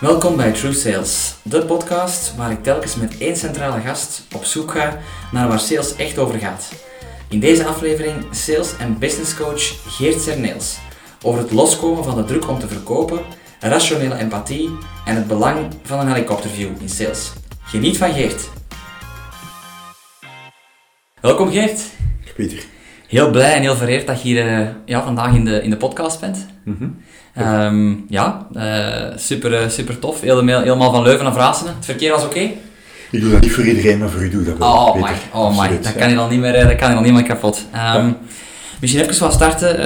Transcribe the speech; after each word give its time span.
Welkom 0.00 0.36
bij 0.36 0.52
True 0.52 0.72
Sales, 0.72 1.34
de 1.42 1.64
podcast 1.64 2.36
waar 2.36 2.50
ik 2.50 2.62
telkens 2.62 2.96
met 2.96 3.18
één 3.18 3.36
centrale 3.36 3.80
gast 3.80 4.22
op 4.34 4.44
zoek 4.44 4.70
ga 4.70 4.98
naar 5.32 5.48
waar 5.48 5.60
sales 5.60 5.96
echt 5.96 6.18
over 6.18 6.38
gaat. 6.38 6.72
In 7.28 7.40
deze 7.40 7.66
aflevering 7.66 8.24
sales 8.30 8.76
en 8.76 8.98
business 8.98 9.36
coach 9.36 9.62
Geert 9.96 10.20
Cerneels 10.20 10.78
over 11.22 11.40
het 11.40 11.50
loskomen 11.50 12.04
van 12.04 12.16
de 12.16 12.24
druk 12.24 12.48
om 12.48 12.58
te 12.58 12.68
verkopen, 12.68 13.20
rationele 13.60 14.16
empathie 14.16 14.70
en 15.04 15.16
het 15.16 15.26
belang 15.26 15.74
van 15.82 16.00
een 16.00 16.12
helikopterview 16.12 16.80
in 16.80 16.88
sales. 16.88 17.32
Geniet 17.64 17.96
van 17.96 18.12
Geert. 18.12 18.48
Welkom 21.20 21.50
Geert. 21.50 21.80
Pieter. 22.34 22.75
Heel 23.08 23.30
blij 23.30 23.54
en 23.54 23.60
heel 23.62 23.76
vereerd 23.76 24.06
dat 24.06 24.22
je 24.22 24.28
hier 24.28 24.46
eh, 24.48 24.66
ja, 24.84 25.02
vandaag 25.02 25.34
in 25.34 25.44
de, 25.44 25.62
in 25.62 25.70
de 25.70 25.76
podcast 25.76 26.20
bent. 26.20 26.46
Ehm, 27.34 27.92
ja, 28.08 28.46
eh, 28.54 29.16
super, 29.16 29.54
eh, 29.54 29.68
super 29.68 29.98
tof. 29.98 30.20
Helemaal, 30.20 30.60
helemaal 30.60 30.92
van 30.92 31.02
Leuven 31.02 31.24
naar 31.24 31.32
Vraassen. 31.32 31.66
Het 31.66 31.84
verkeer 31.84 32.10
was 32.10 32.24
oké? 32.24 32.50
Ik 33.10 33.20
doe 33.20 33.30
dat 33.30 33.40
niet 33.40 33.52
voor 33.52 33.64
iedereen, 33.64 33.98
maar 33.98 34.08
voor 34.08 34.22
u 34.22 34.30
doe 34.30 34.40
ik 34.40 34.46
dat 34.46 34.58
wel. 34.58 34.68
Oh 34.72 34.92
Peter. 34.92 35.08
my, 35.10 35.16
oh 35.40 35.58
my, 35.60 35.80
dat 35.82 35.94
kan 35.96 36.08
je 36.08 36.14
dan 36.14 36.30
niet 36.30 36.40
meer, 36.40 36.52
dat 36.52 36.74
kan 36.76 36.88
je 36.88 36.94
dan 36.94 37.02
niet 37.02 37.12
meer 37.12 37.22
kapot. 37.22 37.66
Ehm, 37.72 38.06
Ja. 38.06 38.16
Misschien 38.80 39.02
even 39.02 39.20
wat 39.20 39.32
starten. 39.32 39.80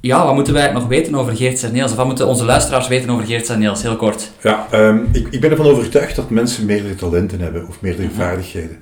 ja, 0.00 0.24
wat 0.24 0.34
moeten 0.34 0.52
wij 0.54 0.72
nog 0.72 0.86
weten 0.86 1.14
over 1.14 1.36
Geert 1.36 1.58
Cerneels? 1.58 1.90
Of 1.90 1.96
wat 1.96 2.06
moeten 2.06 2.26
onze 2.26 2.44
luisteraars 2.44 2.88
weten 2.88 3.10
over 3.10 3.26
Geert 3.26 3.46
Cerneels? 3.46 3.82
Heel 3.82 3.96
kort. 3.96 4.30
Ja, 4.42 4.66
ehm, 4.70 4.98
ik, 5.12 5.28
ik 5.30 5.40
ben 5.40 5.50
ervan 5.50 5.66
overtuigd 5.66 6.16
dat 6.16 6.30
mensen 6.30 6.66
meerdere 6.66 6.94
talenten 6.94 7.40
hebben 7.40 7.68
of 7.68 7.80
meerdere 7.80 8.08
Mhm. 8.08 8.16
vaardigheden. 8.16 8.76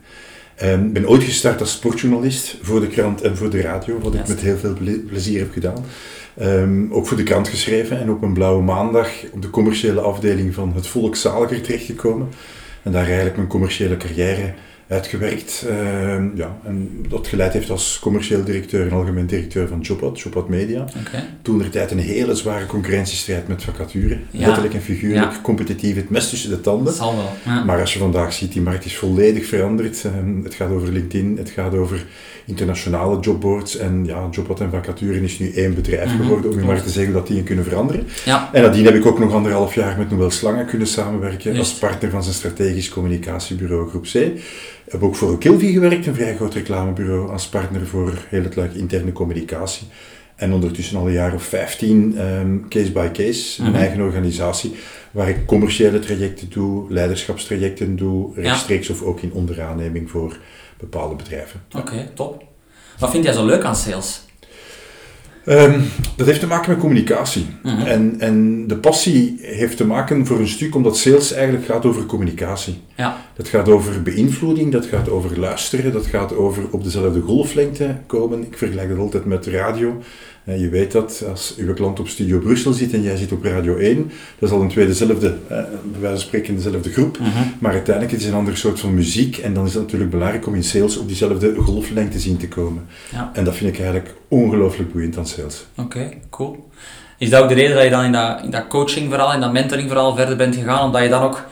Ehm, 0.57 0.85
Ik 0.87 0.93
ben 0.93 1.09
ooit 1.09 1.23
gestart 1.23 1.61
als 1.61 1.73
sportjournalist 1.73 2.57
voor 2.63 2.81
de 2.81 2.87
krant 2.87 3.23
en 3.23 3.37
voor 3.37 3.51
de 3.51 3.61
radio, 3.61 3.99
wat 3.99 4.15
ik 4.15 4.29
met 4.29 4.41
heel 4.41 4.57
veel 4.57 4.73
ple- 4.75 4.99
plezier 5.07 5.39
heb 5.39 5.53
gedaan. 5.53 5.85
Ehm, 6.39 6.93
ook 6.93 7.07
voor 7.07 7.17
de 7.17 7.23
krant 7.23 7.49
geschreven 7.49 8.01
en 8.01 8.11
op 8.11 8.23
een 8.23 8.33
blauwe 8.33 8.63
maandag 8.63 9.09
op 9.33 9.43
de 9.43 9.51
commerciële 9.51 10.01
afdeling 10.01 10.55
van 10.55 10.73
het 10.75 10.87
Volk 10.87 11.17
Zaliger 11.17 11.61
terechtgekomen. 11.61 12.29
En 12.83 12.93
daar 12.93 13.05
eigenlijk 13.07 13.37
mijn 13.37 13.49
commerciële 13.49 13.97
carrière 13.97 14.55
uitgewerkt. 14.89 15.65
Ehm, 15.69 16.27
ja, 16.35 16.59
en 16.65 17.05
dat 17.09 17.27
geleid 17.27 17.53
heeft 17.53 17.71
als 17.71 17.99
commercieel 18.03 18.45
directeur 18.45 18.87
en 18.87 18.93
algemeen 18.93 19.27
directeur 19.27 19.69
van 19.69 19.81
Jobad, 19.81 20.21
Jobad 20.21 20.49
Media. 20.49 20.81
Oké. 20.81 21.25
Toen 21.43 21.63
er 21.63 21.71
tijd 21.71 21.91
een 21.91 21.99
hele 21.99 22.35
zware 22.35 22.67
concurrentiestrijd 22.67 23.49
met 23.49 23.63
vacature. 23.63 24.19
Ja. 24.31 24.45
Letterlijk 24.47 24.75
en 24.75 24.81
figuurlijk, 24.83 25.33
Ja. 25.33 25.41
competitief, 25.43 25.97
het 25.97 26.11
mes 26.11 26.29
tussen 26.29 26.51
de 26.51 26.61
tanden. 26.61 26.85
Dat 26.85 26.95
zal 26.97 27.17
wel. 27.17 27.31
Ja. 27.55 27.65
Maar 27.65 27.81
als 27.81 27.93
je 27.93 27.99
vandaag 27.99 28.33
ziet, 28.33 28.53
die 28.53 28.63
markt 28.63 28.85
is 28.85 28.97
volledig 28.97 29.47
veranderd. 29.47 30.05
Ehm, 30.05 30.43
Het 30.45 30.55
gaat 30.55 30.71
over 30.71 30.93
LinkedIn, 30.93 31.37
het 31.39 31.51
gaat 31.51 31.75
over 31.75 32.05
internationale 32.47 33.21
jobboards. 33.21 33.77
En 33.77 34.05
ja, 34.07 34.29
Jobad 34.31 34.61
en 34.61 34.71
vacature 34.71 35.21
is 35.23 35.39
nu 35.39 35.53
één 35.53 35.75
bedrijf 35.75 36.13
Mhm, 36.13 36.23
geworden, 36.23 36.51
om 36.51 36.59
je 36.59 36.65
maar 36.65 36.83
te 36.83 36.91
zeggen 36.91 37.13
dat 37.13 37.27
die 37.27 37.43
kunnen 37.43 37.65
veranderen. 37.65 38.07
En 38.53 38.63
nadien 38.63 38.85
heb 38.85 38.95
ik 38.95 39.07
ook 39.07 39.19
nog 39.19 39.33
anderhalf 39.33 39.75
jaar 39.75 39.99
met 39.99 40.11
Noël 40.11 40.31
Slangen 40.31 40.67
kunnen 40.67 40.87
samenwerken 40.87 41.59
als 41.59 41.73
partner 41.75 42.11
van 42.11 42.23
zijn 42.23 42.35
strategisch 42.35 42.89
communicatiebureau 42.89 43.89
Groep 43.89 44.03
C. 44.13 44.15
Ik 44.87 44.93
heb 44.93 45.03
ook 45.03 45.15
voor 45.17 45.31
Ogilvy 45.33 45.73
gewerkt, 45.73 46.07
een 46.07 46.15
vrij 46.15 46.37
groot 46.37 46.55
reclamebureau, 46.55 47.31
als 47.31 47.47
partner 47.49 47.87
voor 47.87 48.13
heel 48.29 48.43
het 48.43 48.57
luik 48.57 48.75
interne 48.75 49.13
communicatie. 49.13 49.87
En 50.37 50.53
ondertussen 50.53 50.97
al 50.99 51.07
een 51.07 51.13
jaar 51.13 51.35
of 51.35 51.43
15 51.43 52.15
ehm, 52.19 52.59
case 52.69 52.93
by 52.93 53.09
case, 53.13 53.61
mijn 53.63 53.73
Mhm. 53.75 53.83
eigen 53.83 54.01
organisatie, 54.03 54.75
waar 55.11 55.29
ik 55.29 55.47
commerciële 55.47 55.99
trajecten 55.99 56.51
doe, 56.51 56.93
leiderschapstrajecten 56.93 57.97
doe, 57.97 58.33
Ja. 58.37 58.43
rechtstreeks 58.43 58.91
of 58.91 59.03
ook 59.03 59.21
in 59.21 59.33
onderaanneming 59.33 60.11
voor 60.11 60.37
bepaalde 60.79 61.15
bedrijven. 61.15 61.61
Oké, 61.77 62.11
top. 62.15 62.45
Wat 62.99 63.11
vind 63.11 63.25
jij 63.25 63.33
zo 63.33 63.45
leuk 63.47 63.65
aan 63.65 63.77
sales? 63.77 64.24
Ehm, 65.45 65.81
dat 66.17 66.27
heeft 66.27 66.41
te 66.41 66.47
maken 66.47 66.71
met 66.71 66.79
communicatie. 66.79 67.47
Mhm. 67.63 67.87
En, 67.87 68.15
en 68.19 68.67
de 68.67 68.77
passie 68.77 69.39
heeft 69.41 69.77
te 69.77 69.87
maken 69.87 70.27
voor 70.27 70.39
een 70.39 70.49
stuk 70.49 70.75
omdat 70.75 70.97
sales 70.97 71.33
eigenlijk 71.33 71.65
gaat 71.65 71.85
over 71.85 72.07
communicatie. 72.07 72.81
Ja. 72.97 73.17
Dat 73.37 73.49
gaat 73.49 73.69
over 73.69 74.03
beïnvloeding, 74.03 74.73
dat 74.73 74.87
gaat 74.87 75.09
over 75.09 75.41
luisteren, 75.41 75.93
dat 75.93 76.07
gaat 76.07 76.37
over 76.37 76.63
op 76.71 76.85
dezelfde 76.85 77.21
golflengte 77.21 77.97
komen. 78.07 78.43
Ik 78.43 78.59
vergelijk 78.59 78.89
dat 78.89 78.99
altijd 78.99 79.25
met 79.25 79.47
radio. 79.47 80.03
Eh, 80.45 80.61
Je 80.61 80.69
weet 80.69 80.93
dat 80.93 81.25
als 81.31 81.55
uw 81.57 81.75
klant 81.75 82.01
op 82.01 82.09
Studio 82.09 82.39
Brussel 82.39 82.73
zit 82.73 82.93
en 82.93 83.03
jij 83.03 83.17
zit 83.17 83.33
op 83.33 83.45
Radio 83.45 83.77
1, 83.77 84.11
dat 84.39 84.49
is 84.49 84.55
al 84.55 84.63
een 84.63 84.69
twee 84.69 84.87
dezelfde, 84.87 85.27
eh, 85.27 85.57
bij 85.85 86.01
wijze 86.01 86.17
van 86.17 86.19
spreken 86.19 86.55
dezelfde 86.55 86.93
groep. 86.93 87.19
Mhm. 87.19 87.29
Maar 87.59 87.73
uiteindelijk 87.73 88.17
is 88.17 88.23
het 88.25 88.33
een 88.33 88.39
ander 88.39 88.57
soort 88.57 88.81
van 88.81 88.95
muziek 88.95 89.37
en 89.37 89.55
dan 89.55 89.67
is 89.67 89.75
het 89.75 89.83
natuurlijk 89.83 90.11
belangrijk 90.11 90.47
om 90.47 90.55
in 90.55 90.65
sales 90.65 90.97
op 90.97 91.07
diezelfde 91.09 91.55
golflengte 91.55 92.19
zien 92.19 92.37
te 92.37 92.49
komen. 92.49 92.87
Ja. 93.13 93.31
En 93.33 93.45
dat 93.45 93.55
vind 93.57 93.71
ik 93.71 93.79
eigenlijk 93.81 94.15
ongelooflijk 94.29 94.93
boeiend 94.93 95.19
aan 95.19 95.27
sales. 95.27 95.67
Oké, 95.77 96.11
cool. 96.31 96.69
Is 97.19 97.31
dat 97.31 97.43
ook 97.43 97.49
de 97.49 97.55
reden 97.55 97.75
dat 97.75 97.85
je 97.85 97.91
dan 97.91 98.05
in 98.05 98.13
dat, 98.13 98.41
in 98.43 98.51
dat 98.51 98.67
coaching 98.67 99.09
vooral, 99.09 99.33
in 99.33 99.41
dat 99.41 99.53
mentoring 99.53 99.89
vooral 99.89 100.17
verder 100.17 100.37
bent 100.37 100.55
gegaan? 100.55 100.85
Omdat 100.85 101.03
je 101.03 101.09
dan 101.09 101.23
ook 101.23 101.45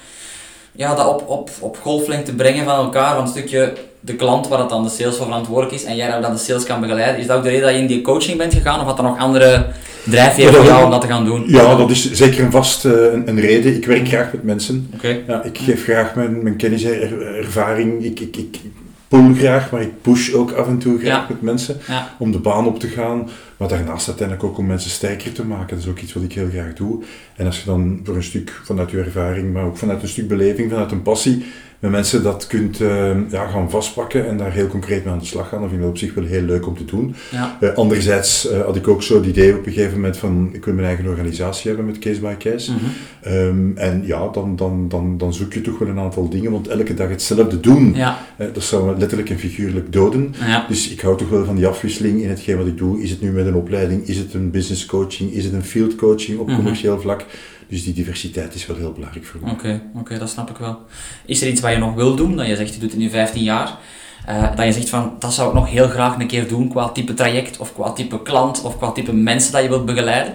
ja, 0.73 0.95
dat 0.95 1.07
op, 1.07 1.29
op, 1.29 1.51
op 1.61 1.79
golflengte 1.81 2.35
brengen 2.35 2.65
van 2.65 2.85
elkaar, 2.85 3.15
van 3.15 3.23
een 3.23 3.31
stukje 3.31 3.73
de 4.05 4.15
klant 4.17 4.49
waar 4.49 4.59
het 4.59 4.69
dan 4.69 4.83
de 4.83 4.89
sales 4.89 5.17
voor 5.17 5.27
verantwoordelijk 5.27 5.75
is 5.75 5.85
en 5.85 5.97
jij 5.97 6.21
dan 6.21 6.33
de 6.33 6.39
sales 6.39 6.65
kan 6.65 6.81
begeleiden. 6.81 7.21
Is 7.21 7.27
dat 7.27 7.37
ook 7.37 7.43
de 7.43 7.49
reden 7.49 7.65
dat 7.67 7.75
je 7.75 7.81
in 7.81 7.87
die 7.87 8.01
coaching 8.03 8.39
bent 8.39 8.55
gegaan 8.55 8.81
of 8.81 8.87
had 8.87 8.99
er 8.99 9.05
nog 9.05 9.19
andere 9.19 9.67
drijfveren 10.05 10.55
voor 10.55 10.63
dat- 10.65 10.73
jou 10.73 10.85
om 10.85 10.91
dat 10.91 11.01
te 11.01 11.07
gaan 11.07 11.25
doen? 11.25 11.45
Ja, 11.47 11.75
dat 11.77 11.91
is 11.91 12.13
zeker 12.13 12.45
een 12.45 12.51
vast 12.51 12.85
eh, 12.85 12.93
een, 12.93 13.29
een 13.29 13.41
reden. 13.41 13.75
Ik 13.77 13.87
werk 13.87 14.09
graag 14.09 14.33
met 14.33 14.43
mensen. 14.43 14.91
Ja, 15.27 15.43
ik 15.43 15.59
geef 15.59 15.83
graag 15.83 16.15
mijn, 16.15 16.43
mijn 16.43 16.57
kennis 16.57 16.83
en 16.83 16.93
er- 17.01 17.37
ervaring. 17.37 18.05
Ik, 18.05 18.21
ik, 18.21 18.37
ik 18.37 18.61
pull 19.09 19.35
graag, 19.35 19.71
maar 19.71 19.81
ik 19.83 20.03
push 20.03 20.33
ook 20.35 20.53
af 20.53 20.67
en 20.67 20.79
toe 20.79 20.99
graag 20.99 21.09
Ja. 21.21 21.27
met 21.29 21.43
mensen 21.43 21.77
Ja. 21.89 22.15
om 22.19 22.33
de 22.33 22.39
baan 22.39 22.67
op 22.67 22.81
te 22.81 22.89
gaan. 22.89 23.29
Maar 23.57 23.69
daarnaast 23.69 24.07
uiteindelijk 24.09 24.47
ook 24.49 24.59
om 24.59 24.67
mensen 24.67 24.91
sterker 24.91 25.33
te 25.33 25.45
maken. 25.45 25.69
Dat 25.77 25.85
is 25.85 25.91
ook 25.91 25.99
iets 26.01 26.13
wat 26.13 26.23
ik 26.23 26.33
heel 26.33 26.49
graag 26.53 26.73
doe. 26.75 27.03
En 27.37 27.47
als 27.47 27.59
je 27.59 27.65
dan 27.65 28.01
voor 28.05 28.17
een 28.17 28.23
stuk 28.23 28.61
vanuit 28.65 28.91
je 28.91 28.99
ervaring, 28.99 29.53
maar 29.53 29.65
ook 29.65 29.77
vanuit 29.77 30.03
een 30.03 30.09
stuk 30.09 30.29
beleving, 30.29 30.71
vanuit 30.71 30.91
een 30.93 31.03
passie, 31.03 31.45
met 31.83 31.91
mensen 31.91 32.23
dat 32.23 32.47
kunt 32.47 32.81
eh, 32.81 33.31
ja, 33.31 33.47
gaan 33.47 33.71
vastpakken 33.71 34.29
en 34.29 34.37
daar 34.37 34.53
heel 34.53 34.67
concreet 34.67 35.05
mee 35.05 35.13
aan 35.13 35.19
de 35.19 35.25
slag 35.25 35.49
gaan, 35.49 35.61
dan 35.61 35.69
vind 35.69 35.81
ik 35.81 35.87
dat 35.87 35.95
op 35.97 35.99
zich 36.01 36.15
wel 36.15 36.25
heel 36.25 36.43
leuk 36.43 36.67
om 36.67 36.77
te 36.77 36.85
doen. 36.85 37.15
Ja. 37.31 37.57
Eh, 37.61 37.75
anderzijds 37.75 38.49
eh, 38.51 38.61
had 38.65 38.77
ik 38.77 38.89
ook 38.89 39.03
zo 39.03 39.15
het 39.17 39.27
idee 39.27 39.57
op 39.57 39.67
een 39.67 39.73
gegeven 39.73 39.95
moment 39.95 40.17
van 40.17 40.51
ik 40.53 40.65
wil 40.65 40.75
mijn 40.75 40.87
eigen 40.87 41.07
organisatie 41.07 41.69
hebben 41.69 41.87
met 41.87 41.99
case 41.99 42.21
by 42.21 42.35
case. 42.39 42.73
Mhm. 42.73 42.81
Ehm, 43.23 43.77
en 43.77 44.03
ja, 44.07 44.29
dan, 44.29 44.57
dan, 44.57 44.89
dan, 44.89 45.19
dan 45.19 45.35
zoek 45.35 45.53
je 45.53 45.61
toch 45.61 45.79
wel 45.79 45.89
een 45.89 45.99
aantal 45.99 46.29
dingen, 46.29 46.51
want 46.53 46.69
elke 46.69 46.95
dag 46.95 47.09
hetzelfde 47.09 47.61
doen, 47.61 47.93
Ja. 47.95 48.19
eh, 48.37 48.47
dat 48.53 48.63
zou 48.63 48.99
letterlijk 48.99 49.31
en 49.31 49.39
figuurlijk 49.39 49.93
doden. 49.93 50.35
Ja. 50.47 50.65
Dus 50.69 50.91
ik 50.91 51.01
hou 51.01 51.17
toch 51.19 51.29
wel 51.29 51.45
van 51.45 51.57
die 51.57 51.67
afwisseling 51.67 52.23
in 52.23 52.29
hetgeen 52.29 52.57
wat 52.57 52.67
ik 52.67 52.77
doe. 52.79 53.03
Is 53.03 53.11
het 53.11 53.21
nu 53.21 53.31
met 53.31 53.47
een 53.47 53.55
opleiding, 53.55 54.07
is 54.09 54.19
het 54.19 54.35
een 54.35 54.51
business 54.51 54.87
coaching, 54.87 55.33
is 55.33 55.45
het 55.45 55.53
een 55.53 55.65
field 55.65 55.95
coaching 55.95 56.39
op 56.39 56.47
Mhm. 56.47 56.57
commercieel 56.57 57.01
vlak? 57.01 57.25
Dus 57.73 57.85
die 57.85 57.95
diversiteit 57.95 58.55
is 58.55 58.67
wel 58.67 58.77
heel 58.77 58.93
belangrijk 58.93 59.25
voor 59.27 59.41
mij. 59.43 59.53
Oké, 59.53 59.83
oké, 59.95 60.19
dat 60.19 60.31
snap 60.31 60.51
ik 60.51 60.57
wel. 60.57 60.79
Is 61.27 61.43
er 61.43 61.49
iets 61.49 61.61
wat 61.61 61.73
je 61.73 61.79
nog 61.79 61.95
wil 61.95 62.15
doen? 62.15 62.37
Dat 62.37 62.47
je 62.47 62.57
zegt, 62.57 62.75
je 62.75 62.81
doet 62.81 62.91
het 62.91 62.99
nu 63.01 63.11
15 63.11 63.43
jaar. 63.43 63.79
eh, 64.27 64.57
dat 64.57 64.67
je 64.67 64.73
zegt 64.73 64.89
van, 64.89 65.17
dat 65.19 65.33
zou 65.33 65.49
ik 65.49 65.55
nog 65.55 65.71
heel 65.71 65.89
graag 65.89 66.19
een 66.19 66.27
keer 66.27 66.49
doen 66.49 66.69
qua 66.69 66.89
type 66.89 67.15
traject, 67.15 67.57
of 67.59 67.75
qua 67.75 67.93
type 67.93 68.23
klant, 68.23 68.63
of 68.63 68.77
qua 68.79 68.91
type 68.93 69.13
mensen 69.13 69.53
dat 69.53 69.63
je 69.63 69.69
wilt 69.69 69.87
begeleiden? 69.87 70.35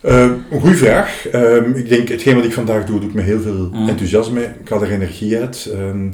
Eh, 0.00 0.20
een 0.50 0.60
goede 0.60 0.76
vraag. 0.76 1.26
Ehm, 1.28 1.70
ik 1.74 1.88
denk, 1.88 2.08
hetgeen 2.08 2.34
wat 2.34 2.44
ik 2.44 2.52
vandaag 2.52 2.84
doe, 2.84 3.00
doe 3.00 3.08
ik 3.08 3.14
met 3.14 3.24
heel 3.24 3.40
veel 3.40 3.68
Mhm. 3.72 3.88
enthousiasme. 3.88 4.42
Ik 4.60 4.68
haal 4.68 4.82
er 4.82 4.90
energie 4.92 5.36
uit. 5.38 5.68
Ehm, 5.72 6.08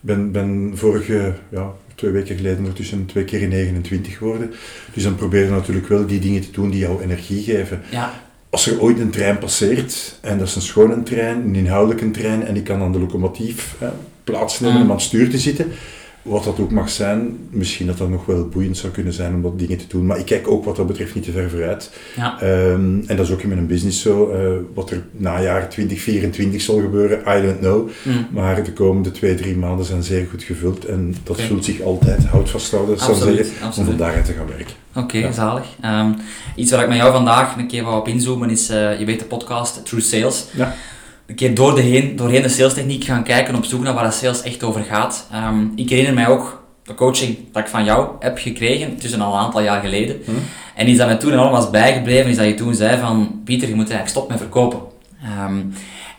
ben, 0.00 0.32
ben 0.32 0.72
vorige, 0.74 1.34
ja, 1.50 1.70
twee 1.94 2.10
weken 2.10 2.36
geleden 2.36 2.58
ondertussen 2.58 3.06
twee 3.06 3.24
keer 3.24 3.40
in 3.42 3.48
29 3.48 4.16
geworden. 4.16 4.50
Dus 4.94 5.02
dan 5.02 5.14
probeer 5.14 5.44
je 5.44 5.50
natuurlijk 5.50 5.88
wel 5.88 6.06
die 6.06 6.20
dingen 6.20 6.40
te 6.40 6.50
doen 6.50 6.70
die 6.70 6.80
jou 6.80 7.02
energie 7.02 7.42
geven. 7.42 7.82
Ja, 7.90 8.12
Als 8.50 8.66
er 8.66 8.80
ooit 8.80 8.98
een 8.98 9.10
trein 9.10 9.38
passeert, 9.38 10.18
en 10.20 10.38
dat 10.38 10.48
is 10.48 10.54
een 10.54 10.62
schone 10.62 11.02
trein, 11.02 11.36
een 11.36 11.54
inhoudelijke 11.54 12.10
trein, 12.10 12.46
en 12.46 12.56
ik 12.56 12.64
kan 12.64 12.82
aan 12.82 12.92
de 12.92 12.98
locomotief 12.98 13.76
plaatsnemen 14.24 14.82
om 14.82 14.90
aan 14.90 14.96
het 14.96 15.00
stuur 15.00 15.30
te 15.30 15.38
zitten, 15.38 15.72
wat 16.22 16.44
dat 16.44 16.58
ook 16.60 16.70
mag 16.70 16.90
zijn, 16.90 17.38
misschien 17.50 17.86
dat 17.86 17.98
dat 17.98 18.08
nog 18.08 18.26
wel 18.26 18.48
boeiend 18.48 18.76
zou 18.76 18.92
kunnen 18.92 19.12
zijn 19.12 19.34
om 19.34 19.42
dat 19.42 19.58
dingen 19.58 19.78
te 19.78 19.84
doen. 19.88 20.06
Maar 20.06 20.18
ik 20.18 20.24
kijk 20.24 20.48
ook 20.48 20.64
wat 20.64 20.76
dat 20.76 20.86
betreft 20.86 21.14
niet 21.14 21.24
te 21.24 21.32
ver 21.32 21.50
vooruit. 21.50 21.90
ja, 22.16 22.40
Ehm, 22.40 23.00
en 23.06 23.16
dat 23.16 23.26
is 23.26 23.32
ook 23.32 23.42
in 23.42 23.48
mijn 23.48 23.66
business 23.66 24.02
zo. 24.02 24.30
Eh, 24.30 24.50
wat 24.74 24.90
er 24.90 25.02
najaar 25.12 25.68
2024 25.68 26.60
zal 26.60 26.80
gebeuren, 26.80 27.18
I 27.38 27.42
don't 27.42 27.58
know. 27.58 27.88
Mm. 28.02 28.26
Maar 28.30 28.64
de 28.64 28.72
komende 28.72 29.10
twee, 29.10 29.34
drie 29.34 29.56
maanden 29.56 29.84
zijn 29.86 30.02
zeer 30.02 30.26
goed 30.30 30.42
gevuld. 30.42 30.84
En 30.84 31.14
dat 31.22 31.40
vult 31.40 31.64
zich 31.64 31.80
altijd, 31.80 32.24
houd 32.26 32.50
vasthouden, 32.50 32.98
zou 32.98 33.16
zeggen, 33.16 33.46
om 33.78 33.84
van 33.84 33.96
daaruit 33.96 34.24
te 34.24 34.32
gaan 34.32 34.46
werken. 34.46 34.74
Oké, 34.94 35.18
Ja. 35.18 35.32
zalig. 35.32 35.66
Ehm, 35.80 36.12
iets 36.54 36.70
waar 36.70 36.82
ik 36.82 36.88
met 36.88 36.96
jou 36.96 37.12
vandaag 37.12 37.56
een 37.56 37.66
keer 37.68 37.82
wou 37.84 37.98
op 37.98 38.08
inzoomen 38.08 38.50
is, 38.50 38.68
eh, 38.68 38.98
je 38.98 39.04
weet 39.04 39.18
de 39.18 39.24
podcast 39.24 39.84
True 39.86 40.00
Sales. 40.00 40.46
Ja. 40.52 40.74
Een 41.30 41.36
keer 41.36 41.54
door 41.54 41.74
de 41.74 41.80
heen, 41.80 42.16
doorheen 42.16 42.42
de 42.42 42.48
salestechniek 42.48 43.04
gaan 43.04 43.22
kijken 43.22 43.54
op 43.54 43.64
zoek 43.64 43.82
naar 43.82 43.94
waar 43.94 44.04
de 44.04 44.10
sales 44.10 44.42
echt 44.42 44.62
over 44.62 44.82
gaat. 44.82 45.26
Ehm, 45.32 45.64
ik 45.76 45.88
herinner 45.88 46.14
mij 46.14 46.26
ook 46.26 46.62
de 46.82 46.94
coaching 46.94 47.36
dat 47.52 47.62
ik 47.62 47.68
van 47.68 47.84
jou 47.84 48.08
heb 48.20 48.38
gekregen, 48.38 48.96
tussen 48.96 49.20
al 49.20 49.32
een 49.32 49.38
aantal 49.38 49.62
jaar 49.62 49.80
geleden. 49.80 50.16
Hm. 50.24 50.30
En 50.74 50.88
iets 50.88 50.98
dat 50.98 51.06
mij 51.06 51.16
toen 51.16 51.32
enorm 51.32 51.50
was 51.50 51.70
bijgebleven, 51.70 52.30
is 52.30 52.36
dat 52.36 52.46
je 52.46 52.54
toen 52.54 52.74
zei 52.74 52.98
van, 52.98 53.40
Pieter, 53.44 53.68
je 53.68 53.74
moet 53.74 53.90
eigenlijk 53.90 54.10
stoppen 54.10 54.32
met 54.32 54.42
verkopen. 54.42 54.80
Ehm, 55.22 55.58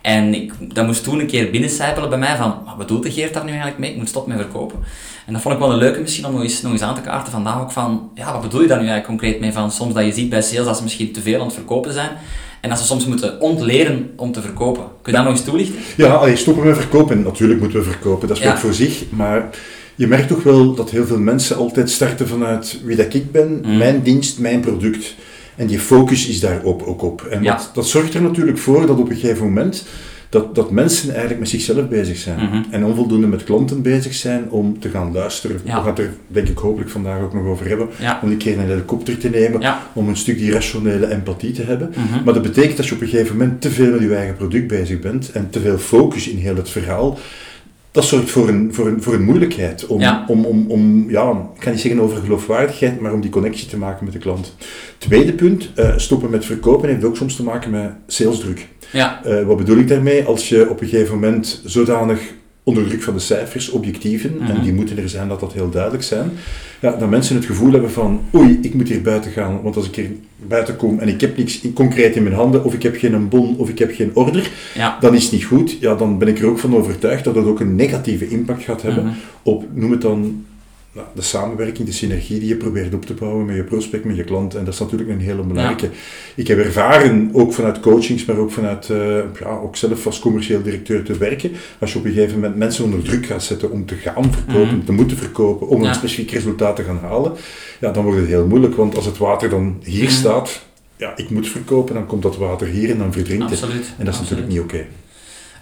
en 0.02 0.34
ik, 0.34 0.54
dat 0.76 0.86
moest 0.86 1.04
toen 1.04 1.20
een 1.20 1.28
keer 1.28 1.52
binnencijpelen 1.52 2.10
bij 2.10 2.20
mij 2.20 2.36
van, 2.36 2.56
wat 2.66 2.78
bedoelt 2.78 3.04
de 3.04 3.12
Geert 3.12 3.34
daar 3.34 3.44
nu 3.44 3.50
eigenlijk 3.50 3.80
mee? 3.80 3.92
Ik 3.92 3.98
moet 3.98 4.10
stoppen 4.10 4.32
met 4.32 4.42
verkopen. 4.42 4.80
En 5.26 5.34
dat 5.34 5.42
vond 5.42 5.54
ik 5.54 5.60
wel 5.60 5.72
een 5.72 5.78
leuke 5.78 6.00
misschien 6.00 6.26
om 6.26 6.34
nog 6.34 6.42
eens, 6.42 6.62
nog 6.62 6.72
eens 6.72 6.82
aan 6.82 6.96
te 6.96 7.02
kaarten 7.02 7.32
vandaag 7.32 7.62
ook 7.62 7.72
van, 7.72 8.10
ja, 8.16 8.32
wat 8.32 8.42
bedoel 8.42 8.62
je 8.62 8.68
daar 8.68 8.82
nu 8.82 8.88
eigenlijk 8.88 9.20
concreet 9.20 9.40
mee? 9.40 9.54
Van 9.54 9.72
soms 9.72 9.94
dat 9.94 10.06
je 10.06 10.12
ziet 10.12 10.30
bij 10.30 10.42
sales 10.42 10.66
dat 10.66 10.78
ze 10.78 10.84
misschien 10.84 11.12
te 11.12 11.22
veel 11.22 11.40
aan 11.40 11.46
het 11.46 11.56
verkopen 11.56 11.94
zijn. 11.94 12.10
En 12.62 12.70
dat 12.70 12.80
ze 12.80 12.86
soms 12.86 13.06
moeten 13.06 13.40
ontleren 13.42 14.10
om 14.16 14.32
te 14.32 14.42
verkopen. 14.42 14.84
Kun 15.02 15.12
je 15.12 15.18
dat 15.18 15.28
nog 15.28 15.38
eens 15.38 15.44
toelichten? 15.44 15.76
Ja, 15.98 16.14
allee, 16.14 16.36
stoppen 16.36 16.66
met 16.66 16.78
verkopen. 16.78 17.22
Natuurlijk 17.24 17.60
moeten 17.60 17.80
we 17.80 17.86
verkopen, 17.86 18.28
dat 18.28 18.38
spreekt 18.38 18.54
Ja. 18.56 18.60
voor 18.62 18.74
zich. 18.74 19.04
Maar 19.10 19.50
je 19.96 20.08
merkt 20.08 20.28
toch 20.28 20.44
wel 20.44 20.74
dat 20.76 20.90
heel 20.90 21.06
veel 21.06 21.20
mensen 21.20 21.56
altijd 21.58 21.90
starten 21.90 22.28
vanuit 22.28 22.80
wie 22.84 22.96
dat 22.96 23.14
ik 23.14 23.32
ben, 23.32 23.62
Mm. 23.66 23.78
mijn 23.78 24.02
dienst, 24.02 24.40
mijn 24.40 24.60
product. 24.60 25.16
En 25.56 25.68
die 25.68 25.80
focus 25.80 26.28
is 26.28 26.40
daar 26.40 26.64
ook 26.64 27.04
op. 27.04 27.22
En 27.22 27.44
Ja. 27.44 27.56
dat, 27.56 27.70
dat 27.74 27.88
zorgt 27.88 28.14
er 28.14 28.22
natuurlijk 28.22 28.58
voor 28.58 28.86
dat 28.88 29.00
op 29.00 29.10
een 29.10 29.16
gegeven 29.16 29.44
moment 29.44 29.86
dat, 30.32 30.56
dat 30.56 30.72
mensen 30.72 31.10
eigenlijk 31.10 31.40
met 31.40 31.50
zichzelf 31.50 31.88
bezig 31.88 32.18
zijn. 32.18 32.40
Mhm. 32.40 32.62
En 32.70 32.86
onvoldoende 32.86 33.28
met 33.28 33.44
klanten 33.44 33.82
bezig 33.82 34.14
zijn 34.14 34.50
om 34.50 34.80
te 34.80 34.90
gaan 34.90 35.12
luisteren. 35.14 35.60
Ja. 35.64 35.76
We 35.76 35.82
gaan 35.82 35.90
het 35.90 36.00
er 36.00 36.14
denk 36.28 36.48
ik 36.48 36.58
hopelijk 36.58 36.90
vandaag 36.90 37.22
ook 37.22 37.34
nog 37.34 37.46
over 37.46 37.68
hebben. 37.68 37.88
Ja. 38.00 38.20
Om 38.24 38.32
een 38.32 38.38
keer 38.38 38.60
een 38.60 38.68
helikopter 38.68 39.18
te 39.18 39.30
nemen, 39.30 39.62
Ja. 39.62 39.88
om 39.94 40.08
een 40.08 40.16
stuk 40.18 40.38
die 40.38 40.52
rationele 40.52 41.08
empathie 41.12 41.52
te 41.52 41.62
hebben. 41.64 41.90
Mhm. 41.96 42.24
Maar 42.24 42.34
dat 42.34 42.44
betekent 42.44 42.78
dat 42.78 42.88
je 42.88 42.96
op 42.96 43.02
een 43.02 43.08
gegeven 43.08 43.38
moment 43.38 43.62
te 43.62 43.70
veel 43.72 43.92
met 43.92 44.02
je 44.02 44.16
eigen 44.16 44.36
product 44.36 44.68
bezig 44.68 45.00
bent 45.00 45.32
en 45.32 45.50
te 45.50 45.60
veel 45.60 45.78
focus 45.78 46.28
in 46.30 46.38
heel 46.38 46.56
het 46.56 46.70
verhaal. 46.70 47.18
Dat 47.92 48.06
zorgt 48.06 48.30
voor 48.30 48.48
een, 48.48 48.74
voor 48.74 48.88
een, 48.88 49.02
voor 49.02 49.14
een 49.14 49.24
moeilijkheid 49.24 49.86
om, 49.88 50.00
Ja. 50.00 50.26
om, 50.28 50.46
om, 50.46 50.66
om, 50.68 51.10
ja, 51.10 51.50
ik 51.56 51.64
ga 51.64 51.70
niet 51.70 51.80
zeggen 51.80 52.02
over 52.02 52.18
geloofwaardigheid, 52.18 53.00
maar 53.00 53.14
om 53.14 53.22
die 53.22 53.30
connectie 53.30 53.68
te 53.68 53.78
maken 53.78 54.04
met 54.04 54.14
de 54.14 54.20
klant. 54.20 54.56
Tweede 54.98 55.34
punt, 55.34 55.70
eh, 55.76 55.94
stoppen 55.98 56.30
met 56.30 56.46
verkopen 56.46 56.90
heeft 56.90 57.04
ook 57.04 57.16
soms 57.18 57.36
te 57.36 57.44
maken 57.44 57.72
met 57.72 57.92
salesdruk. 58.08 58.68
Ja. 58.92 59.24
Eh, 59.24 59.44
wat 59.44 59.58
bedoel 59.58 59.78
ik 59.78 59.88
daarmee? 59.88 60.24
Als 60.24 60.50
je 60.50 60.70
op 60.70 60.82
een 60.82 60.88
gegeven 60.88 61.14
moment 61.14 61.62
zodanig 61.66 62.20
onder 62.64 62.88
druk 62.88 63.02
van 63.04 63.14
de 63.14 63.20
cijfers, 63.20 63.70
objectieven, 63.70 64.36
Mhm. 64.40 64.52
en 64.52 64.62
die 64.64 64.74
moeten 64.74 64.98
er 64.98 65.10
zijn, 65.10 65.28
dat 65.28 65.40
dat 65.40 65.54
heel 65.54 65.70
duidelijk 65.70 66.04
zijn, 66.04 66.32
ja, 66.82 66.92
dat 66.96 67.10
mensen 67.10 67.36
het 67.36 67.46
gevoel 67.46 67.72
hebben 67.72 67.92
van, 67.92 68.22
oei, 68.36 68.60
ik 68.62 68.74
moet 68.74 68.88
hier 68.88 69.02
buiten 69.02 69.32
gaan, 69.32 69.62
want 69.62 69.76
als 69.76 69.88
ik 69.88 69.96
hier 69.96 70.10
buiten 70.48 70.76
kom 70.76 71.00
en 71.00 71.08
ik 71.08 71.22
heb 71.22 71.38
niks 71.38 71.62
concreet 71.74 72.16
in 72.16 72.24
mijn 72.24 72.36
handen, 72.36 72.64
of 72.64 72.74
ik 72.74 72.84
heb 72.84 72.98
geen 72.98 73.30
bon, 73.30 73.56
of 73.58 73.70
ik 73.70 73.80
heb 73.80 73.92
geen 73.96 74.12
order, 74.14 74.50
Ja. 74.76 74.98
dan 75.00 75.16
is 75.16 75.24
het 75.24 75.32
niet 75.32 75.44
goed. 75.44 75.78
Ja, 75.80 75.96
dan 75.96 76.18
ben 76.18 76.28
ik 76.28 76.40
er 76.40 76.46
ook 76.46 76.60
van 76.60 76.76
overtuigd 76.76 77.24
dat 77.24 77.34
dat 77.34 77.46
ook 77.46 77.60
een 77.60 77.76
negatieve 77.76 78.28
impact 78.30 78.64
gaat 78.64 78.82
hebben 78.82 79.04
Mhm. 79.04 79.14
op, 79.44 79.66
noem 79.74 79.92
het 79.92 80.02
dan, 80.02 80.46
de 81.14 81.22
samenwerking, 81.22 81.88
de 81.88 81.94
synergie 81.94 82.40
die 82.40 82.48
je 82.48 82.56
probeert 82.56 82.94
op 82.94 83.06
te 83.06 83.14
bouwen 83.14 83.46
met 83.46 83.56
je 83.56 83.64
prospect, 83.64 84.06
met 84.06 84.16
je 84.16 84.24
klant. 84.24 84.56
En 84.56 84.66
dat 84.66 84.74
is 84.74 84.80
natuurlijk 84.80 85.10
een 85.10 85.20
hele 85.20 85.42
belangrijke. 85.42 85.90
Ik 86.36 86.48
heb 86.48 86.58
ervaren, 86.58 87.30
ook 87.34 87.54
vanuit 87.54 87.80
coachings, 87.80 88.26
maar 88.26 88.38
ook 88.38 88.52
vanuit, 88.52 88.90
eh, 88.90 88.98
ja, 89.40 89.50
ook 89.64 89.76
zelf 89.76 90.06
als 90.06 90.20
commercieel 90.20 90.62
directeur 90.62 91.04
te 91.04 91.18
werken, 91.18 91.52
als 91.80 91.94
je 91.94 92.00
op 92.00 92.06
een 92.06 92.12
gegeven 92.12 92.36
moment 92.36 92.56
mensen 92.56 92.84
onder 92.84 93.02
druk 93.04 93.26
gaat 93.26 93.44
zetten 93.44 93.72
om 93.72 93.86
te 93.86 93.96
gaan 93.96 94.34
verkopen, 94.34 94.76
Mhm. 94.78 94.86
te 94.86 94.92
moeten 94.92 95.18
verkopen, 95.18 95.68
om 95.68 95.82
Ja. 95.84 95.90
een 95.90 95.96
specifiek 95.96 96.32
resultaat 96.32 96.76
te 96.76 96.84
gaan 96.84 97.00
halen, 97.02 97.32
ja, 97.80 97.92
dan 97.92 98.04
wordt 98.04 98.20
het 98.20 98.28
heel 98.28 98.48
moeilijk, 98.48 98.76
want 98.76 98.96
als 98.96 99.06
het 99.06 99.18
water 99.18 99.50
dan 99.50 99.78
hier 99.84 100.04
Mhm. 100.04 100.12
staat, 100.12 100.62
ja, 100.98 101.14
ik 101.18 101.30
moet 101.30 101.48
verkopen, 101.48 101.94
dan 101.94 102.06
komt 102.06 102.22
dat 102.24 102.38
water 102.38 102.68
hier 102.68 102.90
en 102.90 102.98
dan 102.98 103.14
verdrinkt 103.14 103.50
het. 103.50 103.62
En 103.62 103.68
dat 103.70 103.80
is 103.80 103.92
Absoluut. 104.20 104.20
natuurlijk 104.20 104.48
niet 104.48 104.60
oké. 104.60 104.86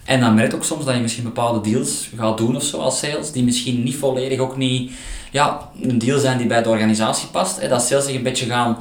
En 0.09 0.19
dan 0.19 0.35
merkt 0.35 0.53
ook 0.53 0.63
soms 0.63 0.85
dat 0.85 0.95
je 0.95 1.01
misschien 1.01 1.23
bepaalde 1.23 1.69
deals 1.69 2.09
gaat 2.17 2.38
doen 2.38 2.56
of 2.56 2.63
zo 2.63 2.77
als 2.77 3.00
sales, 3.00 3.31
die 3.31 3.44
misschien 3.44 3.83
niet 3.83 3.95
volledig 3.95 4.39
ook 4.39 4.57
niet 4.57 4.91
ja, 5.31 5.69
een 5.81 5.97
deal 5.97 6.19
zijn 6.19 6.38
die 6.38 6.47
bij 6.47 6.63
de 6.63 6.69
organisatie 6.69 7.27
past. 7.27 7.61
Hè, 7.61 7.67
dat 7.67 7.81
sales 7.81 8.06
zich 8.06 8.15
een 8.15 8.23
beetje 8.23 8.45
gaan, 8.45 8.77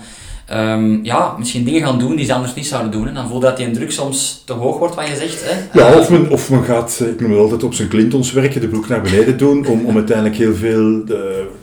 ehm, 0.48 0.98
ja, 1.02 1.34
misschien 1.38 1.64
dingen 1.64 1.82
gaan 1.82 1.98
doen 1.98 2.16
die 2.16 2.24
ze 2.26 2.32
anders 2.34 2.54
niet 2.54 2.66
zouden 2.66 2.90
doen. 2.92 3.08
En 3.08 3.14
dan 3.14 3.28
voel 3.28 3.38
je 3.40 3.44
dat 3.44 3.56
die 3.56 3.70
druk 3.70 3.90
soms 3.90 4.42
te 4.44 4.52
hoog 4.52 4.78
wordt, 4.78 4.94
wat 4.94 5.08
je 5.08 5.16
zegt. 5.16 5.42
Hè. 5.44 5.78
Ja, 5.80 5.98
of 5.98 6.10
men, 6.10 6.30
of 6.30 6.50
men 6.50 6.62
gaat, 6.64 6.98
eh, 7.02 7.08
ik 7.08 7.20
noem 7.20 7.30
het 7.30 7.40
altijd, 7.40 7.62
op 7.64 7.74
zijn 7.74 7.88
Clintons 7.88 8.32
werken, 8.32 8.60
de 8.60 8.68
broek 8.68 8.88
naar 8.88 9.00
beneden 9.00 9.38
doen, 9.38 9.66
om, 9.66 9.84
om 9.84 9.94
uiteindelijk 9.96 10.36
heel 10.36 10.54
veel 10.54 11.02
eh, 11.08 11.14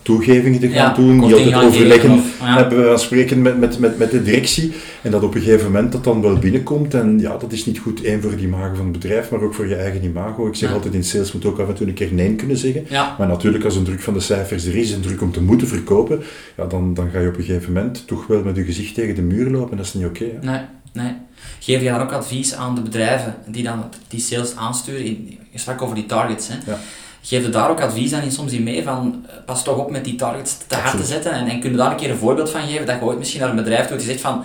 toegevingen 0.02 0.60
te 0.60 0.68
gaan 0.68 0.76
Ja, 0.90 0.94
doen, 0.94 1.20
korting 1.20 1.54
altijd 1.54 1.66
overleggen, 1.74 2.10
geven 2.10 2.24
of- 2.24 2.40
ja. 2.48 2.56
hebben 2.56 2.92
we 2.92 2.98
spreken 2.98 3.42
met, 3.42 3.60
met, 3.60 3.80
met, 3.80 3.98
met 3.98 4.12
de 4.12 4.24
directie. 4.24 4.72
En 5.02 5.12
dat 5.12 5.24
op 5.24 5.36
een 5.36 5.42
gegeven 5.42 5.66
moment 5.72 5.92
dat 5.92 6.04
dan 6.04 6.22
wel 6.22 6.36
binnenkomt. 6.38 6.94
En 6.94 7.20
ja, 7.20 7.38
dat 7.38 7.52
is 7.52 7.66
niet 7.66 7.80
goed, 7.80 8.02
één 8.04 8.22
voor 8.22 8.32
het 8.32 8.42
imago 8.42 8.76
van 8.76 8.84
het 8.86 9.00
bedrijf, 9.00 9.30
maar 9.32 9.42
ook 9.42 9.54
voor 9.54 9.68
je 9.68 9.76
eigen 9.76 10.04
imago. 10.04 10.48
Ik 10.48 10.56
zeg 10.56 10.70
Ja. 10.70 10.76
altijd, 10.76 10.94
in 10.94 11.04
sales 11.04 11.32
moet 11.32 11.46
ook 11.46 11.60
af 11.60 11.68
en 11.68 11.74
toe 11.76 11.88
een 11.88 11.94
keer 11.94 12.14
nee 12.14 12.36
kunnen 12.36 12.58
zeggen. 12.58 12.84
Maar 13.18 13.28
natuurlijk, 13.28 13.64
als 13.64 13.76
een 13.76 13.84
druk 13.84 14.02
van 14.02 14.14
de 14.14 14.20
cijfers 14.20 14.66
er 14.66 14.76
is, 14.76 14.92
een 14.92 15.02
druk 15.02 15.22
om 15.22 15.32
te 15.32 15.42
moeten 15.42 15.68
verkopen, 15.68 16.22
ja, 16.58 16.66
dan, 16.66 16.94
dan 16.94 17.10
ga 17.14 17.20
je 17.20 17.28
op 17.28 17.38
een 17.38 17.44
gegeven 17.44 17.74
moment 17.74 18.08
toch 18.08 18.28
wel 18.28 18.42
met 18.44 18.56
je 18.56 18.64
gezicht 18.76 18.94
tegen 18.94 19.16
de 19.16 19.22
muur 19.22 19.50
lopen. 19.50 19.78
Dat 19.78 19.86
is 19.86 19.94
niet 19.94 20.06
oké. 20.06 20.26
nee, 20.42 20.62
nee. 20.94 21.14
Geef 21.60 21.82
je 21.82 21.90
dan 21.90 22.02
ook 22.02 22.12
advies 22.12 22.54
aan 22.54 22.76
de 22.76 22.82
bedrijven 22.82 23.36
die 23.48 23.64
dan 23.64 23.84
die 24.08 24.20
sales 24.20 24.56
aansturen? 24.56 25.06
Je 25.52 25.60
sprak 25.60 25.82
over 25.82 25.96
die 25.96 26.06
targets. 26.06 26.48
Hè. 26.48 26.56
Ja. 26.72 26.80
Geef 27.22 27.44
je 27.44 27.50
daar 27.50 27.70
ook 27.70 27.82
advies 27.82 28.14
aan 28.14 28.22
in 28.22 28.32
soms 28.32 28.52
in 28.52 28.64
mee 28.64 28.84
van 28.84 29.26
eh, 29.28 29.36
pas 29.46 29.64
toch 29.64 29.78
op 29.78 29.92
met 29.92 30.04
die 30.04 30.16
targets 30.16 30.58
te 30.68 30.76
hard 30.76 30.98
te 30.98 31.04
zetten 31.04 31.32
en, 31.32 31.48
en 31.48 31.60
kun 31.60 31.72
je 31.72 31.78
daar 31.78 31.92
een 31.92 31.98
keer 31.98 32.10
een 32.10 32.18
voorbeeld 32.18 32.50
van 32.50 32.62
geven 32.62 32.86
dat 32.86 33.00
je 33.00 33.06
ooit 33.06 33.18
misschien 33.18 33.40
naar 33.40 33.50
een 33.50 33.56
bedrijf 33.56 33.88
toe 33.88 33.98
die 33.98 34.06
zegt 34.06 34.22
van 34.22 34.44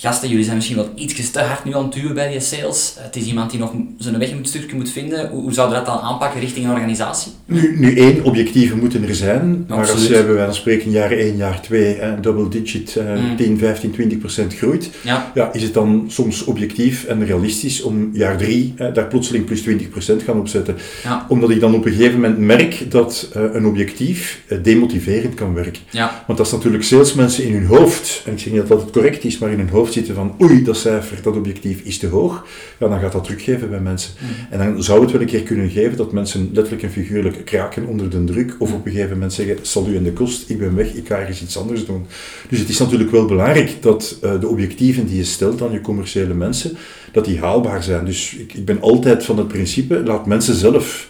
gasten, 0.00 0.28
jullie 0.28 0.44
zijn 0.44 0.56
misschien 0.56 0.76
wel 0.76 0.90
iets 0.94 1.30
te 1.30 1.40
hard 1.40 1.64
nu 1.64 1.74
aan 1.74 1.82
het 1.84 1.92
duwen 1.92 2.14
bij 2.14 2.30
die 2.30 2.40
sales. 2.40 2.94
Het 2.98 3.16
is 3.16 3.26
iemand 3.26 3.50
die 3.50 3.60
nog 3.60 3.72
zijn 3.98 4.18
weg 4.18 4.34
moet 4.34 4.48
stukje 4.48 4.76
moet 4.76 4.90
vinden. 4.90 5.28
Hoe, 5.28 5.42
hoe 5.42 5.52
zouden 5.52 5.78
we 5.78 5.84
dat 5.84 5.94
dan 5.94 6.04
aanpakken 6.04 6.40
richting 6.40 6.64
een 6.66 6.72
organisatie? 6.72 7.32
Nu, 7.44 7.76
nu 7.78 7.96
één, 7.96 8.24
objectieven 8.24 8.78
moeten 8.78 9.08
er 9.08 9.14
zijn. 9.14 9.64
Maar 9.68 9.78
als 9.78 9.90
Absoluut. 9.90 10.08
je 10.08 10.24
bij 10.24 10.32
wijze 10.32 10.44
van 10.44 10.54
spreken 10.54 10.90
jaar 10.90 11.10
1, 11.12 11.36
jaar 11.36 11.62
2, 11.62 11.94
eh, 11.94 12.12
double 12.20 12.48
digit, 12.48 12.96
eh, 12.96 13.04
Mm. 13.20 13.36
10, 13.36 13.58
15, 13.58 13.90
20 13.90 14.18
procent 14.18 14.54
groeit, 14.54 14.90
Ja, 15.02 15.30
ja, 15.34 15.52
is 15.52 15.62
het 15.62 15.74
dan 15.74 16.04
soms 16.08 16.44
objectief 16.44 17.04
en 17.04 17.26
realistisch 17.26 17.82
om 17.82 18.10
jaar 18.12 18.36
3 18.36 18.74
eh, 18.76 18.94
daar 18.94 19.06
plotseling 19.06 19.44
plus 19.44 19.62
20 19.62 19.88
procent 19.88 20.22
gaan 20.22 20.38
opzetten. 20.38 20.76
ja, 21.02 21.26
Omdat 21.28 21.50
ik 21.50 21.60
dan 21.60 21.74
op 21.74 21.84
een 21.86 21.92
gegeven 21.92 22.20
moment 22.20 22.38
merk 22.38 22.90
dat 22.90 23.28
eh, 23.32 23.42
een 23.52 23.66
objectief 23.66 24.40
eh, 24.46 24.58
demotiverend 24.62 25.34
kan 25.34 25.54
werken. 25.54 25.82
ja, 25.90 26.24
Want 26.26 26.38
dat 26.38 26.46
is 26.46 26.52
natuurlijk 26.52 26.84
salesmensen 26.84 27.44
in 27.44 27.52
hun 27.52 27.66
hoofd, 27.66 28.22
en 28.26 28.32
ik 28.32 28.38
zeg 28.38 28.52
niet 28.52 28.68
dat 28.68 28.80
het 28.80 28.90
correct 28.90 29.24
is, 29.24 29.38
maar 29.38 29.50
in 29.50 29.58
hun 29.58 29.68
hoofd 29.68 29.89
zitten 29.92 30.14
van 30.14 30.34
oei, 30.42 30.62
dat 30.62 30.76
cijfer, 30.76 31.22
dat 31.22 31.36
objectief 31.36 31.80
is 31.80 31.98
te 31.98 32.06
hoog, 32.06 32.46
ja, 32.78 32.88
dan 32.88 33.00
gaat 33.00 33.12
dat 33.12 33.24
druk 33.24 33.42
geven 33.42 33.70
bij 33.70 33.80
mensen. 33.80 34.12
Mm. 34.18 34.28
En 34.50 34.58
dan 34.58 34.82
zou 34.82 35.00
het 35.00 35.12
wel 35.12 35.20
een 35.20 35.26
keer 35.26 35.42
kunnen 35.42 35.70
geven 35.70 35.96
dat 35.96 36.12
mensen 36.12 36.50
letterlijk 36.52 36.82
en 36.82 36.90
figuurlijk 36.90 37.44
kraken 37.44 37.86
onder 37.86 38.10
de 38.10 38.24
druk, 38.24 38.54
of 38.58 38.72
op 38.72 38.86
een 38.86 38.92
gegeven 38.92 39.12
moment 39.12 39.32
zeggen, 39.32 39.56
zal 39.62 39.88
u 39.88 39.94
in 39.94 40.02
de 40.02 40.12
kost, 40.12 40.50
ik 40.50 40.58
ben 40.58 40.74
weg, 40.74 40.94
ik 40.94 41.06
ga 41.06 41.18
ergens 41.18 41.42
iets 41.42 41.58
anders 41.58 41.86
doen. 41.86 42.06
Dus 42.48 42.58
het 42.58 42.68
is 42.68 42.78
natuurlijk 42.78 43.10
wel 43.10 43.24
belangrijk 43.24 43.82
dat 43.82 44.18
eh, 44.22 44.40
de 44.40 44.48
objectieven 44.48 45.06
die 45.06 45.16
je 45.16 45.24
stelt 45.24 45.62
aan 45.62 45.72
je 45.72 45.80
commerciële 45.80 46.34
mensen, 46.34 46.76
dat 47.12 47.24
die 47.24 47.38
haalbaar 47.38 47.82
zijn. 47.82 48.04
Dus 48.04 48.34
ik, 48.34 48.54
ik 48.54 48.64
ben 48.64 48.80
altijd 48.80 49.24
van 49.24 49.38
het 49.38 49.48
principe, 49.48 50.02
laat 50.04 50.26
mensen 50.26 50.54
zelf 50.54 51.08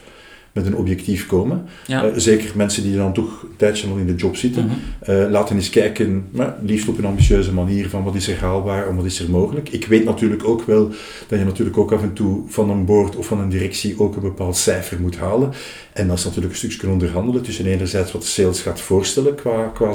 met 0.53 0.67
een 0.67 0.77
objectief 0.77 1.27
komen. 1.27 1.65
ja. 1.87 2.05
Eh, 2.05 2.11
zeker 2.17 2.51
mensen 2.55 2.83
die 2.83 2.97
dan 2.97 3.13
toch 3.13 3.43
een 3.43 3.57
tijdje 3.57 3.89
al 3.89 3.97
in 3.97 4.07
de 4.07 4.15
job 4.15 4.37
zitten. 4.37 4.65
Mhm. 4.65 4.75
Eh, 5.01 5.31
laten 5.31 5.57
eens 5.57 5.71
kijken, 5.71 6.27
maar 6.31 6.57
liefst 6.63 6.89
op 6.89 6.99
een 6.99 7.05
ambitieuze 7.05 7.53
manier, 7.53 7.89
van 7.89 8.05
wat 8.05 8.15
is 8.15 8.29
er 8.29 8.39
haalbaar 8.41 8.89
en 8.89 8.97
wat 8.97 9.05
is 9.05 9.21
er 9.21 9.31
mogelijk. 9.31 9.69
Ik 9.69 9.87
weet 9.87 10.05
natuurlijk 10.05 10.45
ook 10.45 10.63
wel 10.63 10.89
dat 11.29 11.39
je 11.39 11.45
natuurlijk 11.45 11.79
ook 11.79 11.93
af 11.93 12.03
en 12.03 12.13
toe 12.13 12.43
van 12.47 12.71
een 12.71 12.85
boord 12.85 13.17
of 13.17 13.27
van 13.27 13.41
een 13.41 13.49
directie 13.49 14.01
ook 14.01 14.17
een 14.17 14.23
bepaald 14.23 14.57
cijfer 14.57 15.01
moet 15.01 15.17
halen. 15.17 15.53
En 15.93 16.09
dat 16.09 16.19
is 16.19 16.25
natuurlijk 16.25 16.53
een 16.53 16.59
stukje 16.59 16.89
onderhandelen 16.89 17.43
tussen 17.43 17.67
enerzijds 17.67 18.13
wat 18.13 18.23
de 18.23 18.29
sales 18.29 18.61
gaat 18.61 18.81
voorstellen 18.81 19.35
qua, 19.35 19.71
qua 19.75 19.95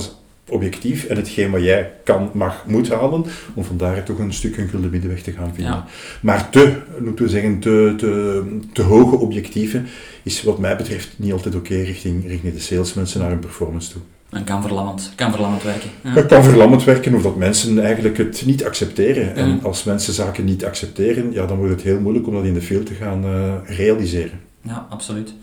objectief 0.50 1.06
en 1.06 1.16
hetgeen 1.16 1.52
wat 1.52 1.64
jij 1.64 1.92
kan, 2.04 2.30
mag, 2.34 2.64
moet 2.68 2.90
halen, 2.90 3.25
om 3.54 3.64
vandaar 3.64 4.04
toch 4.04 4.20
een 4.20 4.34
stuk 4.34 4.58
een 4.58 4.68
gulden 4.68 4.90
middenweg 4.90 5.22
te 5.22 5.32
gaan 5.32 5.52
vinden. 5.54 5.74
Ja. 5.74 5.86
Maar 6.22 6.50
te, 6.50 6.82
moeten 7.00 7.25
we 7.25 7.32
zeggen, 7.32 7.60
te, 7.60 7.94
te, 7.98 8.44
te 8.74 8.82
hoge 8.82 9.16
objectieven 9.16 9.88
is 10.24 10.44
wat 10.44 10.60
mij 10.60 10.75
betreft 10.75 11.10
niet 11.16 11.32
altijd 11.32 11.56
oké 11.56 11.75
richting, 11.75 12.28
richting 12.28 12.54
de 12.54 12.60
salesmensen 12.60 13.20
naar 13.20 13.30
hun 13.30 13.40
performance 13.40 13.92
toe. 13.92 14.02
En 14.30 14.44
kan 14.44 14.62
verlammend, 14.62 15.12
kan 15.16 15.32
verlammend 15.32 15.64
werken. 15.64 15.90
Ja. 16.02 16.10
Het 16.10 16.25
kan 16.25 16.44
verlammend 16.44 16.84
werken 16.84 17.14
of 17.16 17.22
dat 17.22 17.36
mensen 17.36 17.84
eigenlijk 17.84 18.18
het 18.18 18.44
niet 18.46 18.66
accepteren. 18.66 19.36
En 19.36 19.60
als 19.64 19.84
mensen 19.84 20.14
zaken 20.14 20.46
niet 20.46 20.66
accepteren, 20.66 21.32
ja, 21.32 21.46
dan 21.46 21.58
wordt 21.58 21.72
het 21.72 21.82
heel 21.82 22.00
moeilijk 22.00 22.28
om 22.28 22.34
dat 22.34 22.44
in 22.44 22.54
de 22.54 22.62
field 22.62 22.86
te 22.86 22.94
gaan 22.94 23.24
eh, 23.24 23.75
realiseren. 23.78 24.40
Ja, 24.62 24.88
absoluut. 24.90 25.34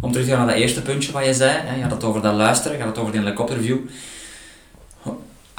Om 0.00 0.12
terug 0.12 0.26
te 0.26 0.32
gaan 0.32 0.46
naar 0.46 0.54
dat 0.54 0.62
eerste 0.62 0.82
puntje 0.82 1.12
wat 1.12 1.24
je 1.24 1.34
zei, 1.34 1.52
hè, 1.64 1.74
je 1.74 1.82
had 1.82 1.90
het 1.90 2.04
over 2.04 2.22
dat 2.22 2.34
luisteren, 2.34 2.76
je 2.76 2.82
had 2.82 2.92
het 2.92 3.00
over 3.00 3.12
die 3.12 3.22
helikopterview. 3.22 3.76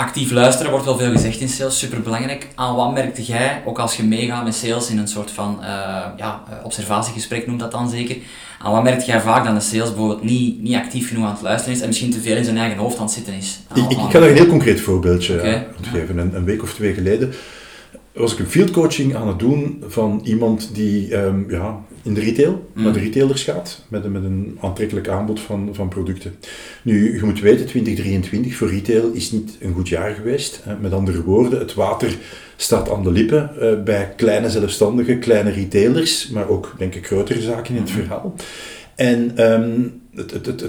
Actief 0.02 0.32
luisteren 0.32 0.72
wordt 0.72 0.86
wel 0.86 0.98
veel 0.98 1.12
gezegd 1.12 1.40
in 1.40 1.50
sales, 1.50 1.80
superbelangrijk. 1.80 2.48
Aan 2.56 2.76
wat 2.76 2.94
merkte 2.94 3.24
jij, 3.24 3.62
ook 3.66 3.80
als 3.80 3.98
je 3.98 4.04
meegaat 4.04 4.44
met 4.44 4.56
sales 4.56 4.90
in 4.90 4.98
een 4.98 5.08
soort 5.08 5.32
van 5.32 5.58
uh, 5.62 5.68
ja, 6.18 6.44
observatiegesprek 6.64 7.48
noemt 7.48 7.60
dat 7.60 7.72
dan 7.72 7.90
zeker, 7.90 8.18
aan 8.60 8.72
wat 8.72 8.84
merkte 8.84 9.06
jij 9.06 9.22
vaak 9.22 9.46
dat 9.46 9.56
de 9.56 9.62
sales 9.62 9.90
bijvoorbeeld 9.90 10.24
niet, 10.24 10.62
niet 10.62 10.76
actief 10.76 11.08
genoeg 11.08 11.26
aan 11.26 11.32
het 11.32 11.42
luisteren 11.42 11.76
is 11.76 11.82
en 11.82 11.88
misschien 11.88 12.12
te 12.12 12.22
veel 12.22 12.36
in 12.36 12.44
zijn 12.44 12.58
eigen 12.58 12.78
hoofd 12.78 12.98
aan 12.98 13.04
het 13.04 13.14
zitten 13.14 13.34
is? 13.34 13.60
Ik, 13.74 13.90
ik, 13.90 14.12
daar 14.12 14.22
een 14.22 14.36
heel 14.36 14.48
concreet 14.48 14.82
voorbeeldje 14.82 15.34
Okay. 15.34 15.54
aan 15.54 15.86
geven. 15.92 16.18
Een, 16.18 16.36
een 16.36 16.46
week 16.46 16.64
of 16.64 16.74
twee 16.74 16.94
geleden 16.94 17.34
was 18.14 18.34
ik 18.34 18.40
een 18.40 18.50
fieldcoaching 18.50 19.16
aan 19.16 19.28
het 19.28 19.40
doen 19.40 19.84
van 19.88 20.22
iemand 20.24 20.70
die 20.74 21.16
um, 21.16 21.46
ja, 21.50 21.80
in 22.04 22.14
de 22.14 22.20
retail, 22.20 22.70
mm. 22.74 22.84
naar 22.84 22.94
de 22.94 23.00
retailers 23.00 23.44
gaat, 23.44 23.86
met, 23.88 24.04
een, 24.04 24.12
met 24.12 24.24
een 24.24 24.58
aantrekkelijk 24.62 25.08
aanbod 25.08 25.40
van, 25.40 25.70
van 25.72 25.88
producten. 25.88 26.36
Nu, 26.82 27.16
je 27.16 27.24
moet 27.24 27.40
weten, 27.40 27.66
2023 27.66 28.56
voor 28.56 28.70
retail 28.70 29.12
is 29.12 29.32
niet 29.32 29.58
een 29.60 29.74
goed 29.74 29.90
jaar 29.90 30.14
geweest. 30.14 30.64
Met 30.82 30.94
andere 30.94 31.24
woorden, 31.24 31.60
het 31.60 31.74
water 31.74 32.18
staat 32.56 32.90
aan 32.90 33.04
de 33.04 33.12
lippen 33.12 33.52
bij 33.86 34.14
kleine 34.16 34.50
zelfstandigen, 34.50 35.20
kleine 35.20 35.52
retailers, 35.52 36.30
maar 36.30 36.48
ook, 36.48 36.76
denk 36.78 36.96
ik, 36.96 37.06
grotere 37.06 37.42
zaken 37.42 37.76
in 37.76 37.82
het 37.82 37.92
verhaal. 37.92 38.36
En 38.96 39.52
um, 39.52 40.02
het, 40.16 40.32
het, 40.32 40.46
het, 40.46 40.62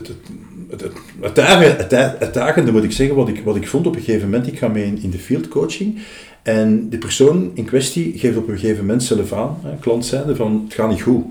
het, 0.70 1.38
uitdagende, 2.20 2.72
moet 2.72 2.84
ik 2.84 2.92
zeggen, 2.92 3.16
wat 3.16 3.28
ik, 3.28 3.40
wat 3.44 3.56
ik 3.56 3.68
vond 3.68 3.86
op 3.86 3.96
een 3.96 4.02
gegeven 4.02 4.30
moment, 4.30 4.46
ik 4.46 4.58
ga 4.58 4.68
mee 4.68 4.94
in 5.02 5.10
de 5.10 5.18
field 5.18 5.48
coaching. 5.48 5.98
En 6.42 6.88
de 6.88 6.98
persoon 6.98 7.50
in 7.54 7.64
kwestie 7.64 8.18
geeft 8.18 8.36
op 8.36 8.48
een 8.48 8.58
gegeven 8.58 8.80
moment 8.80 9.02
zelf 9.02 9.32
aan, 9.32 9.58
hè, 9.62 9.76
klant 9.80 10.06
zijnde, 10.06 10.36
van 10.36 10.62
het 10.64 10.74
gaat 10.74 10.90
niet 10.90 11.02
goed. 11.02 11.24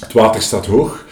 Het 0.00 0.12
water 0.12 0.42
staat 0.42 0.66
hoog. 0.66 1.06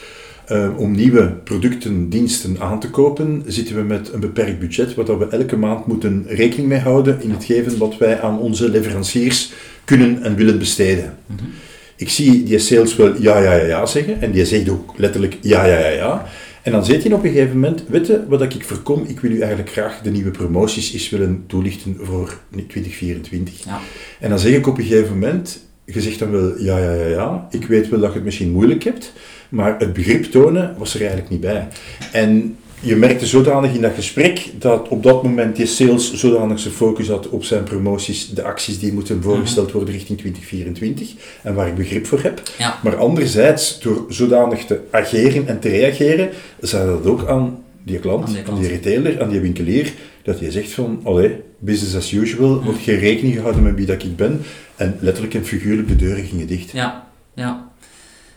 Uh, 0.52 0.78
om 0.78 0.92
nieuwe 0.92 1.26
producten, 1.26 2.08
diensten 2.08 2.60
aan 2.60 2.80
te 2.80 2.90
kopen, 2.90 3.42
zitten 3.46 3.76
we 3.76 3.82
met 3.82 4.12
een 4.12 4.20
beperkt 4.20 4.58
budget, 4.58 4.94
waar 4.94 5.18
we 5.18 5.28
elke 5.28 5.56
maand 5.56 5.86
moeten 5.86 6.24
rekening 6.28 6.68
mee 6.68 6.78
houden 6.78 7.22
in 7.22 7.30
het 7.30 7.44
geven 7.44 7.78
wat 7.78 7.98
wij 7.98 8.20
aan 8.20 8.38
onze 8.38 8.68
leveranciers 8.68 9.52
kunnen 9.84 10.22
en 10.22 10.34
willen 10.34 10.58
besteden. 10.58 11.18
Mm 11.26 11.36
-hmm. 11.36 11.52
Ik 11.96 12.08
zie 12.08 12.42
die 12.42 12.58
sales 12.58 12.96
wel 12.96 13.20
ja, 13.20 13.38
ja, 13.38 13.52
ja, 13.52 13.64
ja 13.64 13.86
zeggen, 13.86 14.20
en 14.20 14.30
die 14.30 14.44
zegt 14.44 14.68
ook 14.68 14.92
letterlijk 14.96 15.36
ja, 15.40 15.64
ja, 15.64 15.78
ja, 15.78 15.88
ja. 15.88 16.26
En 16.66 16.72
dan 16.72 16.84
zit 16.84 17.02
hij 17.02 17.12
op 17.12 17.24
een 17.24 17.30
gegeven 17.30 17.54
moment, 17.54 17.84
weet 17.88 18.06
je 18.06 18.26
wat 18.28 18.42
ik 18.42 18.64
voorkom? 18.64 19.04
Ik 19.06 19.20
wil 19.20 19.30
u 19.30 19.40
eigenlijk 19.40 19.70
graag 19.70 20.00
de 20.02 20.10
nieuwe 20.10 20.30
promoties 20.30 20.92
eens 20.92 21.10
willen 21.10 21.44
toelichten 21.46 21.96
voor 22.00 22.40
2024. 22.50 23.64
Ja. 23.64 23.80
En 24.20 24.28
dan 24.28 24.38
zeg 24.38 24.54
ik 24.54 24.66
op 24.66 24.78
een 24.78 24.84
gegeven 24.84 25.12
moment, 25.12 25.60
je 25.84 26.00
zegt 26.00 26.18
dan 26.18 26.30
wel 26.30 26.58
ja, 26.58 26.78
ja, 26.78 26.92
ja, 26.92 27.06
ja. 27.06 27.46
Ik 27.50 27.66
weet 27.66 27.88
wel 27.88 28.00
dat 28.00 28.08
je 28.08 28.14
het 28.14 28.24
misschien 28.24 28.52
moeilijk 28.52 28.84
hebt, 28.84 29.12
maar 29.48 29.78
het 29.78 29.92
begrip 29.92 30.24
tonen 30.24 30.74
was 30.78 30.94
er 30.94 31.00
eigenlijk 31.00 31.30
niet 31.30 31.40
bij. 31.40 31.68
En 32.12 32.56
je 32.86 32.96
merkte 32.96 33.26
zodanig 33.26 33.74
in 33.74 33.80
dat 33.80 33.94
gesprek 33.94 34.50
dat 34.58 34.88
op 34.88 35.02
dat 35.02 35.22
moment 35.22 35.56
die 35.56 35.66
sales 35.66 36.12
zodanig 36.12 36.58
zijn 36.58 36.74
focus 36.74 37.08
had 37.08 37.28
op 37.28 37.44
zijn 37.44 37.64
promoties, 37.64 38.30
de 38.30 38.42
acties 38.42 38.78
die 38.78 38.92
moeten 38.92 39.22
voorgesteld 39.22 39.72
worden 39.72 39.94
richting 39.94 40.18
2024 40.18 41.14
en 41.42 41.54
waar 41.54 41.68
ik 41.68 41.74
begrip 41.74 42.06
voor 42.06 42.22
heb. 42.22 42.42
Ja. 42.58 42.78
Maar 42.82 42.96
anderzijds, 42.96 43.80
door 43.80 44.04
zodanig 44.08 44.64
te 44.64 44.80
ageren 44.90 45.48
en 45.48 45.60
te 45.60 45.68
reageren, 45.68 46.30
zei 46.60 46.86
dat 46.86 47.06
ook 47.06 47.28
aan 47.28 47.64
die 47.82 47.98
klant, 47.98 48.26
aan 48.26 48.32
die, 48.32 48.42
klant. 48.42 48.58
aan 48.58 48.64
die 48.64 48.72
retailer, 48.72 49.22
aan 49.22 49.28
die 49.28 49.40
winkelier, 49.40 49.92
dat 50.22 50.38
je 50.38 50.50
zegt 50.50 50.70
van, 50.70 51.00
allee, 51.04 51.42
business 51.58 51.96
as 51.96 52.12
usual, 52.12 52.62
wordt 52.62 52.80
geen 52.82 52.98
rekening 52.98 53.34
gehouden 53.34 53.62
met 53.62 53.74
wie 53.74 53.86
dat 53.86 54.02
ik 54.02 54.16
ben 54.16 54.42
en 54.76 54.96
letterlijk 55.00 55.34
en 55.34 55.44
figuurlijk 55.44 55.88
de 55.88 55.96
deuren 55.96 56.24
gingen 56.24 56.46
dicht. 56.46 56.70
Ja, 56.70 57.06
ja. 57.34 57.68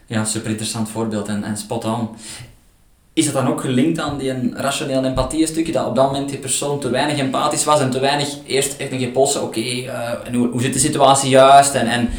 Ja, 0.06 0.26
super 0.26 0.50
interessant 0.50 0.90
voorbeeld 0.90 1.28
en, 1.28 1.44
en 1.44 1.58
spot 1.58 1.86
on. 1.86 2.10
Is 3.20 3.26
dat 3.26 3.34
dan 3.34 3.48
ook 3.48 3.62
gelinkt 3.62 4.00
aan 4.00 4.18
die 4.18 4.34
rationeel 4.54 5.04
empathie 5.04 5.48
stukje, 5.48 5.72
dat 5.72 5.86
op 5.86 5.96
dat 5.96 6.06
moment 6.06 6.30
die 6.30 6.38
persoon 6.38 6.80
te 6.80 6.90
weinig 6.90 7.18
empathisch 7.18 7.64
was 7.64 7.80
en 7.80 7.90
te 7.90 8.00
weinig 8.00 8.28
eerst 8.46 8.76
echt 8.78 8.92
een 8.92 9.00
gepolsen, 9.00 9.44
oké, 9.44 9.60
okay, 9.60 9.90
en 10.24 10.34
hoe, 10.34 10.48
hoe 10.48 10.62
zit 10.62 10.74
de 10.74 10.80
situatie 10.80 11.30
juist 11.30 11.74
en, 11.74 11.88
en 11.88 12.10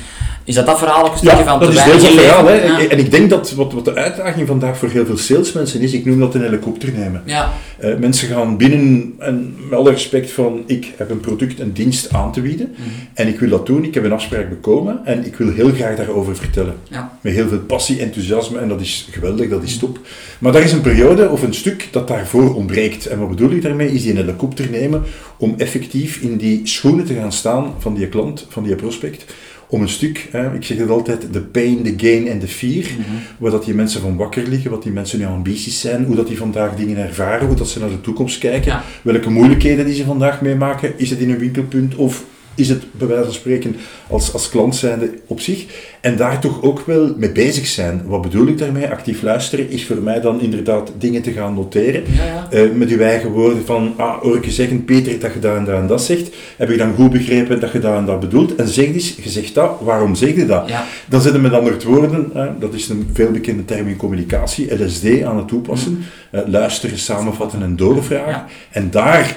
is 0.50 0.56
dat 0.56 0.66
dat 0.66 0.78
verhaal 0.78 1.04
ook 1.04 1.12
een 1.12 1.18
stukje 1.18 1.36
ja, 1.36 1.44
van 1.44 1.58
dat 1.60 1.70
te 1.70 1.76
is 1.76 1.84
weinig 1.84 2.00
deel 2.08 2.28
van 2.34 2.46
het 2.46 2.60
verhaal. 2.60 2.80
Ja. 2.80 2.88
En 2.88 2.98
ik 2.98 3.10
denk 3.10 3.30
dat 3.30 3.52
wat, 3.52 3.72
wat 3.72 3.84
de 3.84 3.94
uitdaging 3.94 4.46
vandaag 4.46 4.78
voor 4.78 4.88
heel 4.88 5.06
veel 5.06 5.16
salesmensen 5.16 5.80
is, 5.80 5.92
ik 5.92 6.04
noem 6.04 6.18
dat 6.18 6.34
een 6.34 6.42
helikopter 6.42 6.92
nemen. 6.96 7.22
Ja. 7.24 7.52
Uh, 7.84 7.96
mensen 7.96 8.28
gaan 8.28 8.56
binnen, 8.56 9.14
en 9.18 9.54
met 9.68 9.78
alle 9.78 9.90
respect 9.90 10.30
van, 10.30 10.62
ik 10.66 10.92
heb 10.96 11.10
een 11.10 11.20
product, 11.20 11.60
een 11.60 11.72
dienst 11.72 12.12
aan 12.12 12.32
te 12.32 12.40
bieden, 12.40 12.68
Mhm. 12.70 12.88
en 13.14 13.28
ik 13.28 13.40
wil 13.40 13.48
dat 13.48 13.66
doen, 13.66 13.84
ik 13.84 13.94
heb 13.94 14.04
een 14.04 14.12
afspraak 14.12 14.48
bekomen, 14.48 15.00
en 15.04 15.26
ik 15.26 15.36
wil 15.36 15.52
heel 15.52 15.70
graag 15.72 15.96
daarover 15.96 16.36
vertellen. 16.36 16.74
Ja. 16.88 17.18
Met 17.20 17.32
heel 17.32 17.48
veel 17.48 17.58
passie, 17.58 18.00
enthousiasme, 18.00 18.58
en 18.58 18.68
dat 18.68 18.80
is 18.80 19.08
geweldig, 19.10 19.48
dat 19.48 19.62
is 19.62 19.78
top. 19.78 19.98
Maar 20.38 20.52
daar 20.52 20.62
is 20.62 20.72
een 20.72 20.80
periode 20.80 21.28
of 21.28 21.42
een 21.42 21.54
stuk 21.54 21.88
dat 21.90 22.08
daarvoor 22.08 22.54
ontbreekt. 22.54 23.06
En 23.06 23.18
wat 23.18 23.28
bedoel 23.28 23.50
ik 23.50 23.62
daarmee? 23.62 23.92
Is 23.92 24.02
die 24.02 24.10
een 24.10 24.16
helikopter 24.16 24.70
nemen 24.70 25.02
om 25.36 25.54
effectief 25.56 26.20
in 26.20 26.36
die 26.36 26.60
schoenen 26.64 27.04
te 27.04 27.14
gaan 27.14 27.32
staan 27.32 27.74
van 27.78 27.94
die 27.94 28.06
klant, 28.08 28.46
van 28.48 28.62
die 28.62 28.74
prospect, 28.74 29.24
om 29.70 29.82
een 29.82 29.88
stuk, 29.88 30.28
hè, 30.30 30.54
ik 30.54 30.64
zeg 30.64 30.78
het 30.78 30.88
altijd, 30.90 31.32
de 31.32 31.40
pain, 31.40 31.82
de 31.82 31.94
gain 31.96 32.28
en 32.28 32.38
de 32.38 32.48
fear, 32.48 32.84
Mhm. 32.84 33.08
waar 33.38 33.50
dat 33.50 33.64
die 33.64 33.74
mensen 33.74 34.00
van 34.00 34.16
wakker 34.16 34.48
liggen, 34.48 34.70
wat 34.70 34.82
die 34.82 34.92
mensen 34.92 35.20
hun 35.20 35.28
ambities 35.28 35.80
zijn, 35.80 36.04
hoe 36.04 36.16
dat 36.16 36.26
die 36.28 36.36
vandaag 36.36 36.74
dingen 36.76 36.96
ervaren, 36.96 37.46
hoe 37.46 37.56
dat 37.56 37.68
ze 37.68 37.78
naar 37.78 37.88
de 37.88 38.00
toekomst 38.00 38.38
kijken, 38.38 38.70
Ja. 38.72 38.84
welke 39.02 39.30
moeilijkheden 39.30 39.86
die 39.86 39.94
ze 39.94 40.04
vandaag 40.04 40.40
meemaken, 40.40 40.92
is 40.96 41.10
het 41.10 41.18
in 41.18 41.30
een 41.30 41.38
winkelpunt 41.38 41.94
of 41.94 42.24
is 42.54 42.68
het 42.68 42.84
bij 42.92 43.06
wijze 43.06 43.24
van 43.24 43.32
spreken 43.32 43.76
als, 44.08 44.32
als 44.32 44.48
klant 44.48 44.76
zijnde 44.76 45.10
op 45.26 45.40
zich. 45.40 45.64
En 46.00 46.16
daar 46.16 46.40
toch 46.40 46.62
ook 46.62 46.80
wel 46.86 47.14
mee 47.16 47.32
bezig 47.32 47.66
zijn. 47.66 48.02
Wat 48.06 48.22
bedoel 48.22 48.46
ik 48.46 48.58
daarmee? 48.58 48.88
Actief 48.88 49.22
luisteren 49.22 49.70
is 49.70 49.86
voor 49.86 49.96
mij 49.96 50.20
dan 50.20 50.40
inderdaad 50.40 50.92
dingen 50.98 51.22
te 51.22 51.32
gaan 51.32 51.54
noteren. 51.54 52.02
Ja, 52.16 52.24
ja. 52.24 52.46
Eh, 52.50 52.70
met 52.74 52.88
uw 52.88 52.98
eigen 52.98 53.30
woorden 53.30 53.64
van, 53.64 53.94
ah, 53.96 54.22
hoor 54.22 54.36
ik 54.36 54.44
je 54.44 54.50
zeggen, 54.50 54.84
Peter, 54.84 55.18
dat 55.18 55.32
je 55.32 55.38
dat 55.38 55.56
en 55.56 55.64
dat 55.64 55.74
en 55.74 55.86
dat 55.86 56.02
zegt. 56.02 56.30
Heb 56.56 56.70
ik 56.70 56.78
dan 56.78 56.94
goed 56.94 57.10
begrepen 57.10 57.60
dat 57.60 57.72
je 57.72 57.78
dat 57.78 57.96
en 57.96 58.04
dat 58.04 58.20
bedoelt? 58.20 58.54
En 58.54 58.68
zeg 58.68 58.86
eens, 58.86 59.16
je 59.22 59.30
zegt 59.30 59.54
dat, 59.54 59.70
waarom 59.80 60.14
zeg 60.14 60.34
je 60.34 60.46
dat? 60.46 60.68
Ja. 60.68 60.84
Dan 61.08 61.20
zetten 61.20 61.42
we 61.42 61.48
met 61.48 61.58
andere 61.58 61.88
woorden, 61.88 62.32
dat 62.58 62.74
is 62.74 62.88
een 62.88 63.10
veelbekende 63.12 63.64
term 63.64 63.88
in 63.88 63.96
communicatie, 63.96 64.84
LSD 64.84 65.22
aan 65.22 65.36
het 65.36 65.48
toepassen. 65.48 66.04
Eh, 66.30 66.40
luisteren, 66.46 66.98
samenvatten 66.98 67.62
en 67.62 67.76
doorvragen. 67.76 68.44
En 68.70 68.90
daar 68.90 69.36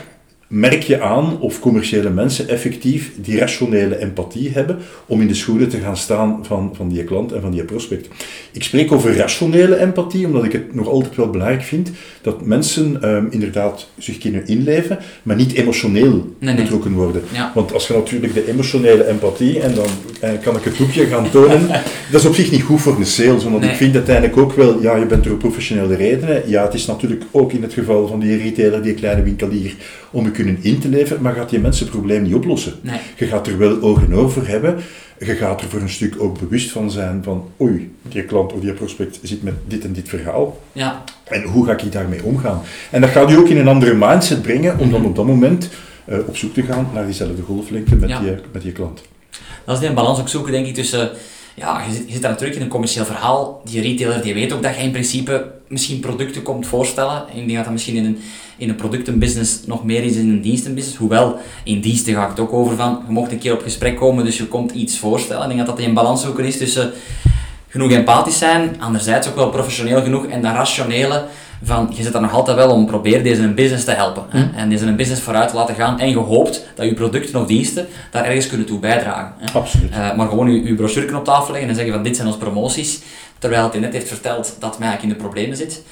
merk 0.53 0.83
je 0.83 1.01
aan 1.01 1.39
of 1.39 1.59
commerciële 1.59 2.09
mensen 2.09 2.47
effectief 2.47 3.11
die 3.15 3.37
rationele 3.37 3.97
empathie 3.97 4.49
hebben 4.51 4.77
om 5.05 5.21
in 5.21 5.27
de 5.27 5.33
schoenen 5.33 5.69
te 5.69 5.77
gaan 5.79 5.97
staan 5.97 6.39
van, 6.45 6.71
van 6.75 6.89
die 6.89 7.03
klant 7.03 7.31
en 7.31 7.41
van 7.41 7.51
die 7.51 7.63
prospect. 7.63 8.07
Ik 8.51 8.63
spreek 8.63 8.91
over 8.91 9.15
rationele 9.17 9.77
empathie, 9.77 10.25
omdat 10.25 10.43
ik 10.43 10.51
het 10.51 10.75
nog 10.75 10.87
altijd 10.87 11.15
wel 11.15 11.29
belangrijk 11.29 11.61
vind 11.63 11.91
dat 12.21 12.45
mensen 12.45 13.01
ehm, 13.01 13.25
inderdaad 13.29 13.87
zich 13.97 14.17
kunnen 14.17 14.47
inleven, 14.47 14.99
maar 15.23 15.35
niet 15.35 15.53
emotioneel 15.53 16.11
Nee, 16.39 16.53
nee. 16.53 16.63
betrokken 16.63 16.93
worden. 16.93 17.21
Ja. 17.31 17.51
Want 17.55 17.73
als 17.73 17.87
je 17.87 17.93
natuurlijk 17.93 18.33
de 18.33 18.49
emotionele 18.49 19.07
empathie, 19.07 19.59
en 19.59 19.73
dan 19.75 19.87
eh, 20.19 20.29
kan 20.41 20.55
ik 20.55 20.63
het 20.63 20.77
hoekje 20.77 21.05
gaan 21.05 21.29
tonen, 21.29 21.67
dat 22.11 22.21
is 22.21 22.25
op 22.25 22.35
zich 22.35 22.51
niet 22.51 22.61
goed 22.63 22.81
voor 22.81 22.95
een 22.97 23.05
sales, 23.05 23.43
want 23.43 23.59
Nee. 23.59 23.69
ik 23.69 23.75
vind 23.75 23.95
uiteindelijk 23.95 24.37
ook 24.37 24.53
wel, 24.53 24.81
ja, 24.81 24.95
je 24.95 25.05
bent 25.05 25.25
er 25.25 25.31
op 25.31 25.39
professionele 25.39 25.95
redenen. 25.95 26.49
Ja, 26.49 26.63
het 26.63 26.73
is 26.73 26.85
natuurlijk 26.85 27.23
ook 27.31 27.51
in 27.53 27.61
het 27.61 27.73
geval 27.73 28.07
van 28.07 28.19
die 28.19 28.37
retailer, 28.37 28.83
die 28.83 28.93
kleine 28.93 29.23
winkelier, 29.23 29.73
om 30.13 30.25
je 30.25 30.31
kunnen 30.31 30.57
in 30.61 30.79
te 30.79 30.89
leven, 30.89 31.21
maar 31.21 31.33
gaat 31.33 31.49
die 31.49 31.59
mensen 31.59 31.85
het 31.85 31.95
probleem 31.95 32.23
niet 32.23 32.33
oplossen. 32.33 32.73
Nee. 32.81 32.99
Je 33.15 33.25
gaat 33.25 33.47
er 33.47 33.57
wel 33.57 33.81
oog 33.81 34.03
en 34.03 34.15
oog 34.15 34.31
voor 34.33 34.47
hebben. 34.47 34.75
Je 35.19 35.35
gaat 35.35 35.61
er 35.61 35.69
voor 35.69 35.81
een 35.81 35.89
stuk 35.89 36.15
ook 36.21 36.39
bewust 36.39 36.71
van 36.71 36.91
zijn 36.91 37.23
van, 37.23 37.49
oei, 37.61 37.95
die 38.01 38.23
klant 38.23 38.53
of 38.53 38.59
die 38.59 38.73
prospect 38.73 39.19
zit 39.21 39.43
met 39.43 39.53
dit 39.67 39.83
en 39.83 39.93
dit 39.93 40.09
verhaal. 40.09 40.61
Ja. 40.71 41.03
En 41.23 41.43
hoe 41.43 41.65
ga 41.65 41.71
ik 41.77 41.91
daarmee 41.91 42.23
omgaan? 42.23 42.61
En 42.91 43.01
dat 43.01 43.09
gaat 43.09 43.31
u 43.31 43.35
ook 43.35 43.47
in 43.47 43.57
een 43.57 43.67
andere 43.67 43.93
mindset 43.93 44.41
brengen, 44.41 44.79
om 44.79 44.91
dan 44.91 45.05
op 45.05 45.15
dat 45.15 45.25
moment 45.25 45.69
eh, 46.05 46.17
op 46.25 46.37
zoek 46.37 46.53
te 46.53 46.63
gaan 46.63 46.87
naar 46.93 47.05
diezelfde 47.05 47.41
golflengte 47.41 47.95
met, 47.95 48.09
Ja. 48.09 48.19
die, 48.19 48.31
met 48.51 48.61
die 48.61 48.71
klant. 48.71 49.01
Dat 49.65 49.75
is 49.75 49.81
die 49.87 49.93
balans 49.93 50.19
ook 50.19 50.29
zoeken, 50.29 50.51
denk 50.51 50.67
ik, 50.67 50.73
tussen... 50.73 51.09
Ja, 51.55 51.83
je 51.87 51.93
zit, 51.93 52.05
je 52.05 52.11
zit 52.11 52.21
daar 52.21 52.31
natuurlijk 52.31 52.57
in 52.59 52.65
een 52.65 52.71
commercieel 52.71 53.05
verhaal. 53.05 53.61
Die 53.65 53.81
retailer 53.81 54.21
die 54.21 54.33
weet 54.33 54.53
ook 54.53 54.63
dat 54.63 54.75
je 54.75 54.81
in 54.81 54.91
principe 54.91 55.51
misschien 55.67 55.99
producten 55.99 56.41
komt 56.41 56.67
voorstellen. 56.67 57.23
Ik 57.27 57.35
denk 57.35 57.55
dat 57.55 57.63
dat 57.63 57.73
misschien 57.73 57.95
in 57.95 58.05
een, 58.05 58.19
in 58.57 58.69
een 58.69 58.75
productenbusiness 58.75 59.65
nog 59.65 59.83
meer 59.83 60.03
is 60.03 60.13
dan 60.13 60.21
in 60.21 60.29
een 60.29 60.41
dienstenbusiness. 60.41 60.97
Hoewel, 60.97 61.37
in 61.63 61.81
diensten 61.81 62.13
gaat 62.13 62.29
het 62.29 62.39
ook 62.39 62.53
over 62.53 62.75
van... 62.75 63.03
Je 63.07 63.13
mocht 63.13 63.31
een 63.31 63.39
keer 63.39 63.53
op 63.53 63.61
gesprek 63.61 63.97
komen, 63.97 64.25
dus 64.25 64.37
je 64.37 64.47
komt 64.47 64.71
iets 64.71 64.97
voorstellen. 64.97 65.49
Ik 65.49 65.55
denk 65.55 65.67
dat 65.67 65.77
dat 65.77 65.85
een 65.85 65.93
balans 65.93 66.21
zoeken 66.21 66.45
is 66.45 66.57
tussen 66.57 66.93
genoeg 67.67 67.91
empathisch 67.91 68.37
zijn, 68.37 68.75
anderzijds 68.81 69.27
ook 69.27 69.35
wel 69.35 69.49
professioneel 69.49 70.01
genoeg 70.01 70.25
en 70.25 70.41
dat 70.41 70.53
rationele 70.53 71.25
van, 71.63 71.91
je 71.93 72.03
zit 72.03 72.13
daar 72.13 72.21
nog 72.21 72.33
altijd 72.33 72.57
wel 72.57 72.71
om 72.71 72.85
probeer 72.85 73.23
deze 73.23 73.41
een 73.41 73.55
business 73.55 73.85
te 73.85 73.91
helpen. 73.91 74.23
Hè? 74.29 74.49
En 74.55 74.69
deze 74.69 74.85
een 74.85 74.95
business 74.95 75.21
vooruit 75.21 75.49
te 75.49 75.55
laten 75.55 75.75
gaan 75.75 75.99
en 75.99 76.09
je 76.09 76.17
hoopt 76.17 76.65
dat 76.75 76.85
je 76.85 76.93
producten 76.93 77.41
of 77.41 77.47
diensten 77.47 77.87
daar 78.11 78.25
ergens 78.25 78.47
kunnen 78.47 78.65
toe 78.65 78.79
bijdragen. 78.79 79.33
Hè? 79.37 79.53
Absoluut. 79.53 79.91
Eh, 79.91 80.15
maar 80.15 80.27
gewoon 80.27 80.51
je, 80.51 80.63
je 80.63 80.75
brochure 80.75 81.17
op 81.17 81.25
tafel 81.25 81.51
leggen 81.51 81.69
en 81.69 81.75
zeggen 81.75 81.93
van 81.93 82.03
dit 82.03 82.15
zijn 82.15 82.27
onze 82.27 82.39
promoties, 82.39 83.01
terwijl 83.39 83.69
hij 83.71 83.79
net 83.79 83.93
heeft 83.93 84.07
verteld 84.07 84.55
dat 84.59 84.79
mij 84.79 84.87
eigenlijk 84.87 85.01
in 85.01 85.09
de 85.09 85.29
problemen 85.29 85.57
zit. 85.57 85.83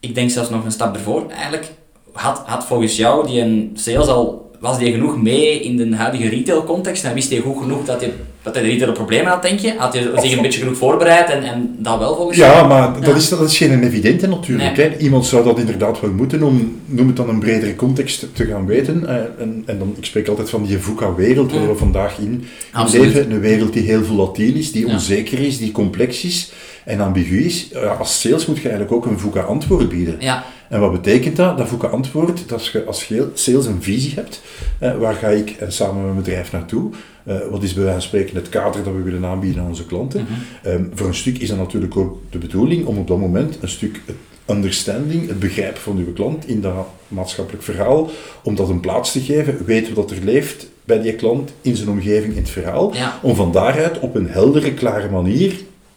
Ik 0.00 0.14
denk 0.14 0.30
zelfs 0.30 0.50
nog 0.50 0.64
een 0.64 0.72
stap 0.72 0.94
ervoor. 0.94 1.30
Eigenlijk 1.30 1.72
had, 2.12 2.42
had 2.46 2.64
volgens 2.64 2.96
jou 2.96 3.26
die 3.26 3.40
een 3.40 3.70
sales 3.74 4.06
al, 4.06 4.45
was 4.60 4.78
die 4.78 4.92
genoeg 4.92 5.22
mee 5.22 5.60
in 5.60 5.76
de 5.76 5.96
huidige 5.96 6.28
retail 6.28 6.64
context 6.64 7.04
en 7.04 7.14
wist 7.14 7.30
hij 7.30 7.38
goed 7.40 7.62
genoeg 7.62 7.84
dat 7.84 8.00
hij, 8.00 8.12
dat 8.42 8.54
hij 8.54 8.62
de 8.62 8.68
retail 8.68 8.92
problemen 8.92 9.30
had, 9.32 9.42
denk 9.42 9.58
je? 9.58 9.74
Had 9.78 9.92
hij 9.92 10.02
zich 10.16 10.36
een 10.36 10.42
beetje 10.42 10.58
genoeg 10.60 10.76
voorbereid 10.76 11.30
en, 11.30 11.42
en 11.42 11.76
dat 11.78 11.98
wel 11.98 12.16
volgens 12.16 12.36
jou? 12.38 12.52
Ja, 12.56 12.66
maar 12.66 13.00
dat. 13.00 13.16
Is, 13.16 13.28
dat 13.28 13.40
is 13.40 13.56
geen 13.56 13.82
evidente 13.84 14.26
natuurlijk. 14.26 14.76
Nee. 14.76 14.88
Hè. 14.88 14.96
Iemand 14.98 15.26
zou 15.26 15.44
dat 15.44 15.58
inderdaad 15.58 16.00
wel 16.00 16.10
moeten 16.10 16.42
om, 16.42 16.80
noem 16.86 17.06
het 17.06 17.16
dan 17.16 17.28
een 17.28 17.38
bredere 17.38 17.76
context 17.76 18.26
te 18.32 18.44
gaan 18.44 18.66
weten. 18.66 19.08
Eh, 19.08 19.14
en, 19.42 19.62
en 19.66 19.78
dan, 19.78 19.94
ik 19.98 20.04
spreek 20.04 20.28
altijd 20.28 20.50
van 20.50 20.64
die 20.64 20.78
VUCA-wereld 20.78 21.52
waar 21.52 21.60
Mm. 21.60 21.68
we 21.68 21.74
vandaag 21.76 22.18
in, 22.18 22.44
in 22.92 23.00
leven. 23.00 23.30
Een 23.30 23.40
wereld 23.40 23.72
die 23.72 23.82
heel 23.82 24.04
volatiel 24.04 24.54
is, 24.54 24.72
die 24.72 24.86
Ja. 24.86 24.92
onzeker 24.92 25.38
is, 25.38 25.58
die 25.58 25.72
complex 25.72 26.24
is 26.24 26.52
en 26.86 27.00
ambigu 27.00 27.44
is. 27.44 27.68
Ja, 27.72 27.78
als 27.80 28.20
sales 28.20 28.46
moet 28.46 28.56
je 28.56 28.68
eigenlijk 28.68 28.92
ook 28.92 29.06
een 29.06 29.18
VUCA-antwoord 29.18 29.88
bieden. 29.88 30.16
Ja, 30.18 30.44
En 30.68 30.80
wat 30.80 30.92
betekent 30.92 31.36
dat? 31.36 31.58
Dat 31.58 31.68
VUCA 31.68 31.86
antwoord, 31.86 32.48
dat 32.48 32.66
je 32.66 32.84
als 32.84 33.12
sales 33.34 33.66
een 33.66 33.82
visie 33.82 34.12
hebt, 34.14 34.42
eh, 34.78 34.96
waar 34.98 35.14
ga 35.14 35.28
ik 35.28 35.50
eh, 35.50 35.68
samen 35.68 35.94
met 35.94 36.04
mijn 36.04 36.16
bedrijf 36.16 36.52
naartoe? 36.52 36.90
Eh, 37.24 37.36
wat 37.50 37.62
is 37.62 37.72
bij 37.74 37.82
wijze 37.82 37.98
van 37.98 38.08
spreken 38.08 38.36
het 38.36 38.48
kader 38.48 38.82
dat 38.84 38.94
we 38.94 39.02
willen 39.02 39.24
aanbieden 39.24 39.62
aan 39.62 39.68
onze 39.68 39.86
klanten? 39.86 40.22
Mhm. 40.22 40.68
Ehm, 40.68 40.84
voor 40.94 41.06
een 41.06 41.14
stuk 41.14 41.38
is 41.38 41.48
dat 41.48 41.58
natuurlijk 41.58 41.96
ook 41.96 42.18
de 42.30 42.38
bedoeling 42.38 42.86
om 42.86 42.98
op 42.98 43.08
dat 43.08 43.18
moment 43.18 43.58
een 43.60 43.68
stuk 43.68 44.00
het 44.06 44.16
understanding, 44.56 45.28
het 45.28 45.38
begrijpen 45.38 45.80
van 45.80 45.96
uw 45.98 46.12
klant 46.12 46.48
in 46.48 46.60
dat 46.60 46.86
maatschappelijk 47.08 47.62
verhaal, 47.64 48.10
om 48.42 48.54
dat 48.54 48.68
een 48.68 48.80
plaats 48.80 49.12
te 49.12 49.20
geven, 49.20 49.58
weten 49.64 49.94
wat 49.94 50.10
er 50.10 50.18
leeft 50.24 50.68
bij 50.84 51.00
die 51.00 51.14
klant 51.14 51.52
in 51.60 51.76
zijn 51.76 51.88
omgeving 51.88 52.32
in 52.32 52.42
het 52.42 52.50
verhaal, 52.50 52.94
Ja. 52.94 53.18
om 53.22 53.34
van 53.34 53.52
daaruit 53.52 53.98
op 53.98 54.14
een 54.14 54.28
heldere, 54.28 54.72
klare 54.74 55.10
manier 55.10 55.52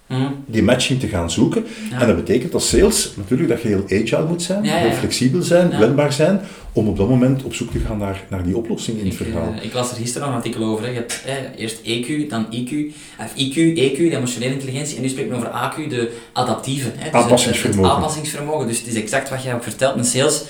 Mhm. 0.09 0.27
die 0.45 0.63
matching 0.63 0.99
te 0.99 1.07
gaan 1.07 1.31
zoeken. 1.31 1.65
Ja. 1.91 2.01
En 2.01 2.07
dat 2.07 2.15
betekent 2.15 2.53
als 2.53 2.69
sales 2.69 3.11
natuurlijk 3.15 3.49
dat 3.49 3.61
je 3.61 3.67
heel 3.67 3.83
agile 3.83 4.25
moet 4.27 4.41
zijn, 4.41 4.63
Ja, 4.63 4.71
ja, 4.75 4.77
heel 4.87 4.91
flexibel 4.97 5.41
zijn, 5.41 5.79
wendbaar 5.79 6.13
zijn, 6.13 6.41
om 6.73 6.87
op 6.87 6.97
dat 6.97 7.09
moment 7.09 7.43
op 7.43 7.53
zoek 7.53 7.71
te 7.71 7.79
gaan 7.79 7.97
naar, 7.97 8.23
naar 8.29 8.43
die 8.43 8.57
oplossing 8.57 8.97
in 8.99 9.03
het 9.09 9.19
Ik, 9.19 9.25
verhaal. 9.25 9.53
eh, 9.57 9.63
ik 9.65 9.73
las 9.73 9.89
er 9.91 9.97
gisteren 9.97 10.21
nog 10.27 10.29
een 10.37 10.43
artikel 10.43 10.63
over. 10.65 10.83
Hè. 10.85 10.89
Je 10.91 10.95
hebt 10.95 11.21
eh, 11.25 11.33
eerst 11.61 11.77
EQ, 11.83 12.29
dan 12.29 12.45
IQ, 12.45 12.93
of 13.19 13.31
IQ, 13.35 13.55
EQ, 13.77 13.97
de 13.97 14.15
emotionele 14.17 14.53
intelligentie, 14.53 14.95
en 14.95 15.01
nu 15.01 15.09
spreken 15.09 15.31
we 15.31 15.37
over 15.37 15.49
AQ, 15.49 15.89
de 15.89 16.11
adaptieve. 16.33 16.87
Hè. 16.87 16.93
Dus 16.95 17.03
het- 17.03 17.13
Aanpassingsvermogen. 17.13 17.83
Het, 17.83 17.91
aanpassingsvermogen. 17.93 18.67
Dus 18.67 18.77
het 18.77 18.87
is 18.87 18.95
exact 18.95 19.29
wat 19.29 19.43
jij 19.43 19.53
ook 19.53 19.63
vertelt. 19.63 19.97
Een 19.97 20.05
sales 20.05 20.43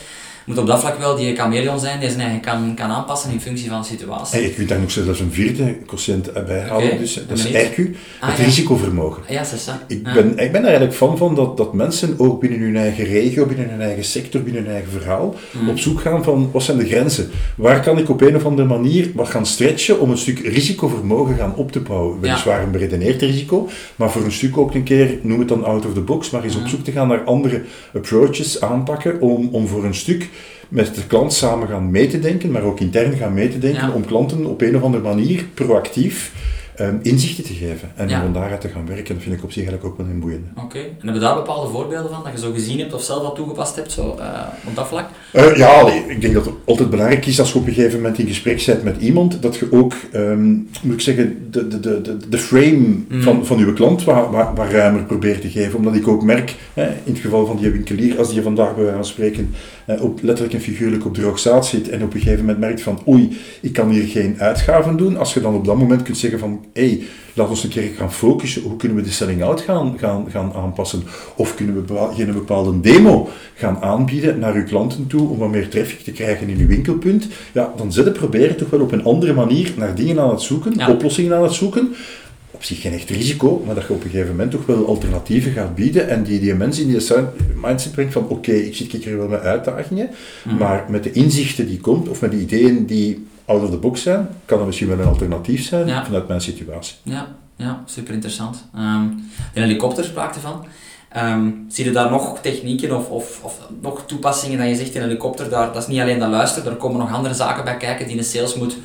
moet 0.50 0.58
op 0.58 0.68
dat 0.68 0.80
vlak 0.80 0.98
wel 1.00 1.16
die 1.16 1.36
chameleon 1.36 1.80
zijn, 1.80 2.00
die 2.00 2.10
zijn 2.10 2.22
eigen 2.22 2.40
kan, 2.40 2.74
kan 2.76 2.90
aanpassen 2.90 3.32
in 3.32 3.42
functie 3.42 3.70
van 3.70 3.82
de 3.82 3.88
situatie. 3.88 4.38
En 4.40 4.44
je 4.46 4.54
kunt 4.54 4.70
daar 4.70 4.80
nog 4.80 4.92
zelfs 4.92 5.20
een 5.20 5.32
vierde 5.32 5.76
quotient 5.86 6.34
bij 6.46 6.60
halen, 6.62 6.98
dus, 6.98 7.14
dat 7.28 7.38
is. 7.38 7.46
IQ, 7.48 7.96
Ah, 8.20 8.30
het 8.30 8.38
ja. 8.38 8.44
risicovermogen. 8.44 9.24
Ja, 9.30 9.44
c'est 9.44 9.68
ça. 9.70 9.72
Ik 9.88 10.00
Ja. 10.06 10.14
ben, 10.14 10.30
ik 10.30 10.52
ben 10.52 10.62
er 10.62 10.68
eigenlijk 10.68 10.94
fan 10.94 11.18
van 11.18 11.36
dat, 11.36 11.58
dat 11.58 11.74
mensen 11.74 12.14
ook 12.18 12.40
binnen 12.40 12.60
hun 12.60 12.76
eigen 12.78 13.04
regio, 13.06 13.46
binnen 13.46 13.70
hun 13.70 13.82
eigen 13.82 14.04
sector, 14.04 14.42
binnen 14.42 14.64
hun 14.64 14.72
eigen 14.74 14.92
verhaal, 14.92 15.36
Mm. 15.62 15.70
op 15.70 15.80
zoek 15.80 16.02
gaan 16.02 16.24
van 16.24 16.50
wat 16.52 16.64
zijn 16.64 16.78
de 16.78 16.86
grenzen? 16.88 17.30
Waar 17.56 17.80
kan 17.82 17.98
ik 17.98 18.10
op 18.10 18.22
een 18.22 18.36
of 18.36 18.46
andere 18.46 18.68
manier 18.68 19.12
wat 19.14 19.28
gaan 19.30 19.46
stretchen 19.46 20.00
om 20.00 20.10
een 20.12 20.18
stuk 20.18 20.40
risicovermogen 20.40 21.36
gaan 21.36 21.56
op 21.56 21.72
te 21.72 21.80
bouwen? 21.80 22.20
Weliswaar 22.20 22.64
een 22.64 22.72
beredeneerd 22.72 23.22
risico, 23.22 23.70
maar 23.96 24.12
voor 24.12 24.24
een 24.24 24.32
stuk 24.32 24.58
ook 24.58 24.74
een 24.74 24.84
keer, 24.84 25.18
noem 25.22 25.40
het 25.40 25.48
dan 25.48 25.66
out 25.66 25.86
of 25.86 25.94
the 25.94 26.02
box, 26.02 26.30
maar 26.30 26.44
eens 26.44 26.56
op 26.56 26.62
Mm. 26.62 26.68
zoek 26.68 26.84
te 26.84 26.92
gaan 26.92 27.08
naar 27.08 27.24
andere 27.24 27.62
approaches 27.94 28.62
aanpakken 28.62 29.22
om, 29.22 29.50
om 29.52 29.68
voor 29.68 29.84
een 29.86 29.94
stuk 29.96 30.30
met 30.70 30.96
de 30.96 31.06
klant 31.08 31.34
samen 31.34 31.68
gaan 31.68 31.92
mee 31.92 32.08
te 32.08 32.20
denken, 32.20 32.52
maar 32.52 32.64
ook 32.64 32.80
intern 32.80 33.18
gaan 33.18 33.34
mee 33.34 33.50
te 33.50 33.60
denken, 33.60 33.88
Ja. 33.88 33.94
om 33.94 34.06
klanten 34.06 34.46
op 34.46 34.62
een 34.62 34.76
of 34.76 34.82
andere 34.84 35.04
manier 35.04 35.46
proactief 35.54 36.32
ehm, 36.76 36.96
inzichten 37.02 37.44
te 37.44 37.54
geven 37.54 37.92
en 37.96 38.10
Ja. 38.10 38.26
om 38.26 38.34
daaruit 38.34 38.62
te 38.62 38.68
gaan 38.68 38.88
werken. 38.88 39.14
Dat 39.16 39.24
vind 39.24 39.36
ik 39.36 39.44
op 39.44 39.52
zich 39.52 39.64
eigenlijk 39.68 39.86
ook 39.92 39.98
wel 39.98 40.08
een 40.14 40.20
boeiende. 40.20 40.48
Oké. 40.64 40.78
En 40.78 40.86
hebben 40.96 41.14
we 41.14 41.20
daar 41.20 41.36
bepaalde 41.36 41.72
voorbeelden 41.72 42.12
van, 42.12 42.24
dat 42.24 42.32
je 42.32 42.40
zo 42.40 42.52
gezien 42.52 42.80
hebt 42.80 42.94
of 42.94 43.04
zelf 43.04 43.24
al 43.24 43.34
toegepast 43.34 43.76
hebt, 43.76 43.92
zo, 43.92 44.16
eh, 44.20 44.28
op 44.68 44.76
dat 44.76 44.88
vlak? 44.88 45.10
Eh, 45.34 45.56
ja, 45.56 45.68
allee, 45.68 46.04
ik 46.08 46.22
denk 46.22 46.34
dat 46.34 46.46
het 46.46 46.54
altijd 46.66 46.90
belangrijk 46.90 47.26
is 47.26 47.40
als 47.40 47.52
je 47.52 47.58
op 47.60 47.68
een 47.68 47.74
gegeven 47.74 48.00
moment 48.00 48.18
in 48.20 48.28
gesprek 48.28 48.64
bent 48.66 48.84
met 48.84 48.98
iemand, 49.02 49.42
dat 49.42 49.56
je 49.58 49.68
ook, 49.72 49.94
ehm, 50.12 50.52
moet 50.82 50.94
ik 50.94 51.02
zeggen, 51.02 51.48
de, 51.52 51.68
de, 51.68 51.80
de, 51.80 52.18
de, 52.30 52.38
frame 52.38 52.78
Mm. 53.10 53.22
van, 53.22 53.46
van 53.46 53.58
je 53.58 53.74
klant 53.74 54.04
wat, 54.04 54.30
wat, 54.32 54.48
wat 54.56 54.70
ruimer 54.72 55.04
probeert 55.04 55.42
te 55.42 55.50
geven. 55.50 55.78
Omdat 55.78 55.96
ik 55.96 56.08
ook 56.08 56.24
merk, 56.24 56.56
hè, 56.74 56.86
in 56.88 57.12
het 57.14 57.20
geval 57.20 57.46
van 57.46 57.58
die 57.58 57.70
winkelier, 57.70 58.18
als 58.18 58.34
die 58.34 58.42
vandaag 58.42 58.74
bij 58.74 58.84
wijze 58.84 58.96
van 58.98 59.06
spreken 59.06 59.54
op, 59.98 60.20
letterlijk 60.22 60.56
en 60.56 60.62
figuurlijk 60.62 61.06
op 61.06 61.16
de 61.16 61.22
rookzaad 61.22 61.66
zit 61.66 61.90
en 61.90 62.04
op 62.04 62.14
een 62.14 62.20
gegeven 62.20 62.40
moment 62.40 62.60
merkt 62.60 62.82
van 62.82 63.00
oei, 63.08 63.38
ik 63.62 63.74
kan 63.74 63.90
hier 63.90 64.08
geen 64.08 64.36
uitgaven 64.40 64.98
doen. 64.98 65.18
Als 65.18 65.34
je 65.34 65.42
dan 65.42 65.54
op 65.56 65.66
dat 65.66 65.78
moment 65.78 66.02
kunt 66.04 66.18
zeggen 66.18 66.40
van 66.40 66.66
hé, 66.74 66.88
hey, 66.88 67.02
laat 67.34 67.50
ons 67.50 67.64
een 67.64 67.70
keer 67.70 67.90
gaan 67.98 68.14
focussen, 68.14 68.62
hoe 68.62 68.76
kunnen 68.76 68.98
we 68.98 69.04
de 69.04 69.12
selling-out 69.12 69.62
gaan, 69.62 69.94
gaan, 70.00 70.26
gaan 70.30 70.54
aanpassen? 70.54 71.04
Of 71.36 71.56
kunnen 71.56 71.76
we 71.76 71.82
bepaal- 71.82 72.14
geen 72.14 72.34
bepaalde 72.34 72.80
demo 72.80 73.30
gaan 73.56 73.78
aanbieden 73.82 74.40
naar 74.40 74.54
uw 74.56 74.64
klanten 74.64 75.08
toe 75.08 75.30
om 75.30 75.38
wat 75.38 75.50
meer 75.50 75.70
traffic 75.70 76.00
te 76.00 76.12
krijgen 76.12 76.50
in 76.50 76.58
uw 76.60 76.68
winkelpunt? 76.68 77.28
Ja, 77.52 77.74
dan 77.78 77.94
zit 77.94 78.06
het 78.06 78.14
proberen 78.14 78.56
toch 78.58 78.70
wel 78.70 78.82
op 78.82 78.92
een 78.92 79.04
andere 79.04 79.34
manier 79.34 79.74
naar 79.78 79.96
dingen 79.96 80.20
aan 80.20 80.30
het 80.30 80.42
zoeken, 80.42 80.74
Ja. 80.78 80.90
oplossingen 80.92 81.36
aan 81.36 81.44
het 81.44 81.54
zoeken. 81.54 81.94
Op 82.52 82.64
zich 82.64 82.82
geen 82.82 82.94
echt 82.94 83.10
risico, 83.10 83.64
maar 83.66 83.76
dat 83.76 83.88
je 83.88 83.94
op 83.94 84.04
een 84.04 84.10
gegeven 84.10 84.32
moment 84.32 84.52
toch 84.52 84.66
wel 84.66 84.88
alternatieven 84.88 85.52
gaat 85.52 85.76
bieden 85.76 86.10
en 86.10 86.24
die, 86.24 86.40
die 86.40 86.54
mensen 86.54 86.84
in 86.84 86.90
die 86.90 87.18
mindset 87.62 87.92
brengt 87.92 88.14
van 88.14 88.28
oké, 88.28 88.52
ik 88.52 88.76
zit 88.76 88.92
hier 88.92 89.18
wel 89.18 89.28
met 89.28 89.42
uitdagingen, 89.42 90.10
Mhm. 90.44 90.58
maar 90.58 90.86
met 90.90 91.04
de 91.04 91.12
inzichten 91.12 91.68
die 91.68 91.80
komt 91.80 92.10
of 92.10 92.22
met 92.22 92.32
de 92.32 92.40
ideeën 92.40 92.86
die 92.86 93.28
out 93.46 93.64
of 93.64 93.70
the 93.70 93.78
box 93.78 94.02
zijn, 94.02 94.28
kan 94.46 94.58
dat 94.58 94.68
misschien 94.68 94.88
wel 94.88 95.00
een 95.00 95.06
alternatief 95.08 95.64
zijn 95.64 95.88
Ja. 95.88 96.06
vanuit 96.06 96.28
mijn 96.28 96.42
situatie. 96.42 96.96
Ja, 97.04 97.28
ja 97.56 97.84
super 97.86 98.14
interessant. 98.14 98.66
Ehm 98.76 99.04
de 99.54 99.60
helikopter 99.60 100.04
sprak 100.04 100.36
ervan. 100.36 100.66
Ehm 101.10 101.48
zie 101.68 101.86
je 101.86 101.92
daar 101.92 102.10
nog 102.12 102.40
technieken 102.42 102.98
of, 102.98 103.10
of, 103.10 103.40
of 103.44 103.60
nog 103.82 104.04
toepassingen 104.06 104.58
dat 104.58 104.68
je 104.68 104.76
zegt 104.76 104.96
in 104.96 105.02
een 105.02 105.08
helikopter, 105.08 105.50
daar, 105.50 105.74
dat 105.74 105.82
is 105.82 105.88
niet 105.88 106.00
alleen 106.00 106.20
dat 106.20 106.30
luisteren, 106.30 106.72
er 106.72 106.78
komen 106.78 107.00
nog 107.00 107.14
andere 107.14 107.34
zaken 107.34 107.64
bij 107.64 107.78
kijken 107.78 108.08
die 108.08 108.18
een 108.18 108.24
sales 108.24 108.56
moet, 108.56 108.78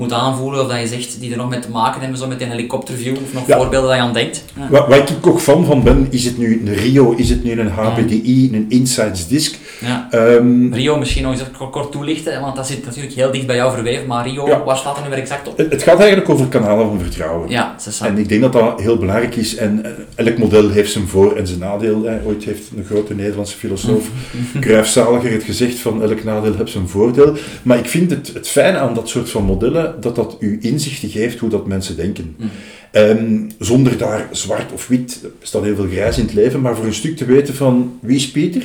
moet 0.00 0.12
aanvoelen, 0.12 0.60
of 0.60 0.68
dat 0.68 0.80
je 0.80 0.86
zegt 0.86 1.20
die 1.20 1.30
er 1.30 1.36
nog 1.36 1.48
mee 1.48 1.58
te 1.58 1.70
maken 1.70 2.00
hebben, 2.00 2.18
zo 2.18 2.26
met 2.26 2.40
een 2.40 2.50
helikopterview, 2.50 3.12
of 3.24 3.32
nog 3.32 3.46
Ja. 3.46 3.56
voorbeelden 3.56 3.88
dat 3.88 3.98
je 3.98 4.02
aan 4.04 4.12
denkt. 4.12 4.44
Ja. 4.56 4.68
Waar, 4.70 4.88
waar 4.88 4.98
ik 4.98 5.26
ook 5.26 5.40
fan 5.40 5.64
van 5.64 5.82
ben, 5.82 6.06
is 6.10 6.24
het 6.24 6.38
nu 6.38 6.62
een 6.66 6.74
Rio, 6.74 7.14
is 7.16 7.28
het 7.30 7.44
nu 7.44 7.60
een 7.60 7.68
HPDI, 7.68 8.50
een 8.52 8.66
Insights 8.68 9.28
Disk. 9.28 9.58
Ja. 9.80 10.08
Ehm, 10.10 10.72
Rio 10.72 10.98
misschien 10.98 11.22
nog 11.22 11.32
eens 11.32 11.42
kort, 11.70 11.92
toelichten, 11.92 12.40
want 12.40 12.56
dat 12.56 12.66
zit 12.66 12.84
natuurlijk 12.84 13.14
heel 13.14 13.30
dicht 13.30 13.46
bij 13.46 13.56
jou 13.56 13.72
verweven, 13.74 14.06
maar 14.06 14.26
Rio, 14.28 14.46
Ja. 14.46 14.64
waar 14.64 14.76
staat 14.76 14.96
er 14.96 15.02
nu 15.02 15.08
weer 15.08 15.18
exact 15.18 15.48
op? 15.48 15.56
het, 15.58 15.70
het 15.72 15.82
gaat 15.82 15.98
eigenlijk 15.98 16.28
over 16.30 16.46
kanalen 16.46 16.86
van 16.86 17.00
vertrouwen. 17.00 17.48
Ja. 17.50 17.74
En 18.02 18.18
ik 18.18 18.28
denk 18.28 18.40
dat 18.40 18.52
dat 18.52 18.80
heel 18.80 18.96
belangrijk 18.96 19.36
is. 19.36 19.56
En 19.56 19.84
eh, 19.84 20.26
elk 20.26 20.38
model 20.38 20.68
heeft 20.70 20.92
zijn 20.92 21.08
voor- 21.08 21.36
en 21.36 21.46
zijn 21.46 21.58
nadeel. 21.58 22.02
Hè. 22.04 22.16
Ooit 22.26 22.44
heeft 22.44 22.70
een 22.76 22.84
grote 22.84 23.14
Nederlandse 23.14 23.56
filosoof, 23.56 24.04
Cruijff 24.60 24.88
Zaliger, 24.90 25.32
het 25.32 25.42
gezegd 25.42 25.78
van 25.78 26.02
elk 26.02 26.24
nadeel 26.24 26.54
heeft 26.56 26.70
zijn 26.72 26.88
voordeel. 26.88 27.34
Maar 27.62 27.78
ik 27.78 27.86
vind 27.88 28.10
het, 28.10 28.30
het 28.34 28.48
fijne 28.48 28.78
aan 28.78 28.94
dat 28.94 29.08
soort 29.08 29.30
van 29.30 29.44
modellen, 29.44 29.89
dat 30.00 30.16
dat 30.16 30.36
u 30.40 30.58
inzichten 30.60 31.08
geeft 31.08 31.38
hoe 31.38 31.50
dat 31.50 31.66
mensen 31.66 31.96
denken. 31.96 32.34
Mm. 32.38 32.50
Ehm, 32.90 33.48
zonder 33.58 33.98
daar 33.98 34.28
zwart 34.32 34.72
of 34.72 34.86
wit, 34.86 35.20
er 35.22 35.30
bestaat 35.40 35.62
heel 35.62 35.74
veel 35.74 35.88
grijs 35.88 36.18
in 36.18 36.24
het 36.24 36.34
leven, 36.34 36.60
maar 36.60 36.76
voor 36.76 36.84
een 36.84 36.94
stuk 36.94 37.16
te 37.16 37.24
weten 37.24 37.54
van 37.54 37.98
wie 38.00 38.16
is 38.16 38.30
Pieter? 38.30 38.62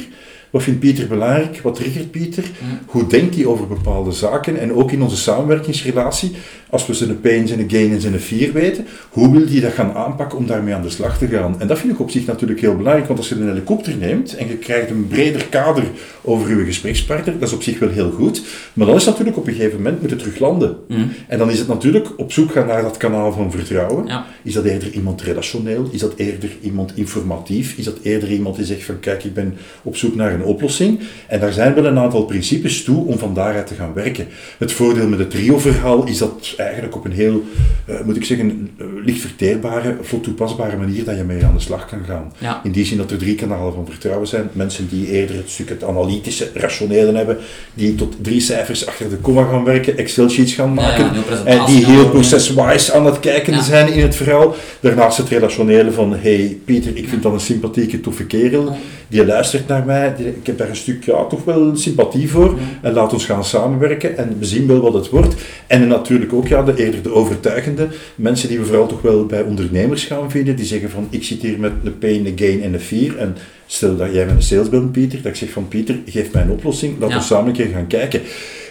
Wat 0.56 0.64
vindt 0.64 0.80
Pieter 0.80 1.08
belangrijk? 1.08 1.60
Wat 1.62 1.76
triggert 1.76 2.12
Pieter? 2.12 2.44
Mm. 2.44 2.80
Hoe 2.86 3.08
denkt 3.08 3.36
hij 3.36 3.46
over 3.46 3.68
bepaalde 3.68 4.12
zaken? 4.12 4.60
En 4.60 4.74
ook 4.74 4.92
in 4.92 5.02
onze 5.02 5.18
samenwerkingsrelatie, 5.18 6.32
als 6.70 6.86
we 6.86 6.94
zijn 6.94 7.20
pain, 7.20 7.48
zijn 7.48 7.70
gain 7.70 7.92
en 7.92 8.02
zijn 8.02 8.20
fear 8.20 8.54
weten, 8.54 8.86
hoe 9.10 9.32
wil 9.32 9.48
hij 9.48 9.60
dat 9.60 9.74
gaan 9.74 9.94
aanpakken 9.94 10.38
om 10.38 10.48
daarmee 10.48 10.74
aan 10.74 10.82
de 10.82 10.90
slag 10.90 11.18
te 11.18 11.28
gaan? 11.28 11.60
En 11.60 11.68
dat 11.68 11.80
vind 11.80 11.94
ik 11.94 12.00
op 12.00 12.10
zich 12.10 12.26
natuurlijk 12.26 12.62
heel 12.62 12.76
belangrijk, 12.76 13.08
want 13.08 13.20
als 13.20 13.30
je 13.30 13.36
een 13.36 13.48
helikopter 13.48 13.98
neemt 13.98 14.36
en 14.36 14.48
je 14.48 14.58
krijgt 14.58 14.90
een 14.90 15.08
breder 15.08 15.46
kader 15.46 15.84
over 16.22 16.58
je 16.58 16.66
gesprekspartner, 16.66 17.40
dat 17.40 17.48
is 17.48 17.56
op 17.56 17.64
zich 17.64 17.80
wel 17.80 17.90
heel 17.90 18.12
goed. 18.12 18.42
Maar 18.74 18.86
dan 18.86 18.96
is 18.96 19.02
het 19.02 19.12
natuurlijk 19.12 19.38
op 19.38 19.48
een 19.48 19.54
gegeven 19.54 19.78
moment 19.78 20.00
moeten 20.00 20.18
terug 20.18 20.40
landen. 20.40 20.78
Mm. 20.88 21.12
En 21.28 21.38
dan 21.38 21.52
is 21.52 21.60
het 21.60 21.68
natuurlijk 21.68 22.10
op 22.18 22.32
zoek 22.32 22.52
gaan 22.52 22.68
naar 22.68 22.82
dat 22.82 22.98
kanaal 22.98 23.32
van 23.32 23.52
vertrouwen. 23.52 24.08
Ja. 24.08 24.26
Is 24.44 24.54
dat 24.54 24.64
eerder 24.64 24.92
iemand 24.92 25.22
relationeel? 25.22 25.90
Is 25.92 26.00
dat 26.00 26.14
eerder 26.16 26.50
iemand 26.62 26.92
informatief? 26.96 27.78
Is 27.78 27.86
dat 27.86 27.98
eerder 28.02 28.32
iemand 28.32 28.56
die 28.56 28.66
zegt 28.66 28.84
van 28.84 29.00
kijk, 29.00 29.24
ik 29.24 29.34
ben 29.34 29.58
op 29.84 29.96
zoek 29.96 30.16
naar 30.16 30.34
een 30.34 30.44
oplossing? 30.46 31.00
En 31.28 31.40
daar 31.40 31.52
zijn 31.54 31.74
wel 31.74 31.86
een 31.86 31.98
aantal 31.98 32.26
principes 32.26 32.84
toe 32.84 33.06
om 33.06 33.18
van 33.18 33.34
daaruit 33.34 33.68
te 33.68 33.74
gaan 33.74 33.94
werken. 33.94 34.28
Het 34.58 34.72
voordeel 34.72 35.08
met 35.08 35.20
het 35.20 35.30
trio-verhaal 35.30 36.08
is 36.08 36.18
dat 36.18 36.54
eigenlijk 36.58 36.96
op 36.96 37.06
een 37.06 37.12
heel, 37.12 37.44
eh, 37.86 37.96
moet 38.06 38.16
ik 38.16 38.26
zeggen, 38.26 38.70
eh, 38.78 38.86
licht 39.06 39.20
verteerbare, 39.22 39.98
vlot 40.02 40.24
toepasbare 40.24 40.78
manier 40.78 41.04
dat 41.04 41.18
je 41.18 41.24
mee 41.24 41.46
aan 41.46 41.54
de 41.56 41.62
slag 41.62 41.86
kan 41.86 42.00
gaan. 42.08 42.32
Ja. 42.38 42.62
In 42.64 42.72
die 42.72 42.86
zin 42.86 42.98
dat 42.98 43.12
er 43.12 43.18
drie 43.18 43.36
kanalen 43.36 43.74
van 43.74 43.86
vertrouwen 43.90 44.28
zijn. 44.28 44.50
Mensen 44.52 44.88
die 44.90 45.12
eerder 45.12 45.36
het 45.36 45.50
stuk 45.50 45.70
het 45.70 45.84
analytische, 45.84 46.50
rationele 46.54 47.18
hebben, 47.18 47.38
die 47.74 47.96
tot 47.96 48.16
drie 48.22 48.40
cijfers 48.40 48.88
achter 48.88 49.10
de 49.10 49.16
komma 49.16 49.44
gaan 49.44 49.64
werken, 49.64 49.98
Excel-sheets 49.98 50.54
gaan 50.54 50.68
ja, 50.68 50.74
maken, 50.74 51.06
en 51.16 51.24
presentatie 51.26 51.76
die 51.76 51.86
heel 51.86 52.02
doen. 52.02 52.10
process-wise 52.12 52.94
aan 52.94 53.06
het 53.06 53.20
kijken 53.20 53.54
Ja. 53.54 53.62
zijn 53.62 53.94
in 53.94 54.02
het 54.02 54.16
verhaal. 54.16 54.56
Daarnaast 54.80 55.18
het 55.18 55.30
relationele 55.30 55.92
van, 55.92 56.16
hey 56.16 56.58
Pieter, 56.66 56.98
ik 56.98 57.10
vind 57.10 57.24
dat 57.24 57.34
een 57.34 57.40
sympathieke, 57.40 58.02
toffe 58.02 58.26
kerel. 58.26 58.78
Die 59.08 59.26
luistert 59.26 59.68
naar 59.68 59.86
mij. 59.86 60.14
Die- 60.18 60.28
ik 60.28 60.46
heb 60.46 60.58
daar 60.58 60.70
een 60.70 60.76
stuk, 60.76 61.04
ja, 61.04 61.26
toch 61.26 61.44
wel 61.44 61.76
sympathie 61.76 62.30
voor. 62.30 62.58
En 62.82 62.94
laat 62.94 63.14
ons 63.14 63.26
gaan 63.26 63.46
samenwerken 63.46 64.18
en 64.18 64.36
we 64.40 64.46
zien 64.46 64.68
wel 64.68 64.82
wat 64.82 64.94
het 64.94 65.10
wordt. 65.10 65.36
En 65.68 65.88
natuurlijk 65.88 66.34
ook, 66.34 66.48
ja, 66.48 66.64
de, 66.64 66.74
eerder 66.86 67.02
de 67.02 67.14
overtuigende 67.14 67.88
mensen 68.16 68.50
die 68.50 68.60
we 68.60 68.66
vooral 68.66 68.88
toch 68.88 69.02
wel 69.02 69.26
bij 69.26 69.42
ondernemers 69.42 70.04
gaan 70.04 70.32
vinden. 70.32 70.56
Die 70.56 70.66
zeggen 70.66 70.90
van, 70.90 71.08
ik 71.10 71.24
zit 71.24 71.42
hier 71.42 71.60
met 71.60 71.72
de 71.84 71.92
pain, 71.92 72.24
de 72.24 72.32
gain 72.36 72.62
en 72.64 72.72
de 72.72 72.80
fear. 72.80 73.16
En 73.18 73.36
stel 73.66 73.96
dat 73.98 74.14
jij 74.14 74.26
met 74.26 74.36
een 74.36 74.42
sales 74.42 74.70
bent, 74.70 74.92
Pieter, 74.92 75.22
dat 75.22 75.32
ik 75.32 75.38
zeg 75.38 75.50
van, 75.50 75.68
Pieter, 75.68 75.96
geef 76.06 76.32
mij 76.32 76.42
een 76.42 76.50
oplossing. 76.52 76.96
Ja. 77.00 77.16
ons 77.16 77.28
samen 77.28 77.48
een 77.48 77.54
keer 77.54 77.68
gaan 77.74 77.88
kijken. 77.88 78.22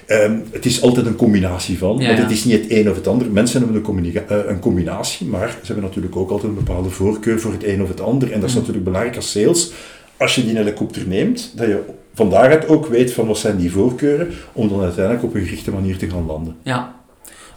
Ehm, 0.06 0.36
het 0.50 0.64
is 0.66 0.82
altijd 0.82 1.06
een 1.06 1.16
combinatie 1.16 1.78
van, 1.78 1.98
Ja, 1.98 2.06
want 2.06 2.18
het 2.18 2.30
is 2.30 2.44
niet 2.44 2.62
het 2.62 2.70
een 2.70 2.90
of 2.90 2.96
het 2.96 3.06
ander. 3.06 3.30
Mensen 3.30 3.62
hebben 3.62 3.82
een, 3.96 4.14
eh, 4.28 4.36
een 4.46 4.58
combinatie, 4.58 5.26
maar 5.26 5.48
ze 5.48 5.66
hebben 5.66 5.84
natuurlijk 5.84 6.16
ook 6.16 6.30
altijd 6.30 6.52
een 6.52 6.64
bepaalde 6.64 6.88
voorkeur 6.90 7.40
voor 7.40 7.52
het 7.52 7.64
een 7.64 7.82
of 7.82 7.88
het 7.88 8.00
ander. 8.00 8.32
En 8.32 8.40
dat 8.40 8.48
is 8.48 8.50
Mhm. 8.54 8.58
natuurlijk 8.58 8.84
belangrijk 8.84 9.16
als 9.16 9.30
sales. 9.30 9.72
Als 10.16 10.34
je 10.34 10.44
die 10.44 10.56
helikopter 10.56 11.02
neemt, 11.06 11.52
dat 11.56 11.66
je 11.66 11.80
van 12.14 12.30
daaruit 12.30 12.68
ook 12.68 12.86
weet 12.86 13.12
van 13.12 13.26
wat 13.26 13.38
zijn 13.38 13.56
die 13.56 13.70
voorkeuren, 13.72 14.28
om 14.52 14.68
dan 14.68 14.80
uiteindelijk 14.82 15.24
op 15.24 15.34
een 15.34 15.44
gerichte 15.44 15.70
manier 15.70 15.96
te 15.98 16.10
gaan 16.10 16.26
landen. 16.26 16.56
Ja. 16.62 16.94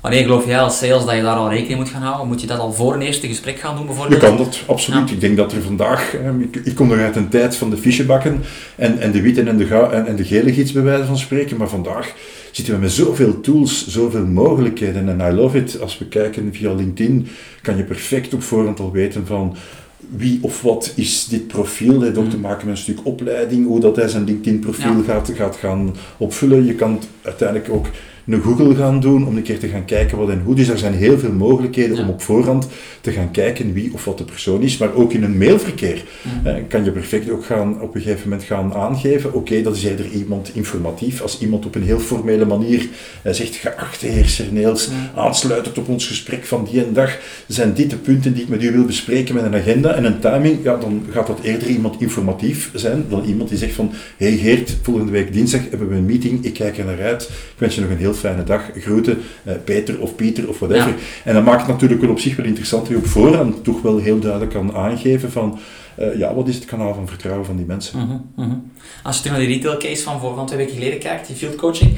Wanneer 0.02 0.22
geloof 0.24 0.46
jij 0.46 0.60
als 0.60 0.78
sales 0.78 1.06
dat 1.06 1.16
je 1.16 1.22
daar 1.22 1.36
al 1.36 1.50
rekening 1.50 1.80
moet 1.80 1.90
gaan 1.90 2.02
houden? 2.02 2.28
Moet 2.28 2.42
je 2.42 2.48
dat 2.48 2.60
al 2.60 2.74
voor 2.74 2.94
een 2.94 3.02
eerste 3.02 3.28
gesprek 3.28 3.60
gaan 3.60 3.72
doen 3.76 3.82
Je 3.82 3.88
bijvoorbeeld? 3.88 4.20
kan 4.22 4.38
dat, 4.38 4.60
absoluut. 4.68 5.10
Ja. 5.10 5.16
Ik 5.16 5.22
denk 5.22 5.38
dat 5.38 5.52
er 5.52 5.62
vandaag, 5.62 6.14
eh, 6.16 6.30
ik, 6.40 6.56
ik 6.56 6.76
kom 6.76 6.88
nog 6.88 6.98
uit 6.98 7.16
een 7.16 7.30
tijd 7.30 7.56
van 7.56 7.70
de 7.70 7.78
fichebakken 7.78 8.42
en, 8.76 9.00
en 9.00 9.12
de 9.12 9.22
witte 9.22 9.42
en 9.42 9.58
de, 9.58 9.66
ga- 9.66 9.90
en, 9.92 10.06
en 10.08 10.16
de 10.16 10.24
gele 10.24 10.54
gids 10.54 10.72
bij 10.72 10.82
wijze 10.84 11.06
van 11.06 11.18
spreken, 11.18 11.58
maar 11.58 11.70
vandaag 11.70 12.14
zitten 12.52 12.74
we 12.74 12.80
met 12.80 12.92
zoveel 12.92 13.40
tools, 13.42 13.88
zoveel 13.88 14.26
mogelijkheden 14.26 15.20
en 15.20 15.32
I 15.32 15.36
love 15.36 15.58
it. 15.58 15.82
Als 15.82 15.98
we 15.98 16.06
kijken 16.08 16.50
via 16.54 16.74
LinkedIn, 16.74 17.28
kan 17.62 17.78
je 17.78 17.84
perfect 17.84 18.34
op 18.34 18.44
voorhand 18.44 18.80
al 18.80 18.92
weten 18.92 19.26
van 19.26 19.56
wie 20.10 20.40
of 20.42 20.62
wat 20.62 20.94
is 20.96 21.26
dit 21.26 21.48
profiel. 21.48 21.94
Dat 21.94 22.02
heeft 22.02 22.18
ook 22.18 22.30
te 22.30 22.38
maken 22.40 22.68
met 22.68 22.76
een 22.76 22.82
stuk 22.82 23.00
opleiding, 23.04 23.66
hoe 23.66 23.80
dat 23.80 23.96
hij 23.96 24.08
zijn 24.08 24.24
LinkedIn 24.24 24.60
profiel 24.60 24.98
Ja. 24.98 25.04
gaat, 25.04 25.32
gaat 25.36 25.56
gaan 25.56 25.96
opvullen. 26.18 26.66
Je 26.66 26.76
kan 26.76 27.00
uiteindelijk 27.22 27.70
ook 27.70 27.86
een 28.28 28.42
Google 28.42 28.76
gaan 28.76 29.00
doen, 29.00 29.28
om 29.28 29.38
een 29.38 29.44
keer 29.44 29.60
te 29.60 29.68
gaan 29.68 29.86
kijken 29.86 30.18
wat 30.18 30.30
en 30.30 30.42
hoe. 30.46 30.56
Dus 30.56 30.68
er 30.68 30.78
zijn 30.78 30.94
heel 30.94 31.20
veel 31.20 31.32
mogelijkheden 31.32 31.98
om 31.98 32.10
op 32.10 32.22
voorhand 32.22 32.68
te 33.02 33.12
gaan 33.12 33.32
kijken 33.32 33.74
wie 33.74 33.94
of 33.94 34.06
wat 34.06 34.18
de 34.18 34.24
persoon 34.24 34.62
is. 34.62 34.78
Maar 34.78 34.94
ook 34.94 35.14
in 35.14 35.24
een 35.24 35.38
mailverkeer 35.38 36.04
eh, 36.44 36.54
kan 36.68 36.84
je 36.84 36.92
perfect 36.92 37.30
ook 37.30 37.46
gaan, 37.46 37.82
op 37.82 37.96
een 37.96 38.02
gegeven 38.02 38.30
moment 38.30 38.48
gaan 38.48 38.74
aangeven, 38.74 39.34
oké, 39.34 39.62
dat 39.62 39.76
is 39.76 39.84
eerder 39.84 40.10
iemand 40.10 40.52
informatief. 40.54 41.22
Als 41.22 41.40
iemand 41.40 41.66
op 41.66 41.76
een 41.76 41.84
heel 41.84 42.00
formele 42.00 42.46
manier 42.46 42.88
uh, 43.26 43.34
zegt, 43.34 43.56
geachte 43.56 44.08
heer 44.08 44.28
Cerneels, 44.28 44.90
aansluitend 45.16 45.78
op 45.78 45.90
ons 45.90 46.08
gesprek 46.08 46.46
van 46.46 46.68
die 46.72 46.84
en 46.84 46.94
dag, 46.94 47.18
zijn 47.48 47.74
dit 47.74 47.90
de 47.90 47.96
punten 47.96 48.34
die 48.34 48.44
ik 48.44 48.50
met 48.50 48.64
u 48.64 48.72
wil 48.72 48.86
bespreken 48.86 49.36
met 49.36 49.44
een 49.44 49.56
agenda 49.56 49.94
en 49.94 50.06
een 50.06 50.20
timing, 50.20 50.58
ja, 50.64 50.78
dan 50.78 51.06
gaat 51.12 51.28
dat 51.28 51.40
eerder 51.42 51.68
iemand 51.68 52.02
informatief 52.02 52.72
zijn 52.74 53.06
dan 53.10 53.24
iemand 53.24 53.50
die 53.50 53.58
zegt 53.58 53.74
van, 53.74 53.92
hey 54.18 54.38
Geert, 54.38 54.78
volgende 54.82 55.12
week 55.12 55.34
dinsdag 55.34 55.62
hebben 55.70 55.90
we 55.90 55.96
een 55.96 56.06
meeting, 56.06 56.46
ik 56.46 56.54
kijk 56.54 56.78
er 56.78 56.86
naar 56.86 57.02
uit, 57.02 57.24
ik 57.24 57.58
wens 57.58 57.76
je 57.76 57.82
nog 57.82 57.90
een 57.90 57.98
heel 57.98 58.14
fijne 58.18 58.44
dag, 58.44 58.62
groeten, 58.76 59.18
uh, 59.48 59.54
Peter 59.64 60.02
of 60.02 60.16
Pieter 60.16 60.50
of 60.50 60.60
whatever. 60.60 60.96
En 61.24 61.34
dat 61.34 61.44
maakt 61.44 61.62
het 61.62 61.70
natuurlijk 61.70 62.02
wel 62.02 62.10
op 62.10 62.20
zich 62.20 62.36
wel 62.36 62.46
interessant 62.46 62.88
je 62.88 62.98
op 62.98 63.06
voorhand 63.06 63.64
toch 63.64 63.82
wel 63.82 63.98
heel 63.98 64.20
duidelijk 64.20 64.52
kan 64.52 64.76
aangeven 64.76 65.32
van, 65.32 65.60
uh, 66.00 66.18
ja, 66.18 66.34
wat 66.34 66.48
is 66.48 66.56
het 66.56 66.66
kanaal 66.66 66.94
van 66.94 67.08
vertrouwen 67.08 67.46
van 67.46 67.56
die 67.56 67.66
mensen. 67.66 68.00
Mm 68.00 68.32
-hmm. 68.36 68.72
Als 69.04 69.16
je 69.16 69.22
terug 69.22 69.38
naar 69.38 69.48
die 69.48 69.56
retail 69.56 69.78
case 69.78 70.04
van, 70.04 70.20
voor, 70.20 70.36
van 70.36 70.46
twee 70.46 70.58
weken 70.58 70.76
geleden 70.76 71.00
kijkt, 71.00 71.28
die 71.28 71.36
field 71.36 71.56
coaching, 71.56 71.98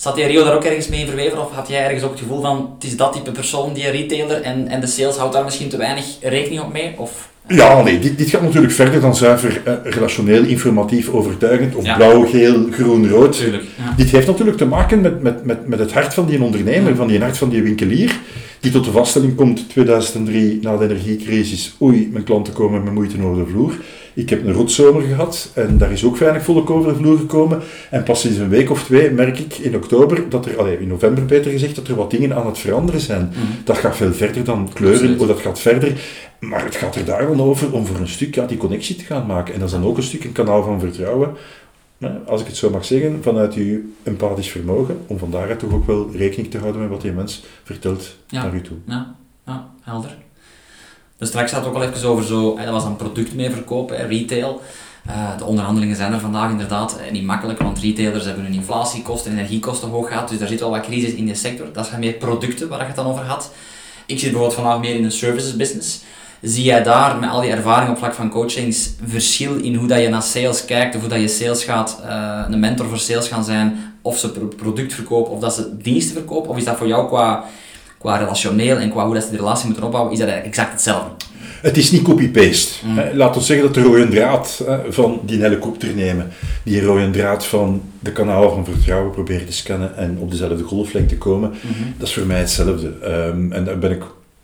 Zat 0.00 0.14
die 0.14 0.26
Rio 0.26 0.44
daar 0.44 0.54
ook 0.54 0.64
ergens 0.64 0.88
mee 0.88 1.00
in 1.00 1.06
verweven 1.06 1.40
of 1.40 1.52
had 1.52 1.68
jij 1.68 1.84
ergens 1.84 2.02
ook 2.02 2.10
het 2.10 2.20
gevoel 2.20 2.40
van 2.40 2.70
het 2.74 2.84
is 2.84 2.96
dat 2.96 3.12
type 3.12 3.30
persoon, 3.30 3.72
die 3.72 3.90
retailer 3.90 4.42
en, 4.42 4.68
en 4.68 4.80
de 4.80 4.86
sales 4.86 5.16
houdt 5.16 5.32
daar 5.32 5.44
misschien 5.44 5.68
te 5.68 5.76
weinig 5.76 6.04
rekening 6.20 6.62
op 6.62 6.72
mee? 6.72 6.94
Of? 6.98 7.29
Ja, 7.54 7.82
nee, 7.82 7.98
dit, 7.98 8.18
dit 8.18 8.28
gaat 8.28 8.42
natuurlijk 8.42 8.72
verder 8.72 9.00
dan 9.00 9.16
zuiver 9.16 9.62
uh, 9.66 9.74
relationeel, 9.82 10.42
informatief, 10.42 11.08
overtuigend 11.08 11.74
of 11.74 11.84
ja. 11.84 11.96
blauw, 11.96 12.26
geel, 12.26 12.66
groen, 12.70 13.08
rood. 13.08 13.36
Tuurlijk, 13.36 13.62
ja. 13.62 13.94
Dit 13.96 14.10
heeft 14.10 14.26
natuurlijk 14.26 14.56
te 14.56 14.66
maken 14.66 15.00
met, 15.00 15.22
met, 15.22 15.44
met, 15.44 15.66
met 15.66 15.78
het 15.78 15.92
hart 15.92 16.14
van 16.14 16.26
die 16.26 16.42
ondernemer, 16.42 16.96
van 16.96 17.06
die 17.06 17.20
hart 17.20 17.38
van 17.38 17.48
die 17.48 17.62
winkelier, 17.62 18.18
die 18.60 18.70
tot 18.70 18.84
de 18.84 18.90
vaststelling 18.90 19.34
komt 19.34 19.68
2003 19.68 20.58
na 20.62 20.76
de 20.76 20.84
energiecrisis, 20.84 21.76
oei, 21.82 22.08
mijn 22.12 22.24
klanten 22.24 22.52
komen 22.52 22.84
met 22.84 22.92
moeite 22.92 23.22
over 23.22 23.44
de 23.44 23.50
vloer. 23.50 23.72
Ik 24.14 24.30
heb 24.30 24.46
een 24.46 24.52
rotzomer 24.52 25.02
gehad 25.02 25.50
en 25.54 25.78
daar 25.78 25.92
is 25.92 26.04
ook 26.04 26.16
weinig 26.16 26.42
volk 26.42 26.70
over 26.70 26.92
de 26.92 26.98
vloer 26.98 27.18
gekomen. 27.18 27.60
En 27.90 28.02
pas 28.02 28.20
sinds 28.20 28.38
een 28.38 28.48
week 28.48 28.70
of 28.70 28.84
twee 28.84 29.10
merk 29.10 29.38
ik 29.38 29.58
in 29.58 29.76
oktober, 29.76 30.22
dat 30.28 30.46
er, 30.46 30.58
allee, 30.58 30.80
in 30.80 30.88
november 30.88 31.26
beter 31.26 31.50
gezegd, 31.50 31.74
dat 31.74 31.88
er 31.88 31.94
wat 31.94 32.10
dingen 32.10 32.34
aan 32.34 32.46
het 32.46 32.58
veranderen 32.58 33.00
zijn. 33.00 33.20
Mm. 33.20 33.64
Dat 33.64 33.78
gaat 33.78 33.96
veel 33.96 34.12
verder 34.12 34.44
dan 34.44 34.70
kleuren, 34.74 35.18
of 35.18 35.26
dat 35.26 35.40
gaat 35.40 35.60
verder. 35.60 35.92
Maar 36.40 36.64
het 36.64 36.76
gaat 36.76 36.96
er 36.96 37.04
daar 37.04 37.26
dan 37.26 37.40
over 37.40 37.72
om 37.72 37.86
voor 37.86 37.96
een 37.96 38.08
stuk 38.08 38.34
ja, 38.34 38.46
die 38.46 38.58
connectie 38.58 38.96
te 38.96 39.04
gaan 39.04 39.26
maken. 39.26 39.54
En 39.54 39.60
dat 39.60 39.68
is 39.68 39.74
dan 39.74 39.84
ook 39.84 39.96
een 39.96 40.02
stuk 40.02 40.24
een 40.24 40.32
kanaal 40.32 40.62
van 40.62 40.80
vertrouwen 40.80 41.36
als 42.26 42.40
ik 42.40 42.46
het 42.46 42.56
zo 42.56 42.70
mag 42.70 42.84
zeggen, 42.84 43.22
vanuit 43.22 43.54
uw 43.54 43.80
empathisch 44.02 44.50
vermogen, 44.50 45.04
om 45.06 45.18
van 45.18 45.30
daaruit 45.30 45.58
toch 45.58 45.72
ook 45.72 45.86
wel 45.86 46.10
rekening 46.12 46.50
te 46.50 46.58
houden 46.58 46.80
met 46.80 46.90
wat 46.90 47.00
die 47.00 47.12
mens 47.12 47.42
vertelt 47.62 48.16
ja. 48.26 48.42
naar 48.42 48.54
u 48.54 48.60
toe. 48.60 48.76
Ja, 48.86 49.14
ja 49.46 49.68
helder. 49.82 50.16
Dus 51.16 51.28
straks 51.28 51.52
had 51.52 51.64
het 51.64 51.70
ook 51.74 51.82
al 51.82 51.88
even 51.88 52.08
over 52.08 52.24
zo, 52.24 52.56
dat 52.56 52.68
was 52.68 52.84
een 52.84 52.96
product 52.96 53.34
mee 53.34 53.50
verkopen, 53.50 54.06
retail. 54.08 54.60
Uh, 55.08 55.38
de 55.38 55.44
onderhandelingen 55.44 55.96
zijn 55.96 56.12
er 56.12 56.20
vandaag 56.20 56.50
inderdaad 56.50 57.00
niet 57.12 57.24
makkelijk, 57.24 57.58
want 57.58 57.78
retailers 57.78 58.24
hebben 58.24 58.44
hun 58.44 58.52
inflatiekosten, 58.52 59.32
energiekosten 59.32 59.88
hoog 59.88 60.08
gehad, 60.08 60.28
dus 60.28 60.38
daar 60.38 60.48
zit 60.48 60.60
wel 60.60 60.70
wat 60.70 60.80
crisis 60.80 61.12
in 61.12 61.26
de 61.26 61.34
sector. 61.34 61.72
Dat 61.72 61.86
zijn 61.86 62.00
meer 62.00 62.12
producten 62.12 62.68
waar 62.68 62.80
je 62.80 62.84
het 62.84 62.96
dan 62.96 63.06
over 63.06 63.24
had. 63.24 63.52
Ik 64.06 64.18
zit 64.18 64.30
bijvoorbeeld 64.30 64.60
vandaag 64.60 64.80
meer 64.80 64.94
in 64.94 65.02
de 65.02 65.10
services 65.10 65.56
business. 65.56 66.02
Zie 66.42 66.64
jij 66.64 66.82
daar 66.82 67.16
met 67.18 67.30
al 67.30 67.40
die 67.40 67.50
ervaring 67.50 67.90
op 67.90 67.98
vlak 67.98 68.14
van 68.14 68.30
coachings 68.30 68.90
verschil 69.04 69.56
in 69.56 69.74
hoe 69.74 69.88
dat 69.88 70.00
je 70.00 70.08
naar 70.08 70.22
sales 70.22 70.64
kijkt 70.64 70.94
of 70.94 71.00
hoe 71.00 71.10
dat 71.10 71.20
je 71.20 71.28
sales 71.28 71.64
gaat, 71.64 72.00
uh, 72.06 72.44
een 72.50 72.60
mentor 72.60 72.86
voor 72.86 72.98
sales 72.98 73.28
gaan 73.28 73.44
zijn, 73.44 73.76
of 74.02 74.18
ze 74.18 74.30
product 74.56 74.94
verkopen 74.94 75.32
of 75.32 75.40
dat 75.40 75.54
ze 75.54 75.76
diensten 75.82 76.14
verkopen? 76.14 76.50
Of 76.50 76.56
is 76.56 76.64
dat 76.64 76.76
voor 76.76 76.86
jou 76.86 77.08
qua, 77.08 77.44
qua 77.98 78.16
relationeel 78.16 78.76
en 78.76 78.90
qua 78.90 79.04
hoe 79.04 79.14
dat 79.14 79.24
ze 79.24 79.30
de 79.30 79.36
relatie 79.36 79.66
moeten 79.66 79.84
opbouwen, 79.84 80.12
is 80.12 80.18
dat 80.18 80.28
exact 80.28 80.72
hetzelfde? 80.72 81.10
Het 81.62 81.76
is 81.76 81.90
niet 81.90 82.02
copy-paste. 82.02 82.86
Mm. 82.86 83.00
Laat 83.12 83.36
ons 83.36 83.46
zeggen 83.46 83.66
dat 83.66 83.74
de 83.74 83.82
rode 83.82 84.08
draad 84.08 84.64
van 84.88 85.20
die 85.24 85.40
helikopter 85.40 85.94
nemen, 85.94 86.28
die 86.62 86.82
rode 86.82 87.10
draad 87.10 87.46
van 87.46 87.82
de 87.98 88.12
kanalen 88.12 88.50
van 88.50 88.64
vertrouwen 88.64 89.10
proberen 89.10 89.46
te 89.46 89.52
scannen 89.52 89.96
en 89.96 90.16
op 90.20 90.30
dezelfde 90.30 90.64
golflengte 90.64 91.18
komen, 91.18 91.50
Mhm. 91.50 91.82
dat 91.98 92.08
is 92.08 92.14
voor 92.14 92.26
mij 92.26 92.38
hetzelfde. 92.38 92.92
Um, 93.04 93.52
en 93.52 93.64
daar 93.64 93.78
ben 93.78 93.90
ik 93.90 94.02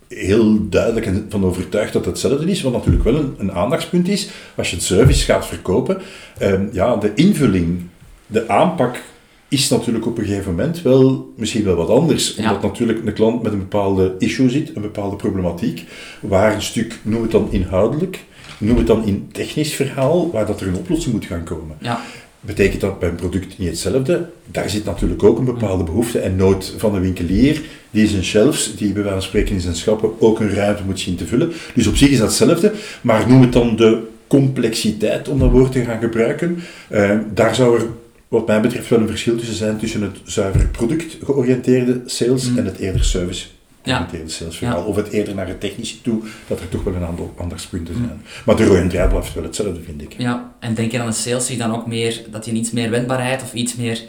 heel 0.08 0.68
duidelijk 0.68 1.10
van 1.28 1.44
overtuigd 1.44 1.92
dat 1.92 2.04
het 2.04 2.14
hetzelfde 2.22 2.50
is, 2.50 2.62
wat 2.62 2.72
natuurlijk 2.72 3.04
wel 3.04 3.14
een, 3.14 3.34
een 3.38 3.52
aandachtspunt 3.52 4.08
is. 4.08 4.28
Als 4.56 4.70
je 4.70 4.76
een 4.76 4.82
service 4.82 5.24
gaat 5.24 5.46
verkopen, 5.46 6.00
um, 6.42 6.68
ja, 6.72 6.96
de 6.96 7.12
invulling, 7.14 7.80
de 8.26 8.48
aanpak 8.48 9.02
is 9.48 9.68
natuurlijk 9.68 10.06
op 10.06 10.18
een 10.18 10.24
gegeven 10.24 10.50
moment 10.50 10.82
wel 10.82 11.32
misschien 11.36 11.64
wel 11.64 11.74
wat 11.74 11.88
anders. 11.88 12.34
Ja. 12.34 12.42
Omdat 12.42 12.62
natuurlijk 12.62 13.06
een 13.06 13.12
klant 13.12 13.42
met 13.42 13.52
een 13.52 13.58
bepaalde 13.58 14.14
issue 14.18 14.50
zit, 14.50 14.76
een 14.76 14.82
bepaalde 14.82 15.16
problematiek, 15.16 15.84
waar 16.20 16.54
een 16.54 16.62
stuk, 16.62 16.98
noem 17.02 17.22
het 17.22 17.30
dan 17.30 17.48
inhoudelijk, 17.50 18.24
noem 18.58 18.76
het 18.76 18.86
dan 18.86 19.04
in 19.04 19.28
technisch 19.32 19.74
verhaal, 19.74 20.30
waar 20.30 20.46
dat 20.46 20.60
er 20.60 20.68
een 20.68 20.76
oplossing 20.76 21.14
moet 21.14 21.24
gaan 21.24 21.44
komen. 21.44 21.76
Ja. 21.80 22.00
Betekent 22.46 22.80
dat 22.80 22.98
bij 22.98 23.08
een 23.08 23.14
product 23.14 23.58
niet 23.58 23.68
hetzelfde? 23.68 24.28
Daar 24.50 24.70
zit 24.70 24.84
natuurlijk 24.84 25.22
ook 25.22 25.38
een 25.38 25.44
bepaalde 25.44 25.84
behoefte 25.84 26.18
en 26.18 26.36
nood 26.36 26.74
van 26.76 26.92
de 26.92 27.00
winkelier, 27.00 27.62
die 27.90 28.06
zijn 28.08 28.24
shelves, 28.24 28.76
die 28.76 28.92
bij 28.92 29.02
wijze 29.02 29.18
van 29.18 29.22
spreken 29.28 29.54
in 29.54 29.60
zijn 29.60 29.76
schappen 29.76 30.10
ook 30.20 30.40
een 30.40 30.54
ruimte 30.54 30.82
moet 30.84 31.00
zien 31.00 31.16
te 31.16 31.26
vullen. 31.26 31.52
Dus 31.74 31.86
op 31.86 31.96
zich 31.96 32.10
is 32.10 32.18
dat 32.18 32.26
hetzelfde, 32.28 32.72
maar 33.00 33.28
noem 33.28 33.40
het 33.40 33.52
dan 33.52 33.76
de 33.76 34.02
complexiteit, 34.26 35.28
om 35.28 35.38
dat 35.38 35.50
woord 35.50 35.72
te 35.72 35.84
gaan 35.84 36.00
gebruiken. 36.00 36.58
Uh, 36.90 37.18
daar 37.34 37.54
zou 37.54 37.80
er 37.80 37.86
wat 38.28 38.46
mij 38.46 38.60
betreft 38.60 38.88
wel 38.88 39.00
een 39.00 39.08
verschil 39.08 39.36
tussen 39.36 39.56
zijn 39.56 39.76
tussen 39.78 40.02
het 40.02 40.16
zuiver 40.24 40.66
product-georiënteerde 40.66 42.00
sales 42.06 42.50
Mm. 42.50 42.58
en 42.58 42.64
het 42.64 42.78
eerder 42.78 43.04
service 43.04 43.46
Ja. 43.86 44.06
salesverhaal. 44.26 44.84
Of 44.84 44.96
het 44.96 45.08
eerder 45.08 45.34
naar 45.34 45.48
het 45.48 45.60
technische 45.60 46.02
toe, 46.02 46.22
dat 46.46 46.60
er 46.60 46.68
toch 46.68 46.84
wel 46.84 46.94
een 46.94 47.04
aantal 47.04 47.34
aandachtspunten 47.40 47.94
zijn. 47.94 48.22
Maar 48.44 48.56
de 48.56 48.64
rode 48.64 48.86
draad 48.86 49.08
blijft 49.08 49.34
wel 49.34 49.42
hetzelfde, 49.42 49.82
vind 49.82 50.02
ik. 50.02 50.14
Ja, 50.18 50.54
en 50.60 50.74
denk 50.74 50.92
je 50.92 51.00
aan 51.00 51.06
een 51.06 51.12
sales 51.12 51.46
zich 51.46 51.58
dan 51.58 51.74
ook 51.74 51.86
meer, 51.86 52.22
dat 52.30 52.44
je 52.44 52.52
iets 52.52 52.70
meer 52.70 52.90
wendbaarheid 52.90 53.42
of 53.42 53.52
iets 53.52 53.74
meer 53.76 54.02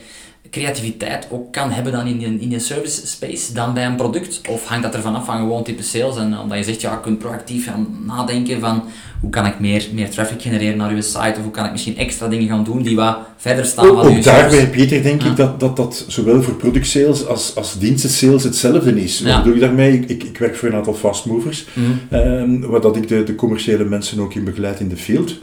creativiteit 0.52 1.28
ook 1.32 1.52
kan 1.52 1.72
hebben 1.72 1.92
dan 1.92 2.08
in 2.08 2.20
je, 2.20 2.26
in 2.40 2.50
je 2.50 2.60
service 2.60 3.08
space 3.08 3.54
dan 3.54 3.74
bij 3.74 3.86
een 3.86 3.96
product? 3.96 4.42
Of 4.50 4.66
hangt 4.66 4.84
dat 4.84 4.96
ervan 4.96 5.16
af 5.16 5.26
van 5.26 5.38
gewoon 5.38 5.64
type 5.64 5.84
sales 5.84 6.18
en 6.18 6.40
omdat 6.40 6.58
je 6.58 6.64
zegt, 6.64 6.82
ja, 6.82 6.92
je 6.92 7.00
kunt 7.00 7.20
proactief 7.20 7.66
gaan 7.66 7.88
nadenken 8.06 8.60
van 8.60 8.84
hoe 9.22 9.30
kan 9.30 9.46
ik 9.46 9.60
meer, 9.60 9.88
meer 9.94 10.10
traffic 10.10 10.42
genereren 10.42 10.78
naar 10.78 10.96
je 10.96 11.02
site 11.02 11.34
of 11.38 11.42
hoe 11.44 11.52
kan 11.52 11.66
ik 11.66 11.72
misschien 11.72 11.98
extra 11.98 12.28
dingen 12.28 12.48
gaan 12.48 12.64
doen 12.64 12.82
die 12.82 12.96
wat 12.96 13.18
verder 13.38 13.66
staan 13.66 13.86
van 13.86 13.96
je 14.12 14.18
ook 14.18 14.24
daar 14.24 14.40
service? 14.40 14.56
bij 14.56 14.70
Pieter 14.70 15.04
denk 15.04 15.22
Ja. 15.22 15.30
ik 15.30 15.36
dat, 15.36 15.60
dat 15.60 15.76
dat 15.76 16.06
zowel 16.08 16.42
voor 16.42 16.54
productsales 16.56 17.26
als, 17.26 17.56
als 17.56 17.80
dienstensales 17.80 18.44
hetzelfde 18.44 19.02
is. 19.04 19.20
Wat 19.22 19.32
Ja. 19.32 19.38
bedoel 19.38 19.54
ik 19.56 19.60
daarmee? 19.62 20.00
Ik, 20.00 20.24
ik, 20.24 20.38
werk 20.38 20.56
voor 20.56 20.70
een 20.70 20.76
aantal 20.76 20.94
fastmovers, 20.94 21.66
Mhm. 21.74 21.92
ehm, 22.10 22.60
waar 22.60 22.82
dat 22.82 22.96
ik 22.96 23.08
de, 23.08 23.24
de 23.24 23.36
commerciële 23.36 23.84
mensen 23.86 24.20
ook 24.20 24.34
in 24.34 24.44
begeleid 24.44 24.80
in 24.80 24.88
de 24.90 24.98
field. 24.98 25.36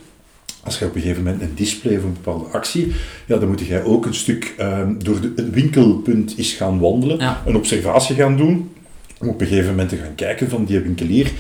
Als 0.65 0.79
je 0.79 0.85
op 0.85 0.95
een 0.95 1.01
gegeven 1.01 1.23
moment 1.23 1.43
een 1.43 1.53
display 1.55 1.97
of 1.97 2.03
een 2.03 2.13
bepaalde 2.13 2.45
actie, 2.45 2.93
ja, 3.27 3.37
dan 3.37 3.49
moet 3.49 3.61
jij 3.61 3.83
ook 3.85 4.07
een 4.07 4.15
stuk 4.15 4.55
ehm, 4.59 4.95
door 4.99 5.21
de, 5.21 5.33
het 5.37 5.51
winkelpunt 5.51 6.35
eens 6.39 6.53
gaan 6.53 6.79
wandelen, 6.79 7.19
Ja. 7.19 7.43
een 7.47 7.57
observatie 7.57 8.17
gaan 8.17 8.37
doen, 8.37 8.71
om 9.21 9.29
op 9.29 9.41
een 9.41 9.47
gegeven 9.47 9.71
moment 9.71 9.89
te 9.89 9.97
gaan 9.97 10.15
kijken 10.15 10.49
van 10.51 10.65
die 10.65 10.79
winkelier, 10.79 11.31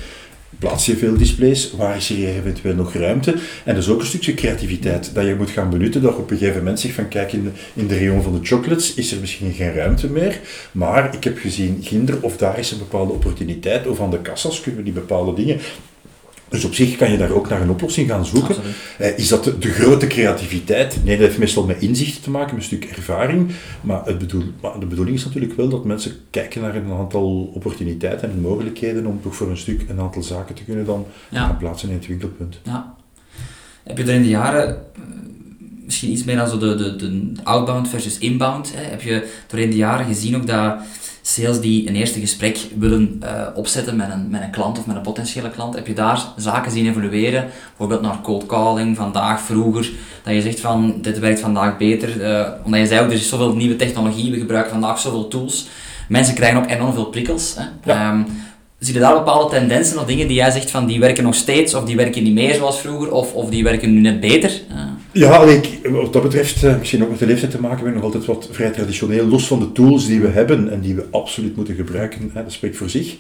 plaats 0.59 0.87
je 0.87 0.97
veel 0.97 1.17
displays, 1.17 1.73
waar 1.77 1.97
is 1.97 2.11
er 2.11 2.17
hier 2.17 2.29
eventueel 2.29 2.75
nog 2.75 2.95
ruimte? 2.95 3.31
En 3.65 3.75
dat 3.75 3.83
is 3.83 3.89
ook 3.89 4.01
een 4.01 4.07
stukje 4.07 4.35
creativiteit 4.35 5.11
dat 5.15 5.27
je 5.27 5.35
moet 5.35 5.51
gaan 5.51 5.71
benutten, 5.71 6.03
dat 6.03 6.13
je 6.15 6.19
op 6.19 6.31
een 6.31 6.37
gegeven 6.39 6.59
moment 6.59 6.81
zegt 6.81 6.95
van 6.95 7.09
kijk, 7.09 7.33
in 7.33 7.43
de, 7.45 7.51
in 7.75 7.87
de 7.87 7.99
rayon 7.99 8.23
van 8.23 8.33
de 8.33 8.47
chocolates 8.47 8.95
is 8.95 9.13
er 9.13 9.21
misschien 9.21 9.53
geen 9.53 9.75
ruimte 9.75 10.09
meer, 10.11 10.41
maar 10.73 11.15
ik 11.15 11.25
heb 11.25 11.39
gezien 11.39 11.79
ginder 11.83 12.17
of 12.21 12.37
daar 12.37 12.59
is 12.59 12.71
een 12.71 12.79
bepaalde 12.79 13.13
opportuniteit, 13.13 13.87
of 13.87 14.01
aan 14.01 14.11
de 14.11 14.21
kassas 14.21 14.61
kunnen 14.61 14.79
we 14.81 14.85
die 14.85 15.01
bepaalde 15.01 15.35
dingen 15.35 15.59
dus 16.55 16.65
op 16.65 16.75
zich 16.75 16.97
kan 16.97 17.11
je 17.11 17.19
daar 17.19 17.31
ook 17.31 17.49
naar 17.49 17.61
een 17.61 17.71
oplossing 17.71 18.09
gaan 18.09 18.27
zoeken. 18.27 18.57
Eh, 18.99 19.19
is 19.19 19.29
dat 19.29 19.45
de, 19.45 19.59
de 19.59 19.69
grote 19.71 20.07
creativiteit? 20.07 20.99
Nee, 21.05 21.17
dat 21.17 21.27
heeft 21.27 21.39
meestal 21.39 21.65
met 21.65 21.83
inzicht 21.83 22.23
te 22.23 22.31
maken, 22.31 22.55
met 22.55 22.65
een 22.71 22.79
stuk 22.79 22.85
ervaring. 22.85 23.51
Maar, 23.81 24.05
het 24.05 24.19
bedoel, 24.19 24.43
maar 24.63 24.81
de 24.81 24.87
bedoeling 24.87 25.17
is 25.17 25.25
natuurlijk 25.25 25.57
wel 25.57 25.69
dat 25.69 25.85
mensen 25.85 26.13
kijken 26.31 26.61
naar 26.61 26.75
een 26.77 26.93
aantal 26.93 27.51
opportuniteiten 27.55 28.31
en 28.31 28.41
mogelijkheden 28.41 29.07
om 29.07 29.21
toch 29.23 29.35
voor 29.37 29.51
een 29.51 29.57
stuk 29.57 29.85
een 29.89 30.01
aantal 30.01 30.23
zaken 30.23 30.55
te 30.55 30.65
kunnen 30.65 30.85
dan 30.85 31.07
Ja. 31.31 31.47
gaan 31.47 31.57
plaatsen 31.57 31.89
in 31.89 31.95
het 31.95 32.07
winkelpunt. 32.07 32.59
Ja. 32.63 32.95
Heb 33.83 33.99
je 33.99 34.05
er 34.05 34.15
in 34.15 34.23
de 34.23 34.29
jaren 34.29 34.69
eh, 34.69 35.01
misschien 35.85 36.11
iets 36.11 36.25
meer 36.25 36.37
dan 36.37 36.49
zo 36.49 36.59
de, 36.59 36.77
de, 36.77 36.97
de 36.97 37.33
outbound 37.43 37.89
versus 37.89 38.19
inbound? 38.19 38.73
Hè? 38.75 38.83
Heb 38.83 39.03
je 39.03 39.29
doorheen 39.47 39.71
de 39.71 39.77
jaren 39.77 40.07
gezien 40.07 40.37
ook 40.37 40.47
dat 40.47 40.77
sales 41.27 41.61
die 41.61 41.89
een 41.89 41.95
eerste 41.95 42.21
gesprek 42.21 42.59
willen 42.79 43.17
eh, 43.21 43.47
opzetten 43.55 43.97
met 43.97 44.11
een, 44.11 44.31
met 44.31 44.43
een 44.43 44.51
klant 44.51 44.79
of 44.79 44.87
met 44.87 44.97
een 44.97 45.03
potentiële 45.03 45.51
klant, 45.51 45.75
heb 45.75 45.87
je 45.87 45.93
daar 45.95 46.21
zaken 46.37 46.73
zien 46.73 46.89
evolueren? 46.89 47.49
Bijvoorbeeld 47.69 48.01
naar 48.01 48.21
cold 48.23 48.47
calling, 48.47 48.97
vandaag, 48.97 49.41
vroeger, 49.41 49.91
dat 50.23 50.35
je 50.35 50.41
zegt 50.43 50.61
van 50.61 50.95
dit 51.03 51.19
werkt 51.19 51.41
vandaag 51.41 51.77
beter. 51.77 52.23
eh, 52.23 52.51
omdat 52.65 52.81
je 52.81 52.87
zei 52.87 53.01
ook, 53.01 53.07
er 53.07 53.13
is 53.13 53.29
zoveel 53.29 53.55
nieuwe 53.55 53.77
technologie, 53.77 54.31
we 54.31 54.39
gebruiken 54.39 54.73
vandaag 54.73 54.99
zoveel 54.99 55.29
tools. 55.29 55.67
Mensen 56.09 56.35
krijgen 56.35 56.59
ook 56.59 56.71
enorm 56.71 56.93
veel 56.93 57.05
prikkels. 57.07 57.55
Hè? 57.57 57.65
Ja. 57.93 58.11
Ehm, 58.11 58.23
Zie 58.79 58.95
je 58.95 59.01
daar 59.01 59.15
bepaalde 59.15 59.51
tendensen 59.51 59.99
of 59.99 60.05
dingen 60.05 60.27
die 60.27 60.37
jij 60.37 60.51
zegt 60.51 60.71
van 60.71 60.87
die 60.87 61.01
werken 61.01 61.25
nog 61.25 61.35
steeds 61.35 61.75
of 61.75 61.85
die 61.85 61.97
werken 61.97 62.23
niet 62.23 62.35
meer 62.35 62.55
zoals 62.55 62.81
vroeger 62.81 63.13
of, 63.13 63.33
of 63.33 63.51
die 63.51 63.63
werken 63.63 63.95
nu 63.95 64.01
net 64.01 64.21
beter? 64.21 64.51
Eh, 64.51 64.77
Ja, 65.15 65.43
ik, 65.43 65.79
wat 65.83 66.13
dat 66.13 66.23
betreft, 66.23 66.65
eh, 66.65 66.79
misschien 66.79 67.03
ook 67.03 67.11
met 67.11 67.19
de 67.19 67.27
leeftijd 67.27 67.51
te 67.51 67.61
maken, 67.61 67.79
ben 67.79 67.89
ik 67.89 67.95
nog 67.95 68.05
altijd 68.05 68.25
wat 68.25 68.49
vrij 68.51 68.71
traditioneel, 68.71 69.27
los 69.27 69.47
van 69.47 69.59
de 69.59 69.73
tools 69.73 70.07
die 70.07 70.21
we 70.21 70.29
hebben 70.29 70.71
en 70.71 70.81
die 70.81 70.95
we 70.95 71.07
absoluut 71.11 71.57
moeten 71.57 71.75
gebruiken, 71.75 72.31
hè, 72.33 72.43
dat 72.43 72.53
spreekt 72.53 72.77
voor 72.77 72.91
zich. 72.91 73.17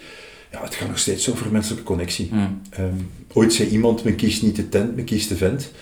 Ja, 0.54 0.62
het 0.62 0.74
gaat 0.74 0.88
nog 0.88 0.98
steeds 0.98 1.30
over 1.30 1.50
menselijke 1.50 1.84
connectie. 1.84 2.28
Mm. 2.32 2.60
Um, 2.80 3.10
ooit 3.32 3.52
zei 3.52 3.68
iemand, 3.68 4.04
men 4.04 4.16
kiest 4.16 4.42
niet 4.42 4.56
de 4.56 4.68
tent, 4.68 4.96
men 4.96 5.04
kiest 5.04 5.28
de 5.28 5.36
vent. 5.36 5.72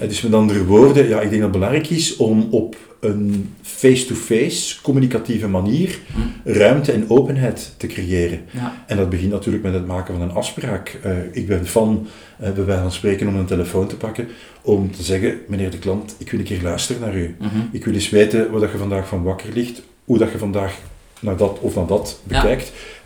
Uh, 0.00 0.08
dus 0.08 0.20
met 0.20 0.34
andere 0.34 0.64
woorden, 0.64 1.08
ja, 1.08 1.20
ik 1.20 1.30
denk 1.30 1.42
dat 1.42 1.50
het 1.50 1.50
belangrijk 1.50 1.90
is 1.90 2.16
om 2.16 2.48
op 2.50 2.76
een 3.00 3.54
face-to-face, 3.62 4.80
communicatieve 4.82 5.48
manier 5.48 5.98
Mm. 6.14 6.52
ruimte 6.52 6.92
en 6.92 7.10
openheid 7.10 7.72
te 7.76 7.86
creëren. 7.86 8.40
Ja. 8.50 8.84
En 8.86 8.96
dat 8.96 9.10
begint 9.10 9.30
natuurlijk 9.30 9.64
met 9.64 9.74
het 9.74 9.86
maken 9.86 10.14
van 10.14 10.22
een 10.22 10.34
afspraak. 10.34 10.98
Uh, 11.06 11.12
ik 11.32 11.46
ben 11.46 11.66
van, 11.66 12.06
uh, 12.42 12.50
bij 12.50 12.64
wijze 12.64 12.82
van 12.82 12.92
spreken, 12.92 13.28
om 13.28 13.36
een 13.36 13.46
telefoon 13.46 13.88
te 13.88 13.96
pakken, 13.96 14.28
om 14.62 14.90
te 14.92 15.02
zeggen, 15.02 15.38
meneer 15.46 15.70
de 15.70 15.78
klant, 15.78 16.14
ik 16.18 16.30
wil 16.30 16.40
een 16.40 16.46
keer 16.46 16.62
luisteren 16.62 17.00
naar 17.00 17.16
u. 17.16 17.36
Mhm. 17.38 17.56
Ik 17.72 17.84
wil 17.84 17.94
eens 17.94 18.10
weten 18.10 18.50
wat 18.50 18.72
je 18.72 18.78
vandaag 18.78 19.08
van 19.08 19.22
wakker 19.22 19.52
ligt, 19.52 19.82
hoe 20.04 20.18
dat 20.18 20.32
je 20.32 20.38
vandaag 20.38 20.78
naar 21.20 21.36
dat 21.36 21.58
of 21.60 21.74
naar 21.74 21.86
dat 21.86 22.20
Ja. 22.28 22.42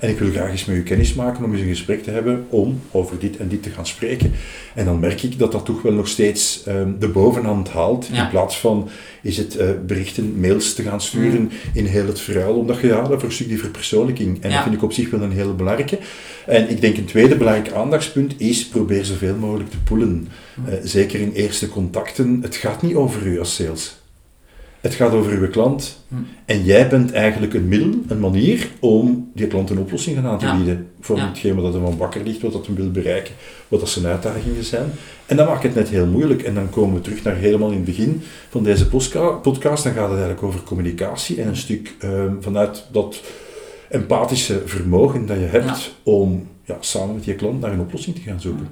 En 0.02 0.08
ik 0.08 0.18
wil 0.18 0.30
graag 0.30 0.50
eens 0.50 0.64
met 0.64 0.76
u 0.76 0.82
kennis 0.82 1.14
maken 1.14 1.44
om 1.44 1.52
eens 1.52 1.60
een 1.60 1.68
gesprek 1.68 2.02
te 2.02 2.10
hebben 2.10 2.46
om 2.48 2.80
over 2.90 3.18
dit 3.18 3.36
en 3.36 3.48
dit 3.48 3.62
te 3.62 3.70
gaan 3.70 3.86
spreken. 3.86 4.32
En 4.74 4.84
dan 4.84 4.98
merk 4.98 5.22
ik 5.22 5.38
dat 5.38 5.52
dat 5.52 5.64
toch 5.64 5.82
wel 5.82 5.92
nog 5.92 6.08
steeds 6.08 6.62
ehm, 6.66 6.90
de 6.98 7.08
bovenhand 7.08 7.68
haalt. 7.68 8.08
Ja. 8.12 8.24
In 8.24 8.30
plaats 8.30 8.58
van 8.58 8.88
is 9.22 9.36
het 9.36 9.56
eh, 9.56 9.68
berichten, 9.86 10.40
mails 10.40 10.74
te 10.74 10.82
gaan 10.82 11.00
sturen 11.00 11.50
in 11.74 11.86
heel 11.86 12.06
het 12.06 12.20
verhaal. 12.20 12.54
Omdat 12.54 12.80
je 12.80 12.86
ja, 12.86 13.00
dat 13.02 13.20
voor 13.20 13.28
een 13.28 13.34
stuk 13.34 13.48
die 13.48 13.58
verpersoonlijking. 13.58 14.42
En 14.42 14.48
Ja. 14.50 14.54
dat 14.54 14.62
vind 14.64 14.74
ik 14.74 14.82
op 14.82 14.92
zich 14.92 15.10
wel 15.10 15.22
een 15.22 15.32
hele 15.32 15.52
belangrijke. 15.52 15.98
En 16.46 16.70
ik 16.70 16.80
denk 16.80 16.96
een 16.96 17.04
tweede 17.04 17.36
belangrijk 17.36 17.72
aandachtspunt 17.72 18.34
is 18.40 18.66
probeer 18.66 19.04
zoveel 19.04 19.36
mogelijk 19.36 19.70
te 19.70 19.78
poelen. 19.82 20.28
Eh, 20.66 20.74
zeker 20.82 21.20
in 21.20 21.32
eerste 21.32 21.68
contacten. 21.68 22.38
Het 22.42 22.56
gaat 22.56 22.82
niet 22.82 22.94
over 22.94 23.26
u 23.26 23.38
als 23.38 23.54
sales. 23.54 24.01
Het 24.82 24.94
gaat 24.94 25.12
over 25.12 25.32
uw 25.32 25.48
klant. 25.48 26.04
Hm. 26.08 26.14
En 26.44 26.64
jij 26.64 26.88
bent 26.88 27.12
eigenlijk 27.12 27.54
een 27.54 27.68
middel, 27.68 27.90
een 28.08 28.20
manier 28.20 28.68
om 28.80 29.30
die 29.34 29.46
klant 29.46 29.70
een 29.70 29.78
oplossing 29.78 30.24
aan 30.24 30.38
te 30.38 30.46
Ja. 30.46 30.56
bieden. 30.56 30.86
Voor 31.00 31.16
Ja. 31.16 31.28
hetgeen 31.28 31.54
wat 31.54 31.74
er 31.74 31.80
van 31.80 31.96
wakker 31.96 32.22
ligt, 32.24 32.40
wat 32.42 32.52
dat 32.52 32.66
hem 32.66 32.74
wil 32.74 32.90
bereiken, 32.90 33.34
wat 33.68 33.80
dat 33.80 33.88
zijn 33.88 34.06
uitdagingen 34.06 34.64
zijn. 34.64 34.90
En 35.26 35.36
dat 35.36 35.48
maakt 35.48 35.62
het 35.62 35.74
net 35.74 35.88
heel 35.88 36.06
moeilijk. 36.06 36.42
En 36.42 36.54
dan 36.54 36.70
komen 36.70 36.94
we 36.94 37.00
terug 37.00 37.22
naar 37.22 37.36
helemaal 37.36 37.68
in 37.70 37.76
het 37.76 37.84
begin 37.84 38.22
van 38.50 38.62
deze 38.64 38.88
podcast. 38.88 39.84
Dan 39.84 39.92
gaat 39.92 40.08
het 40.08 40.18
eigenlijk 40.18 40.42
over 40.42 40.62
communicatie 40.62 41.40
en 41.40 41.48
een 41.48 41.56
stuk 41.56 41.94
ehm, 41.98 42.32
vanuit 42.40 42.86
dat 42.92 43.20
empathische 43.88 44.62
vermogen 44.64 45.26
dat 45.26 45.36
je 45.38 45.44
hebt 45.44 45.94
om 46.02 46.46
ja, 46.64 46.76
samen 46.80 47.14
met 47.14 47.24
je 47.24 47.34
klant 47.34 47.60
naar 47.60 47.72
een 47.72 47.80
oplossing 47.80 48.16
te 48.16 48.22
gaan 48.22 48.40
zoeken. 48.40 48.68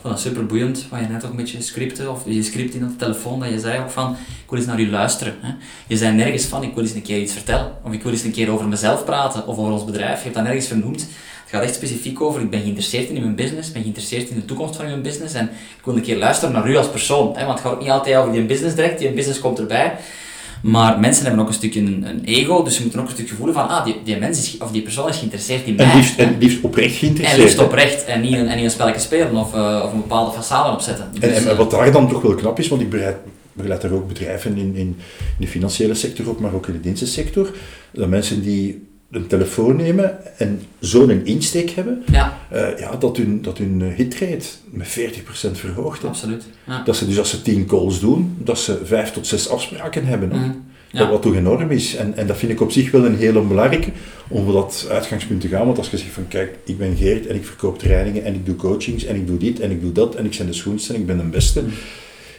Vond 0.00 0.14
dat 0.14 0.20
super 0.22 0.46
boeiend, 0.46 0.86
wat 0.90 1.00
je 1.00 1.06
net 1.06 1.24
ook 1.24 1.30
een 1.30 1.36
beetje 1.36 1.62
scripte, 1.62 2.10
of 2.10 2.22
je 2.24 2.42
script 2.42 2.74
in 2.74 2.80
de 2.80 2.96
telefoon, 2.96 3.40
dat 3.40 3.48
je 3.48 3.58
zei 3.58 3.80
ook 3.80 3.90
van, 3.90 4.12
ik 4.12 4.50
wil 4.50 4.58
eens 4.58 4.68
naar 4.68 4.80
u 4.80 4.90
luisteren. 4.90 5.34
Hè. 5.40 5.52
Je 5.86 5.96
zei 5.96 6.16
nergens 6.16 6.44
van, 6.44 6.62
ik 6.62 6.74
wil 6.74 6.82
eens 6.82 6.94
een 6.94 7.02
keer 7.02 7.20
iets 7.20 7.32
vertellen, 7.32 7.72
of 7.82 7.92
ik 7.92 8.02
wil 8.02 8.12
eens 8.12 8.22
een 8.22 8.32
keer 8.32 8.50
over 8.50 8.68
mezelf 8.68 9.04
praten, 9.04 9.46
of 9.46 9.58
over 9.58 9.72
ons 9.72 9.84
bedrijf. 9.84 10.16
Je 10.16 10.22
hebt 10.22 10.34
dat 10.34 10.44
nergens 10.44 10.66
vernoemd. 10.66 11.00
Het 11.00 11.52
gaat 11.52 11.62
echt 11.62 11.74
specifiek 11.74 12.20
over, 12.20 12.40
ik 12.40 12.50
ben 12.50 12.60
geïnteresseerd 12.60 13.08
in 13.08 13.22
uw 13.22 13.34
business, 13.34 13.72
ben 13.72 13.82
geïnteresseerd 13.82 14.28
in 14.28 14.36
de 14.36 14.44
toekomst 14.44 14.76
van 14.76 14.86
uw 14.86 15.00
business, 15.00 15.34
en 15.34 15.44
ik 15.78 15.84
wil 15.84 15.96
een 15.96 16.02
keer 16.02 16.16
luisteren 16.16 16.54
naar 16.54 16.70
u 16.70 16.76
als 16.76 16.90
persoon. 16.90 17.36
Hè, 17.36 17.44
want 17.44 17.58
het 17.58 17.66
gaat 17.66 17.74
ook 17.74 17.80
niet 17.80 17.90
altijd 17.90 18.16
over 18.16 18.32
die 18.32 18.44
business 18.44 18.74
direct, 18.74 18.98
die 18.98 19.12
business 19.12 19.40
komt 19.40 19.58
erbij. 19.58 19.96
Maar 20.64 21.00
mensen 21.00 21.24
hebben 21.24 21.42
ook 21.42 21.48
een 21.48 21.54
stukje 21.54 21.80
een, 21.80 22.04
een 22.08 22.24
ego, 22.24 22.62
dus 22.62 22.74
ze 22.76 22.82
moeten 22.82 23.00
ook 23.00 23.06
een 23.06 23.14
stukje 23.14 23.34
voelen 23.34 23.54
van, 23.54 23.68
ah, 23.68 23.84
die, 23.84 23.96
die 24.04 24.16
mens 24.16 24.38
is, 24.38 24.58
of 24.58 24.70
die 24.70 24.82
persoon 24.82 25.08
is 25.08 25.16
geïnteresseerd 25.16 25.66
in 25.66 25.74
mij. 25.74 25.86
En 25.86 25.96
liefst, 25.96 26.18
en 26.18 26.36
liefst 26.38 26.62
oprecht 26.62 26.92
En 26.92 26.98
geïnteresseerd. 26.98 27.42
liefst 27.42 27.58
hè. 27.58 27.64
oprecht 27.64 28.04
en 28.04 28.20
niet 28.20 28.32
een, 28.32 28.48
en 28.48 28.56
niet 28.56 28.64
een 28.64 28.70
spelletje 28.70 29.00
spelen 29.00 29.36
of, 29.36 29.54
eh, 29.54 29.82
of 29.84 29.92
een 29.92 30.00
bepaalde 30.00 30.32
façade 30.32 30.72
opzetten. 30.72 31.10
En, 31.14 31.20
Dus, 31.20 31.38
en 31.38 31.50
eh, 31.50 31.56
wat 31.56 31.70
daar 31.70 31.92
dan 31.92 32.08
toch 32.08 32.22
wel 32.22 32.34
knap 32.34 32.58
is, 32.58 32.68
want 32.68 32.80
ik 32.80 32.90
begeleid, 32.90 33.16
begeleid 33.52 33.80
daar 33.80 33.92
ook 33.92 34.08
bedrijven 34.08 34.56
in, 34.56 34.58
in, 34.58 34.76
in 34.76 34.96
de 35.38 35.46
financiële 35.46 35.94
sector 35.94 36.28
ook, 36.28 36.40
maar 36.40 36.54
ook 36.54 36.66
in 36.66 36.72
de 36.72 36.80
dienstensector, 36.80 37.50
dat 37.92 38.08
mensen 38.08 38.42
die 38.42 38.86
een 39.14 39.26
telefoon 39.26 39.76
nemen 39.76 40.38
en 40.38 40.62
zo'n 40.78 41.24
insteek 41.24 41.70
hebben, 41.70 42.02
ja, 42.12 42.38
eh, 42.50 42.78
ja, 42.78 42.96
dat 42.96 43.16
hun, 43.16 43.42
dat 43.42 43.58
hun 43.58 43.82
eh, 43.82 43.96
hitrate 43.96 44.46
met 44.70 44.88
40% 44.88 45.50
verhoogt. 45.52 46.02
hè. 46.02 46.08
absoluut. 46.08 46.44
Ja. 46.66 46.82
Dat 46.82 46.96
ze 46.96 47.06
dus 47.06 47.18
als 47.18 47.30
ze 47.30 47.42
10 47.42 47.66
calls 47.66 48.00
doen, 48.00 48.36
dat 48.38 48.58
ze 48.58 48.78
5 48.84 49.12
tot 49.12 49.26
6 49.26 49.48
afspraken 49.48 50.06
hebben. 50.06 50.28
Mhm. 50.28 50.50
Dat 50.92 51.08
wat 51.08 51.22
toch 51.22 51.34
enorm 51.34 51.70
is. 51.70 51.96
En, 51.96 52.16
en 52.16 52.26
dat 52.26 52.36
vind 52.36 52.52
ik 52.52 52.60
op 52.60 52.72
zich 52.72 52.90
wel 52.90 53.04
een 53.04 53.16
hele 53.16 53.40
belangrijke 53.40 53.90
om 54.28 54.52
dat 54.52 54.86
uitgangspunt 54.90 55.40
te 55.40 55.48
gaan. 55.48 55.66
Want 55.66 55.78
als 55.78 55.90
je 55.90 55.96
zegt 55.96 56.12
van 56.12 56.28
kijk, 56.28 56.58
ik 56.64 56.78
ben 56.78 56.96
Geert 56.96 57.26
en 57.26 57.34
ik 57.34 57.44
verkoop 57.46 57.78
trainingen 57.78 58.24
en 58.24 58.34
ik 58.34 58.46
doe 58.46 58.56
coachings 58.56 59.04
en 59.04 59.16
ik 59.16 59.26
doe 59.26 59.38
dit 59.38 59.60
en 59.60 59.70
ik 59.70 59.80
doe 59.80 59.92
dat 59.92 60.14
en 60.14 60.24
ik 60.24 60.36
ben 60.38 60.46
de 60.46 60.52
schoonste 60.52 60.94
en 60.94 61.00
ik 61.00 61.06
ben 61.06 61.16
de 61.16 61.22
beste. 61.22 61.60
Mhm. 61.62 61.70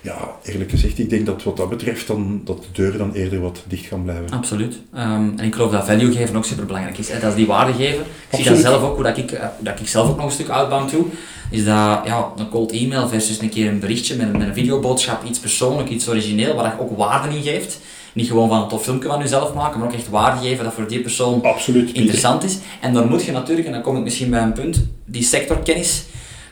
Ja, 0.06 0.36
eerlijk 0.44 0.70
gezegd, 0.70 1.00
ik 1.00 1.10
denk 1.10 1.26
dat 1.26 1.44
wat 1.44 1.58
dat 1.58 1.70
betreft 1.70 2.08
dan, 2.08 2.42
dat 2.44 2.58
de 2.62 2.68
deuren 2.72 2.98
dan 2.98 3.14
eerder 3.14 3.42
wat 3.42 3.64
dicht 3.68 3.86
gaan 3.86 4.04
blijven. 4.04 4.30
Absoluut. 4.30 4.80
Ehm, 4.94 5.30
en 5.38 5.46
ik 5.46 5.54
geloof 5.54 5.72
dat 5.72 5.86
value 5.86 6.12
geven 6.12 6.36
ook 6.36 6.46
super 6.46 6.66
belangrijk 6.66 6.98
is. 6.98 7.10
Hè. 7.10 7.20
Dat 7.20 7.30
is 7.30 7.36
die 7.36 7.48
waarde 7.48 7.74
geven. 7.74 8.06
Ik 8.30 8.36
zie 8.40 8.50
dat 8.50 8.58
zelf 8.58 8.84
ook, 8.84 8.96
hoe 8.96 9.04
dat 9.04 9.18
ik, 9.18 9.32
eh, 9.32 9.48
dat 9.60 9.80
ik 9.80 9.88
zelf 9.88 10.10
ook 10.10 10.16
nog 10.16 10.26
een 10.26 10.32
stuk 10.32 10.50
outbound 10.50 10.92
doe. 10.92 11.06
Is 11.50 11.66
dat 11.66 12.02
ja, 12.06 12.32
een 12.36 12.50
cold 12.50 12.72
email 12.72 13.08
versus 13.08 13.40
een 13.40 13.50
keer 13.50 13.70
een 13.70 13.80
berichtje 13.80 14.16
met 14.16 14.26
een, 14.26 14.38
met 14.38 14.48
een 14.48 14.54
videoboodschap, 14.54 15.24
iets 15.24 15.40
persoonlijk, 15.40 15.90
iets 15.90 16.10
origineel, 16.10 16.56
waar 16.56 16.76
je 16.76 16.82
ook 16.82 16.98
waarde 16.98 17.36
in 17.36 17.44
geeft. 17.44 17.80
Niet 18.14 18.28
gewoon 18.28 18.50
van 18.50 18.62
een 18.62 18.68
tof 18.68 18.84
filmpje 18.84 19.10
van 19.10 19.20
jezelf 19.20 19.54
maken, 19.54 19.80
maar 19.80 19.88
ook 19.88 19.94
echt 19.94 20.10
waarde 20.10 20.48
geven 20.48 20.64
dat 20.64 20.74
voor 20.74 20.88
die 20.88 21.02
persoon 21.02 21.44
Absoluut. 21.44 21.92
interessant 21.92 22.44
is. 22.44 22.58
En 22.82 22.94
dan 22.94 23.10
moet 23.10 23.24
je 23.24 23.32
natuurlijk, 23.32 23.68
en 23.68 23.74
dan 23.74 23.82
kom 23.82 23.98
ik 23.98 24.04
misschien 24.04 24.30
bij 24.30 24.42
een 24.42 24.54
punt, 24.54 24.88
die 25.06 25.24
sectorkennis, 25.24 26.06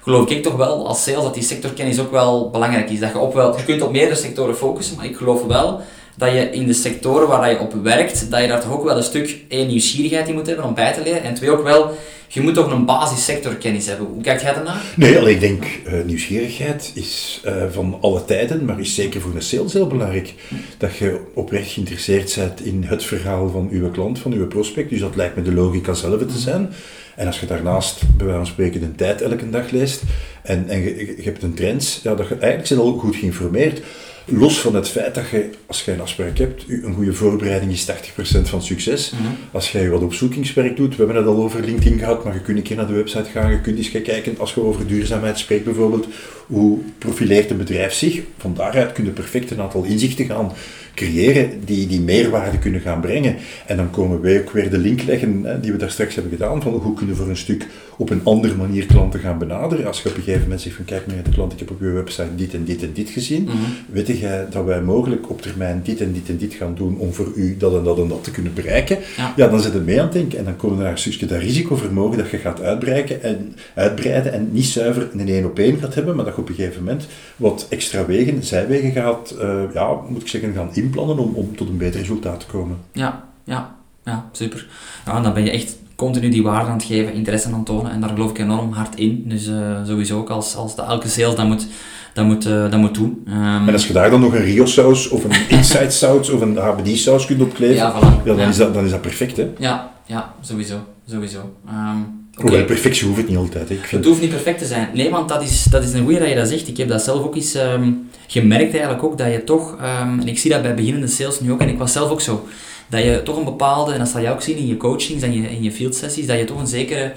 geloof 0.04 0.30
ik 0.30 0.44
toch 0.44 0.56
wel 0.56 0.88
als 0.88 1.04
sales 1.04 1.24
dat 1.24 1.34
die 1.34 1.44
sectorkennis 1.44 2.00
ook 2.00 2.12
wel 2.12 2.50
belangrijk 2.50 2.89
is. 2.89 3.00
Dat 3.00 3.12
je, 3.12 3.18
op 3.18 3.34
wel, 3.34 3.58
je 3.58 3.63
kunt 3.63 3.82
op 3.82 3.92
meerdere 3.92 4.16
sectoren 4.16 4.56
focussen, 4.56 4.96
maar 4.96 5.06
ik 5.06 5.16
geloof 5.16 5.46
wel 5.46 5.82
dat 6.16 6.32
je 6.32 6.50
in 6.50 6.68
de 6.68 6.74
sectoren 6.74 7.28
waar 7.28 7.50
je 7.50 7.60
op 7.60 7.74
werkt, 7.74 8.32
dat 8.32 8.42
je 8.42 8.48
daar 8.48 8.62
toch 8.62 8.72
ook 8.72 8.84
wel 8.84 8.98
een 8.98 9.04
stuk 9.04 9.44
één 9.48 9.68
nieuwsgierigheid 9.68 10.28
in 10.28 10.34
moet 10.34 10.48
hebben 10.48 10.66
om 10.66 10.74
bij 10.74 10.94
te 10.94 11.04
leren. 11.04 11.24
En 11.24 11.34
twee 11.34 11.52
ook 11.52 11.63
wel, 11.63 11.92
je 12.28 12.42
moet 12.42 12.54
toch 12.54 12.72
een 12.72 12.86
basissectorkennis 12.86 13.86
hebben. 13.86 14.08
Hoe 14.08 14.22
kijkt 14.22 14.42
jij 14.42 14.54
daarnaar? 14.54 14.82
Nee, 14.96 15.18
alleen 15.18 15.34
ik 15.34 15.39
denk, 15.39 15.63
eh, 15.86 15.94
nieuwsgierigheid 16.06 16.92
is 16.94 17.42
eh, 17.44 17.54
van 17.72 17.98
alle 18.02 18.26
tijden, 18.26 18.66
maar 18.66 18.80
is 18.80 18.96
zeker 18.96 19.22
voor 19.22 19.34
de 19.34 19.42
sales 19.42 19.74
heel 19.74 19.88
belangrijk. 19.88 20.34
Dat 20.78 20.98
je 20.98 21.20
oprecht 21.34 21.72
geïnteresseerd 21.72 22.36
bent 22.36 22.66
in 22.66 22.84
het 22.84 23.04
verhaal 23.04 23.50
van 23.50 23.68
uw 23.72 23.92
klant, 23.92 24.20
van 24.20 24.34
uw 24.34 24.48
prospect. 24.48 24.89
Dus 24.89 25.00
dat 25.00 25.16
lijkt 25.16 25.36
me 25.36 25.42
de 25.42 25.54
logica 25.54 25.94
zelf 25.94 26.20
te 26.20 26.38
zijn. 26.38 26.74
En 27.15 27.28
als 27.28 27.39
je 27.39 27.45
daarnaast, 27.45 28.02
bij 28.17 28.26
wijze 28.26 28.41
van 28.41 28.52
spreken, 28.52 28.80
de 28.80 28.95
tijd 28.95 29.21
elke 29.21 29.49
dag 29.49 29.71
leest 29.71 30.02
en, 30.41 30.69
en 30.69 30.82
je, 30.82 31.15
je 31.17 31.23
hebt 31.23 31.43
een 31.43 31.54
trend, 31.54 31.99
ja, 32.04 32.15
dat 32.15 32.28
je 32.28 32.34
eigenlijk 32.34 32.67
zijn 32.67 32.80
al 32.80 32.97
goed 32.97 33.15
geïnformeerd. 33.15 33.82
Los 34.26 34.60
van 34.60 34.76
het 34.76 34.89
feit 34.89 35.15
dat 35.15 35.30
je, 35.30 35.49
als 35.67 35.86
je 35.86 35.91
een 35.91 36.02
afspraak 36.02 36.38
hebt, 36.38 36.63
een 36.67 36.93
goede 36.93 37.13
voorbereiding 37.13 37.71
is 37.71 37.91
80% 37.91 38.41
van 38.41 38.62
succes. 38.62 39.13
Als 39.52 39.71
jij 39.71 39.89
wat 39.89 40.02
opzoekingswerk 40.02 40.76
doet, 40.76 40.89
we 40.89 40.95
hebben 40.95 41.15
het 41.15 41.26
al 41.26 41.43
over 41.43 41.63
LinkedIn 41.63 41.99
gehad, 41.99 42.23
maar 42.23 42.34
je 42.34 42.41
kunt 42.41 42.58
een 42.58 42.63
keer 42.63 42.76
naar 42.76 42.88
de 42.88 42.93
website 42.93 43.30
gaan, 43.30 43.52
je 43.52 43.62
kunt 43.62 43.78
eens 43.78 43.88
gaan 43.88 44.02
kijken, 44.02 44.36
als 44.38 44.54
je 44.54 44.62
over 44.62 44.88
duurzaamheid 44.88 45.39
spreekt 45.39 45.63
bijvoorbeeld, 45.65 46.08
hoe 46.54 46.80
profileert 46.98 47.50
een 47.50 47.58
bedrijf 47.58 47.94
zich? 47.94 48.22
Van 48.38 48.54
daaruit 48.54 48.92
kun 48.92 49.06
je 49.06 49.12
perfect 49.12 49.52
een 49.52 49.62
aantal 49.62 49.84
inzichten 49.84 50.26
gaan 50.26 50.52
creëren 50.96 51.50
die, 51.66 51.88
die 51.88 52.02
meerwaarde 52.02 52.58
kunnen 52.58 52.82
gaan 52.82 53.02
brengen. 53.02 53.36
En 53.66 53.78
dan 53.78 53.89
komen 53.89 54.22
wij 54.22 54.39
ook 54.42 54.52
weer 54.52 54.70
de 54.70 54.78
link 54.78 55.04
leggen, 55.04 55.44
hè, 55.44 55.60
die 55.60 55.72
we 55.72 55.78
daar 55.78 55.92
straks 55.92 56.16
hebben 56.16 56.32
gedaan, 56.32 56.62
van 56.62 56.74
hoe 56.74 56.94
kunnen 56.94 57.16
we 57.16 57.22
voor 57.22 57.30
een 57.30 57.38
stuk 57.38 57.68
op 57.98 58.10
een 58.10 58.22
andere 58.24 58.56
manier 58.56 58.86
klanten 58.86 59.20
gaan 59.20 59.38
benaderen. 59.38 59.88
Als 59.88 60.02
je 60.02 60.10
op 60.10 60.16
een 60.16 60.22
gegeven 60.22 60.42
moment 60.42 60.62
zegt 60.62 60.76
van 60.76 60.86
kijk 60.86 61.08
meneer 61.08 61.24
de 61.24 61.30
klant, 61.30 61.54
ik 61.54 61.60
heb 61.60 61.72
op 61.72 61.82
uw 61.82 61.94
website 61.94 62.36
dit 62.36 62.54
en 62.54 62.63
dit 62.63 62.84
en 62.84 62.94
dit 62.94 63.10
gezien. 63.10 63.50
Weet 63.92 64.08
jij 64.08 64.48
dat 64.50 64.66
wij 64.66 64.82
mogelijk 64.82 65.30
op 65.30 65.42
termijn 65.42 65.82
dit 65.84 66.02
en 66.02 66.13
dit 66.13 66.30
en 66.30 66.38
dit 66.38 66.54
gaan 66.54 66.76
doen 66.76 66.98
om 66.98 67.13
voor 67.13 67.32
u 67.36 67.58
dat 67.58 67.76
en 67.76 67.84
dat 67.84 67.98
en 68.00 68.08
dat 68.08 68.24
te 68.24 68.32
kunnen 68.32 68.54
bereiken? 68.54 68.98
Ja. 69.18 69.34
Ja, 69.36 69.48
dan 69.48 69.60
zit 69.60 69.74
het 69.74 69.86
mee 69.86 70.00
aan 70.00 70.04
het 70.04 70.13
denken. 70.13 70.38
En 70.39 70.46
dan 70.46 70.56
komen 70.56 70.78
we 70.78 70.84
naar 70.84 70.92
een 70.92 70.98
stukje 70.98 71.26
dat 71.26 71.39
risicovermogen 71.39 72.18
dat 72.18 72.30
je 72.30 72.38
gaat 72.38 72.62
uitbreiden 72.62 73.24
en, 73.24 73.56
uitbreiden 73.74 74.34
en 74.34 74.50
niet 74.52 74.66
zuiver 74.66 75.10
een 75.13 75.28
één 75.28 75.46
op 75.46 75.60
één 75.60 75.78
gaat 75.78 75.96
hebben, 75.96 76.16
maar 76.16 76.26
dat 76.26 76.36
je 76.36 76.43
op 76.44 76.50
een 76.50 76.56
gegeven 76.56 76.84
moment 76.84 77.08
wat 77.36 77.66
extra 77.70 78.06
wegen, 78.06 78.44
zijwegen 78.44 78.92
gaat, 78.92 79.30
eh, 79.32 79.62
ja, 79.74 79.96
moet 80.08 80.22
ik 80.22 80.28
zeggen, 80.28 80.54
gaan 80.54 80.70
inplannen 80.74 81.18
om, 81.18 81.34
om 81.34 81.56
tot 81.56 81.70
een 81.70 81.78
beter 81.78 82.00
resultaat 82.00 82.40
te 82.40 82.46
komen. 82.46 82.78
Ja, 82.92 83.24
ja, 83.44 83.76
ja, 84.06 84.30
super. 84.32 84.68
Ja, 85.06 85.22
dan 85.22 85.34
ben 85.34 85.44
je 85.44 85.52
echt 85.52 85.76
continu 85.96 86.30
die 86.30 86.44
waarde 86.44 86.70
aan 86.70 86.78
het 86.78 86.86
geven, 86.86 87.14
interesse 87.14 87.48
aan 87.48 87.54
het 87.54 87.66
tonen 87.66 87.92
en 87.92 88.02
daar 88.02 88.10
geloof 88.10 88.30
ik 88.30 88.38
enorm 88.40 88.72
hard 88.72 88.96
in. 88.96 89.24
Dus 89.28 89.48
eh, 89.48 89.86
sowieso 89.86 90.18
ook 90.20 90.30
als, 90.30 90.56
als 90.56 90.76
de, 90.76 90.82
elke 90.82 91.08
sales 91.08 91.36
dat 91.36 91.48
moet, 91.48 91.68
dat 92.14 92.26
moet, 92.26 92.46
eh, 92.46 92.72
dat 92.72 92.80
moet 92.80 92.94
doen. 92.94 93.24
Ehm, 93.28 93.68
En 93.68 93.74
als 93.74 93.88
je 93.88 93.94
daar 93.94 94.10
dan 94.10 94.20
nog 94.20 94.34
een 94.34 94.44
Rio-saus 94.44 95.10
of 95.10 95.24
een 95.24 95.50
Inside-saus 95.58 96.30
of 96.30 96.42
een 96.42 96.58
HBD-saus 96.58 97.26
kunt 97.26 97.42
opkleven, 97.42 97.76
Ja, 97.76 98.00
dan, 98.26 98.38
Ja. 98.38 98.48
Is 98.48 98.58
dat, 98.58 98.74
dan 98.74 98.86
is 98.86 98.92
dat 98.92 99.02
perfect. 99.02 99.38
Hè? 99.38 99.50
ja, 99.58 99.92
ja, 100.06 100.34
sowieso, 100.42 100.76
sowieso. 101.08 101.54
Ehm, 101.68 101.98
Hoewel, 102.34 102.65
perfectie 102.65 103.06
hoeft 103.08 103.17
het 103.17 103.28
niet 103.28 103.38
altijd. 103.38 103.69
Ik 103.69 103.80
vind, 103.80 103.91
Het 103.91 104.06
hoeft 104.06 104.22
niet 104.22 104.30
perfect 104.30 104.60
te 104.60 104.65
zijn. 104.65 104.89
Nee, 104.93 105.10
want 105.10 105.30
dat 105.30 105.43
is, 105.43 105.63
dat 105.63 105.84
is 105.84 105.93
een 105.93 106.04
goeie 106.04 106.19
dat 106.19 106.30
je 106.30 106.36
dat 106.36 106.48
zegt. 106.48 106.67
Ik 106.67 106.78
heb 106.78 106.88
dat 106.88 107.02
zelf 107.02 107.24
ook 107.24 107.36
eens 107.36 107.54
ehm, 107.54 107.91
gemerkt 108.28 108.72
eigenlijk 108.72 109.04
ook, 109.04 109.17
dat 109.17 109.32
je 109.32 109.43
toch, 109.43 109.78
ehm, 109.78 110.19
en 110.19 110.28
ik 110.28 110.39
zie 110.39 110.52
dat 110.52 110.62
bij 110.62 110.74
beginnende 110.74 111.08
sales 111.08 111.39
nu 111.39 111.52
ook, 111.52 111.62
en 111.62 111.69
ik 111.69 111.78
was 111.78 111.91
zelf 111.91 112.10
ook 112.12 112.22
zo, 112.22 112.48
dat 112.88 113.04
je 113.04 113.22
toch 113.24 113.38
een 113.38 113.43
bepaalde, 113.43 113.91
en 113.93 114.00
dat 114.00 114.08
zal 114.08 114.22
je 114.22 114.30
ook 114.30 114.41
zien 114.41 114.58
in 114.58 114.67
je 114.67 114.78
coachings 114.78 115.24
en 115.24 115.34
je, 115.34 115.50
in 115.50 115.63
je 115.63 115.72
field 115.72 115.96
sessies, 115.96 116.26
dat 116.26 116.38
je 116.38 116.46
toch 116.46 116.60
een 116.60 116.67
zekere, 116.67 117.13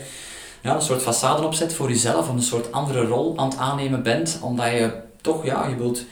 ja, 0.60 0.74
een 0.74 0.82
soort 0.82 1.02
façade 1.02 1.44
opzet 1.44 1.74
voor 1.74 1.88
jezelf, 1.88 2.28
of 2.28 2.34
een 2.34 2.42
soort 2.42 2.72
andere 2.72 3.04
rol 3.04 3.32
aan 3.36 3.48
het 3.48 3.58
aannemen 3.58 4.02
bent, 4.02 4.38
omdat 4.42 4.66
je 4.66 4.90
toch, 5.20 5.44
ja, 5.44 5.66
je 5.68 5.76
wilt 5.76 6.04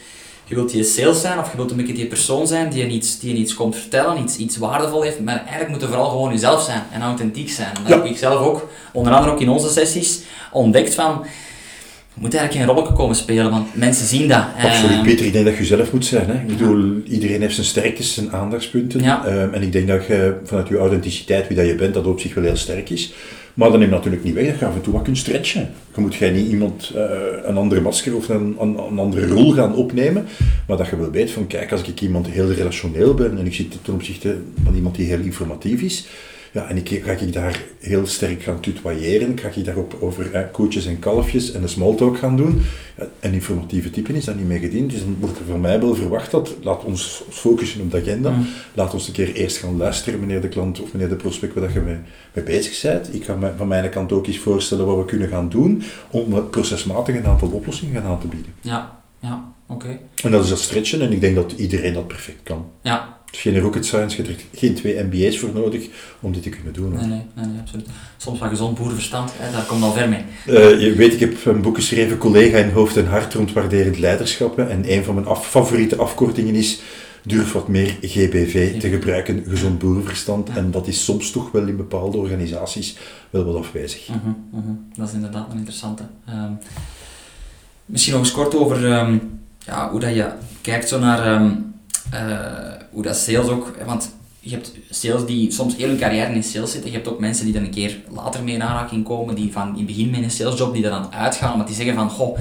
je 0.46 0.54
wilt 0.54 0.70
die 0.70 0.84
sales 0.84 1.20
zijn 1.20 1.38
of 1.38 1.50
je 1.50 1.56
wilt 1.56 1.70
een 1.70 1.76
beetje 1.76 1.92
die 1.94 2.06
persoon 2.06 2.46
zijn 2.46 2.70
die 2.70 2.86
je 2.86 2.92
iets, 2.92 3.18
die 3.20 3.32
je 3.34 3.40
iets 3.40 3.54
komt 3.54 3.76
vertellen, 3.76 4.22
iets, 4.22 4.36
iets 4.36 4.56
waardevol 4.56 5.02
heeft, 5.02 5.20
maar 5.20 5.38
eigenlijk 5.38 5.70
moet 5.70 5.80
je 5.80 5.86
vooral 5.86 6.08
gewoon 6.10 6.32
jezelf 6.32 6.62
zijn 6.62 6.82
en 6.92 7.02
authentiek 7.02 7.50
zijn. 7.50 7.68
Dat 7.74 7.88
Ja. 7.88 7.96
heb 7.96 8.04
ik 8.04 8.16
zelf 8.16 8.40
ook, 8.40 8.68
onder 8.92 9.12
andere 9.12 9.32
ook 9.32 9.40
in 9.40 9.48
onze 9.48 9.68
sessies, 9.68 10.20
ontdekt 10.52 10.94
van, 10.94 11.20
je 12.14 12.20
moet 12.20 12.34
eigenlijk 12.34 12.64
geen 12.66 12.74
rolletje 12.76 12.94
komen 12.96 13.16
spelen, 13.16 13.50
want 13.50 13.74
mensen 13.76 14.06
zien 14.06 14.28
dat. 14.28 14.44
Absoluut, 14.62 14.90
Eh, 14.98 15.02
Peter. 15.02 15.26
Ik 15.26 15.32
denk 15.32 15.44
dat 15.44 15.56
je 15.56 15.64
zelf 15.64 15.92
moet 15.92 16.06
zijn. 16.06 16.26
Hè? 16.26 16.34
Ik 16.34 16.46
bedoel, 16.46 17.00
iedereen 17.08 17.40
heeft 17.40 17.54
zijn 17.54 17.66
sterktes, 17.66 18.14
zijn 18.14 18.32
aandachtspunten. 18.32 19.02
Ja. 19.02 19.26
Ehm, 19.26 19.52
en 19.54 19.62
ik 19.62 19.72
denk 19.72 19.88
dat 19.88 20.06
je 20.06 20.36
vanuit 20.44 20.68
je 20.68 20.78
authenticiteit, 20.78 21.48
wie 21.48 21.56
dat 21.56 21.66
je 21.66 21.74
bent, 21.74 21.94
dat 21.94 22.06
op 22.06 22.20
zich 22.20 22.34
wel 22.34 22.44
heel 22.44 22.56
sterk 22.56 22.90
is. 22.90 23.12
Maar 23.54 23.70
dat 23.70 23.78
neemt 23.78 23.90
natuurlijk 23.90 24.24
niet 24.24 24.34
weg 24.34 24.46
dat 24.46 24.58
je 24.58 24.66
af 24.66 24.74
en 24.74 24.80
toe 24.80 24.92
wat 24.92 25.02
kunt 25.02 25.18
stretchen. 25.18 25.70
Je 25.94 26.00
moet 26.00 26.14
jij 26.14 26.30
niet 26.30 26.48
iemand 26.48 26.92
eh, 26.94 27.04
een 27.42 27.56
andere 27.56 27.80
masker 27.80 28.16
of 28.16 28.28
een, 28.28 28.56
een, 28.60 28.78
een 28.78 28.98
andere 28.98 29.26
rol 29.26 29.52
gaan 29.52 29.74
opnemen. 29.74 30.26
Maar 30.66 30.76
dat 30.76 30.88
je 30.88 30.96
wel 30.96 31.10
weet 31.10 31.30
van, 31.30 31.46
kijk, 31.46 31.72
als 31.72 31.82
ik 31.82 32.00
iemand 32.00 32.26
heel 32.26 32.52
relationeel 32.52 33.14
ben 33.14 33.38
en 33.38 33.46
ik 33.46 33.54
zit 33.54 33.84
ten 33.84 33.94
opzichte 33.94 34.36
van 34.64 34.74
iemand 34.74 34.96
die 34.96 35.06
heel 35.06 35.20
informatief 35.20 35.82
is, 35.82 36.06
ja, 36.54 36.68
en 36.68 36.76
ik, 36.76 37.00
ga 37.04 37.12
ik 37.12 37.32
daar 37.32 37.62
heel 37.80 38.06
sterk 38.06 38.42
gaan 38.42 38.60
tutoyeren, 38.60 39.38
ga 39.38 39.48
ik 39.48 39.64
daarop 39.64 39.96
over 40.00 40.32
eh, 40.32 40.42
koetjes 40.52 40.86
en 40.86 40.98
kalfjes 40.98 41.52
en 41.52 41.60
de 41.60 41.68
smalltalk 41.68 42.18
gaan 42.18 42.36
doen. 42.36 42.62
Ja, 42.98 43.06
een 43.20 43.32
informatieve 43.32 43.90
type 43.90 44.12
is 44.12 44.24
daar 44.24 44.34
niet 44.34 44.46
mee 44.48 44.58
gediend, 44.58 44.90
dus 44.90 45.00
dan 45.00 45.16
wordt 45.20 45.38
er 45.38 45.44
van 45.44 45.60
mij 45.60 45.80
wel 45.80 45.94
verwacht 45.94 46.30
dat, 46.30 46.54
laat 46.62 46.84
ons 46.84 47.22
focussen 47.30 47.80
op 47.80 47.90
de 47.90 48.00
agenda, 48.00 48.30
Mm. 48.30 48.46
laat 48.74 48.94
ons 48.94 49.06
een 49.06 49.12
keer 49.12 49.32
eerst 49.34 49.56
gaan 49.56 49.76
luisteren, 49.76 50.20
meneer 50.20 50.40
de 50.40 50.48
klant 50.48 50.80
of 50.80 50.92
meneer 50.92 51.08
de 51.08 51.16
prospect, 51.16 51.54
waar 51.54 51.64
dat 51.64 51.72
je 51.72 51.80
mee, 51.80 51.98
mee 52.34 52.44
bezig 52.44 52.82
bent. 52.82 53.14
Ik 53.14 53.24
ga 53.24 53.34
mij- 53.34 53.52
van 53.56 53.68
mijn 53.68 53.90
kant 53.90 54.12
ook 54.12 54.26
eens 54.26 54.38
voorstellen 54.38 54.86
wat 54.86 54.96
we 54.96 55.04
kunnen 55.04 55.28
gaan 55.28 55.48
doen 55.48 55.82
om 56.10 56.32
eh, 56.32 56.38
procesmatig 56.50 57.14
een 57.16 57.26
aantal 57.26 57.48
oplossingen 57.48 58.02
gaan 58.02 58.10
aan 58.10 58.20
te 58.20 58.26
bieden. 58.26 58.52
Ja, 58.60 59.00
ja, 59.18 59.53
oké. 59.66 59.98
En 60.22 60.30
dat 60.30 60.42
is 60.44 60.48
dat 60.48 60.58
stretchen 60.58 61.00
en 61.02 61.12
ik 61.12 61.20
denk 61.20 61.34
dat 61.34 61.52
iedereen 61.52 61.92
dat 61.94 62.06
perfect 62.08 62.42
kan. 62.42 62.66
Ja, 62.82 63.18
Het 63.26 63.34
is 63.34 63.40
geen 63.40 63.58
rocket 63.60 63.86
science, 63.86 64.16
je 64.16 64.22
hebt 64.28 64.40
er 64.40 64.58
geen 64.58 64.74
twee 64.74 65.02
MBA's 65.04 65.38
voor 65.38 65.50
nodig 65.54 65.88
om 66.20 66.32
dit 66.32 66.42
te 66.42 66.48
kunnen 66.48 66.72
doen. 66.72 66.92
nee, 66.92 67.06
nee, 67.06 67.22
nee, 67.34 67.46
nee, 67.46 67.60
absoluut. 67.60 67.86
Soms 68.16 68.38
wat 68.38 68.48
gezond 68.48 68.78
boerenverstand, 68.78 69.30
hè, 69.36 69.52
daar 69.52 69.64
komt 69.64 69.82
al 69.82 69.92
ver 69.92 70.08
mee. 70.08 70.24
Eh, 70.46 70.80
je 70.80 70.92
weet, 70.94 71.12
ik 71.12 71.20
heb 71.20 71.44
een 71.44 71.62
boek 71.62 71.76
geschreven, 71.76 72.18
Collega 72.18 72.58
in 72.58 72.70
Hoofd 72.70 72.96
en 72.96 73.06
Hart 73.06 73.34
rond 73.34 73.52
waarderend 73.52 73.98
leiderschap. 73.98 74.58
En 74.58 74.92
een 74.92 75.04
van 75.04 75.14
mijn 75.14 75.26
af- 75.26 75.46
favoriete 75.48 75.96
afkortingen 75.96 76.54
is 76.54 76.80
durf 77.26 77.52
wat 77.52 77.68
meer 77.68 77.96
GBV 78.00 78.80
te 78.80 78.88
gebruiken, 78.88 79.44
gezond 79.48 79.78
boerenverstand. 79.78 80.48
En 80.48 80.70
dat 80.70 80.86
is 80.86 81.04
soms 81.04 81.30
toch 81.30 81.50
wel 81.50 81.66
in 81.66 81.76
bepaalde 81.76 82.16
organisaties 82.18 82.96
wel 83.30 83.44
wat 83.44 83.56
afwijzig. 83.56 84.08
Mhm, 84.08 84.18
mhm. 84.50 84.72
Dat 84.96 85.08
is 85.08 85.14
inderdaad 85.14 85.50
een 85.50 85.56
interessante. 85.58 86.02
Ehm, 86.26 86.52
misschien 87.86 88.12
nog 88.14 88.22
eens 88.22 88.32
kort 88.32 88.54
over 88.56 88.92
ehm, 88.92 89.18
ja, 89.66 89.90
hoe 89.90 90.00
dat 90.00 90.14
je 90.14 90.28
kijkt 90.60 90.88
zo 90.88 90.98
naar 90.98 91.26
ehm, 91.26 91.50
eh, 92.10 92.82
hoe 92.90 93.02
dat 93.02 93.16
sales 93.16 93.48
ook, 93.48 93.72
want 93.86 94.14
je 94.40 94.50
hebt 94.50 94.72
sales 94.90 95.26
die 95.26 95.52
soms 95.52 95.76
heel 95.76 95.88
hun 95.88 95.98
carrière 95.98 96.32
in 96.32 96.42
sales 96.42 96.70
zitten. 96.70 96.90
Je 96.90 96.96
hebt 96.96 97.08
ook 97.08 97.20
mensen 97.20 97.46
die 97.46 97.54
er 97.54 97.62
een 97.62 97.70
keer 97.70 97.96
later 98.08 98.42
mee 98.42 98.54
in 98.54 98.62
aanraking 98.62 99.04
komen, 99.04 99.34
die 99.34 99.52
van 99.52 99.78
in 99.78 99.86
begin 99.86 100.10
met 100.10 100.22
een 100.22 100.30
salesjob, 100.30 100.74
die 100.74 100.84
er 100.84 100.90
dan 100.90 101.12
uitgaan, 101.12 101.52
omdat 101.52 101.66
die 101.66 101.76
zeggen 101.76 101.94
van, 101.94 102.10
goh, 102.10 102.38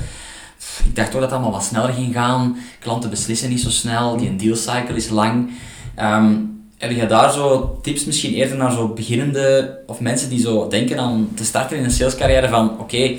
ik 0.86 0.96
dacht 0.96 1.12
toch 1.12 1.20
dat 1.20 1.30
het 1.30 1.32
allemaal 1.32 1.60
wat 1.60 1.64
sneller 1.64 1.94
ging 1.94 2.14
gaan, 2.14 2.58
klanten 2.80 3.10
beslissen 3.10 3.50
niet 3.50 3.62
zo 3.62 3.70
snel, 3.70 4.18
die 4.18 4.36
dealcycle 4.36 4.96
is 4.96 5.10
lang. 5.10 5.52
Ehm, 5.96 6.36
heb 6.78 6.92
je 6.92 7.06
daar 7.06 7.32
zo 7.32 7.80
tips 7.82 8.06
misschien 8.06 8.34
eerder 8.34 8.58
naar 8.58 8.72
zo 8.72 8.88
beginnende, 8.88 9.80
of 9.88 10.00
mensen 10.00 10.30
die 10.30 10.40
zo 10.40 10.68
denken 10.68 11.00
aan 11.00 11.30
te 11.36 11.46
starten 11.46 11.78
in 11.78 11.84
een 11.84 11.92
salescarrière 11.92 12.50
van, 12.50 12.80
oké, 12.80 13.18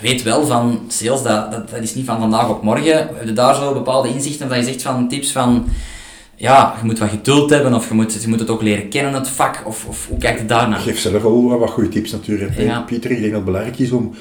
weet 0.00 0.22
wel 0.22 0.46
van 0.46 0.80
sales, 0.88 1.22
dat, 1.22 1.50
dat, 1.52 1.70
dat 1.70 1.82
is 1.82 1.94
niet 1.94 2.04
van 2.06 2.18
vandaag 2.20 2.48
op 2.48 2.62
morgen. 2.62 2.96
Heb 2.96 3.24
je 3.24 3.32
daar 3.32 3.54
zo 3.54 3.72
bepaalde 3.72 4.08
inzichten, 4.08 4.48
dat 4.48 4.58
je 4.58 4.64
zegt 4.64 4.82
van 4.82 5.08
tips 5.08 5.32
van, 5.32 5.66
ja, 6.36 6.74
je 6.80 6.86
moet 6.86 6.98
wat 6.98 7.08
geduld 7.08 7.50
hebben, 7.50 7.74
of 7.74 7.88
je 7.88 7.94
moet, 7.94 8.22
je 8.22 8.28
moet 8.28 8.40
het 8.40 8.50
ook 8.50 8.62
leren 8.62 8.88
kennen, 8.88 9.12
het 9.14 9.28
vak, 9.28 9.62
of, 9.66 9.84
of 9.88 10.06
hoe 10.08 10.18
kijkt 10.18 10.40
je 10.40 10.46
daar 10.46 10.62
Ik 10.62 10.68
naar? 10.68 10.78
geef 10.78 10.98
zelf 10.98 11.24
al 11.24 11.48
wat- 11.48 11.58
wat 11.58 11.70
goede 11.70 11.88
tips 11.88 12.10
natuurlijk. 12.12 12.58
Ja. 12.58 12.80
Pieter, 12.80 13.10
ik 13.10 13.16
denk 13.18 13.28
dat 13.32 13.34
het 13.40 13.44
belangrijk 13.44 13.78
is 13.78 13.90
om, 13.90 14.14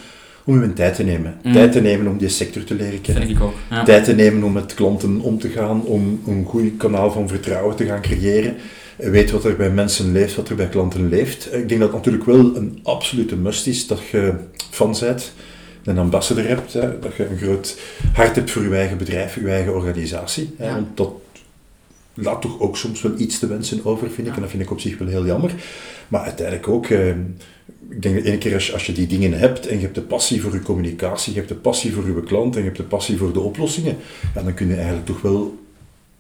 om 0.44 0.62
je 0.62 0.74
tijd 0.74 0.96
te 0.96 1.04
nemen. 1.04 1.38
Mm. 1.44 1.54
Tijd 1.54 1.72
te 1.72 1.82
nemen 1.82 2.08
om 2.08 2.18
die 2.18 2.30
sector 2.30 2.64
te 2.64 2.76
leren 2.76 3.02
kennen. 3.02 3.24
Vind 3.26 3.38
ik 3.38 3.44
ook. 3.44 3.54
Ja. 3.70 3.84
tijd 3.84 4.04
te 4.04 4.14
nemen 4.14 4.44
om 4.44 4.52
met 4.54 4.74
klanten 4.74 5.20
om 5.22 5.40
te 5.40 5.50
gaan, 5.50 5.82
om 5.84 6.22
een 6.28 6.46
goed 6.48 6.78
kanaal 6.78 7.12
van 7.12 7.28
vertrouwen 7.28 7.76
te 7.76 7.86
gaan 7.86 8.02
creëren. 8.02 8.56
Weet 8.98 9.32
wat 9.32 9.46
er 9.46 9.56
bij 9.56 9.70
mensen 9.70 10.12
leeft, 10.12 10.36
wat 10.36 10.50
er 10.50 10.56
bij 10.56 10.68
klanten 10.70 11.10
leeft. 11.10 11.54
Ik 11.54 11.70
denk 11.70 11.80
dat 11.82 11.90
het 11.90 11.98
natuurlijk 11.98 12.26
wel 12.26 12.56
een 12.56 12.80
absolute 12.84 13.36
must 13.36 13.68
is 13.68 13.88
dat 13.88 14.00
je 14.12 14.34
fan 14.72 14.96
bent, 15.00 15.34
een 15.84 15.98
ambassador 15.98 16.48
hebt, 16.48 16.74
hè, 16.74 17.00
dat 17.00 17.16
je 17.16 17.26
een 17.30 17.38
groot 17.38 17.78
hart 18.14 18.36
hebt 18.36 18.52
voor 18.52 18.64
je 18.64 18.76
eigen 18.76 18.98
bedrijf, 18.98 19.36
je 19.36 19.50
eigen 19.50 19.74
organisatie. 19.76 20.54
Hè, 20.58 20.66
Ja. 20.68 20.74
want 20.74 20.98
dat 20.98 21.12
laat 22.14 22.42
toch 22.42 22.60
ook 22.60 22.78
soms 22.78 23.02
wel 23.02 23.14
iets 23.18 23.40
te 23.40 23.48
wensen 23.48 23.86
over, 23.86 24.08
vind 24.08 24.20
ik. 24.20 24.26
Ja. 24.28 24.34
En 24.34 24.42
dat 24.42 24.50
vind 24.50 24.64
ik 24.64 24.72
op 24.72 24.80
zich 24.80 24.98
wel 24.98 25.08
heel 25.08 25.26
jammer. 25.26 25.52
Maar 26.08 26.22
uiteindelijk 26.22 26.68
ook, 26.68 26.86
eh, 26.86 27.10
ik 27.90 28.02
denk 28.02 28.16
dat 28.16 28.24
één 28.24 28.38
keer 28.38 28.54
als 28.54 28.68
je, 28.68 28.74
als 28.74 28.86
je 28.86 28.92
die 28.94 29.08
dingen 29.08 29.34
hebt 29.34 29.68
en 29.68 29.76
je 29.76 29.82
hebt 29.82 29.96
de 29.96 30.02
passie 30.02 30.42
voor 30.42 30.54
je 30.54 30.62
communicatie, 30.62 31.32
je 31.34 31.38
hebt 31.38 31.50
de 31.52 31.56
passie 31.56 31.94
voor 31.94 32.06
je 32.08 32.24
klant 32.24 32.54
en 32.56 32.60
je 32.60 32.66
hebt 32.66 32.78
de 32.78 32.84
passie 32.84 33.18
voor 33.18 33.34
de 33.34 33.40
oplossingen, 33.40 33.98
ja, 34.36 34.42
dan 34.42 34.54
kun 34.54 34.68
je 34.68 34.76
eigenlijk 34.76 35.06
toch 35.06 35.22
wel, 35.22 35.58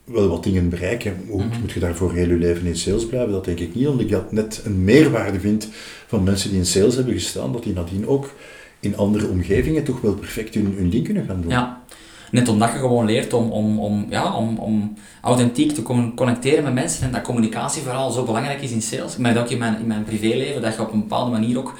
wel 0.05 0.27
wat 0.27 0.43
dingen 0.43 0.69
bereiken. 0.69 1.17
Mhm. 1.27 1.59
moet 1.61 1.71
je 1.71 1.79
daarvoor 1.79 2.13
heel 2.13 2.27
je 2.27 2.35
leven 2.35 2.65
in 2.65 2.75
sales 2.75 3.05
blijven? 3.05 3.31
Dat 3.31 3.45
denk 3.45 3.59
ik 3.59 3.75
niet, 3.75 3.87
omdat 3.87 4.05
ik 4.05 4.11
dat 4.11 4.31
net 4.31 4.61
een 4.65 4.83
meerwaarde 4.83 5.39
vind 5.39 5.67
van 6.07 6.23
mensen 6.23 6.49
die 6.49 6.59
in 6.59 6.65
sales 6.65 6.95
hebben 6.95 7.13
gestaan, 7.13 7.51
dat 7.51 7.63
die 7.63 7.73
nadien 7.73 8.07
ook 8.07 8.33
in 8.79 8.97
andere 8.97 9.27
omgevingen 9.27 9.83
toch 9.83 10.01
wel 10.01 10.13
perfect 10.13 10.53
hun, 10.53 10.73
hun 10.77 10.89
ding 10.89 11.03
kunnen 11.03 11.25
gaan 11.25 11.41
doen. 11.41 11.51
Ja. 11.51 11.83
Net 12.31 12.47
omdat 12.47 12.71
je 12.71 12.77
gewoon 12.77 13.05
leert 13.05 13.33
om, 13.33 13.51
om, 13.51 13.79
om, 13.79 14.05
ja, 14.09 14.35
om, 14.35 14.57
om 14.57 14.93
authentiek 15.21 15.71
te 15.71 15.81
con- 15.81 16.15
connecteren 16.15 16.63
met 16.63 16.73
mensen 16.73 17.05
en 17.05 17.11
dat 17.11 17.21
communicatie 17.21 17.81
vooral 17.81 18.11
zo 18.11 18.23
belangrijk 18.23 18.61
is 18.61 18.71
in 18.71 18.81
sales. 18.81 19.13
Ik 19.13 19.19
merk 19.19 19.37
ook 19.37 19.49
in 19.49 19.57
mijn, 19.57 19.79
in 19.79 19.87
mijn 19.87 20.03
privéleven 20.03 20.61
dat 20.61 20.75
je 20.75 20.81
op 20.81 20.93
een 20.93 20.99
bepaalde 20.99 21.31
manier 21.31 21.57
ook 21.57 21.73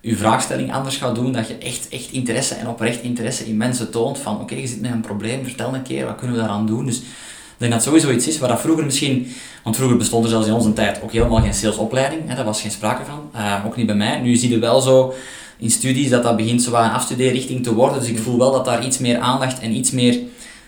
je 0.00 0.16
vraagstelling 0.16 0.72
anders 0.72 0.96
gaat 0.96 1.14
doen, 1.14 1.32
dat 1.32 1.48
je 1.48 1.58
echt, 1.58 1.88
echt 1.88 2.10
interesse 2.10 2.54
en 2.54 2.68
oprecht 2.68 3.02
interesse 3.02 3.44
in 3.44 3.56
mensen 3.56 3.90
toont 3.90 4.18
van 4.18 4.40
oké, 4.40 4.54
je 4.54 4.66
zit 4.66 4.80
met 4.80 4.90
een 4.90 5.00
probleem, 5.00 5.44
vertel 5.44 5.74
een 5.74 5.82
keer, 5.82 6.04
wat 6.04 6.16
kunnen 6.16 6.36
we 6.36 6.42
daaraan 6.42 6.66
doen? 6.66 6.86
Dus 6.86 7.02
denk 7.58 7.72
dat 7.72 7.82
sowieso 7.82 8.10
iets 8.10 8.26
is 8.28 8.38
waar 8.38 8.48
dat 8.48 8.60
vroeger 8.60 8.84
misschien, 8.84 9.32
want 9.62 9.76
vroeger 9.76 9.96
bestond 9.96 10.24
er 10.24 10.30
zelfs 10.30 10.46
in 10.46 10.52
onze 10.52 10.72
tijd 10.72 11.02
ook 11.02 11.12
helemaal 11.12 11.40
geen 11.40 11.54
salesopleiding, 11.54 12.20
hè, 12.26 12.34
daar 12.34 12.44
was 12.44 12.60
geen 12.60 12.70
sprake 12.70 13.04
van, 13.04 13.30
Eh, 13.32 13.54
ook 13.66 13.76
niet 13.76 13.86
bij 13.86 13.94
mij. 13.94 14.20
Nu 14.20 14.36
zie 14.36 14.50
je 14.50 14.58
wel 14.58 14.80
zo 14.80 15.14
in 15.58 15.70
studies 15.70 16.10
dat 16.10 16.22
dat 16.22 16.36
begint 16.36 16.62
zo 16.62 16.74
een 16.74 16.90
afstudeerrichting 16.90 17.62
te 17.62 17.74
worden, 17.74 18.00
dus 18.00 18.08
ik 18.08 18.18
voel 18.18 18.38
wel 18.38 18.52
dat 18.52 18.64
daar 18.64 18.84
iets 18.86 18.98
meer 18.98 19.18
aandacht 19.18 19.60
en 19.60 19.76
iets 19.76 19.90
meer 19.90 20.18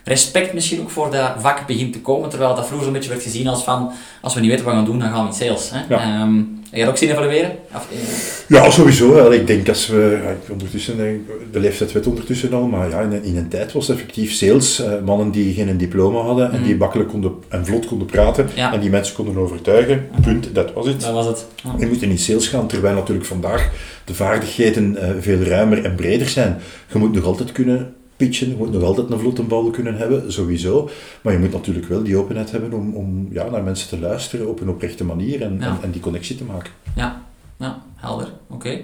respect 0.09 0.53
misschien 0.55 0.81
ook 0.81 0.91
voor 0.91 1.11
dat 1.11 1.31
vak 1.39 1.67
begint 1.67 1.93
te 1.93 2.01
komen, 2.01 2.29
terwijl 2.29 2.55
dat 2.55 2.65
vroeger 2.67 2.85
zo'n 2.85 2.93
beetje 2.95 3.11
werd 3.11 3.23
gezien 3.23 3.47
als 3.49 3.65
van, 3.65 3.91
als 4.21 4.35
we 4.35 4.41
niet 4.41 4.49
weten 4.51 4.65
wat 4.65 4.75
we 4.75 4.81
gaan 4.81 4.89
doen, 4.91 4.99
dan 4.99 5.11
gaan 5.11 5.23
we 5.23 5.29
in 5.31 5.35
sales. 5.37 5.71
Hè? 5.73 5.95
Ja. 5.95 6.01
Ehm, 6.21 6.37
heb 6.37 6.79
je 6.79 6.81
dat 6.81 6.89
ook 6.89 6.97
zien 6.99 7.11
evalueren? 7.11 7.51
Of, 7.75 7.87
eh, 7.93 8.57
Ja, 8.57 8.71
sowieso. 8.71 9.31
Ik 9.31 9.47
denk 9.47 9.69
als 9.69 9.87
we, 9.87 10.19
ondertussen, 10.53 10.99
ik, 11.15 11.21
de 11.53 11.61
leeftijd 11.61 11.93
werd 11.93 12.07
ondertussen 12.07 12.53
al, 12.55 12.67
maar 12.67 12.91
ja, 12.91 13.01
in, 13.01 13.13
een- 13.13 13.23
in 13.25 13.37
een 13.37 13.49
tijd 13.49 13.73
was 13.73 13.89
effectief 13.89 14.33
sales, 14.33 14.81
eh, 14.85 14.93
mannen 15.05 15.31
die 15.31 15.55
geen 15.55 15.77
diploma 15.77 16.21
hadden 16.21 16.53
en 16.53 16.63
die 16.63 16.71
Mhm. 16.71 16.79
makkelijk 16.79 17.09
konden 17.09 17.33
en 17.49 17.67
vlot 17.67 17.87
konden 17.87 18.07
praten 18.07 18.49
Ja. 18.55 18.73
en 18.73 18.81
die 18.81 18.91
mensen 18.91 19.15
konden 19.15 19.37
overtuigen. 19.37 20.07
Punt, 20.23 20.49
dat 20.55 20.73
was 20.73 20.87
het. 20.87 21.01
dat 21.01 21.13
was 21.13 21.27
het. 21.27 21.47
Ja. 21.65 21.75
Je 21.79 21.87
moet 21.87 22.03
in 22.03 22.19
sales 22.19 22.49
gaan, 22.49 22.67
terwijl 22.67 22.95
natuurlijk 22.95 23.27
vandaag 23.27 23.71
de 24.05 24.15
vaardigheden 24.15 24.97
eh, 24.97 25.11
veel 25.21 25.39
ruimer 25.41 25.85
en 25.85 25.95
breder 25.95 26.29
zijn. 26.29 26.57
Je 26.93 26.99
moet 26.99 27.13
nog 27.15 27.25
altijd 27.25 27.53
kunnen 27.53 27.95
pitchen, 28.19 28.49
je 28.49 28.57
moet 28.57 28.73
nog 28.73 28.83
altijd 28.83 29.11
een 29.11 29.19
vlotte 29.19 29.43
bal 29.43 29.71
kunnen 29.71 29.97
hebben, 29.97 30.33
sowieso. 30.33 30.91
Maar 31.23 31.33
je 31.33 31.39
moet 31.39 31.53
natuurlijk 31.53 31.87
wel 31.89 32.03
die 32.03 32.17
openheid 32.17 32.51
hebben 32.51 32.73
om, 32.73 32.95
om 32.95 33.29
ja, 33.31 33.51
naar 33.51 33.63
mensen 33.63 33.89
te 33.89 33.99
luisteren 33.99 34.49
op 34.49 34.61
een 34.61 34.69
oprechte 34.69 35.05
manier 35.05 35.43
en, 35.43 35.57
Ja. 35.61 35.67
en, 35.67 35.77
en 35.83 35.91
die 35.91 36.01
connectie 36.01 36.37
te 36.37 36.45
maken. 36.45 36.71
Ja, 36.97 37.23
ja 37.59 37.83
helder. 37.97 38.29
Oké. 38.47 38.81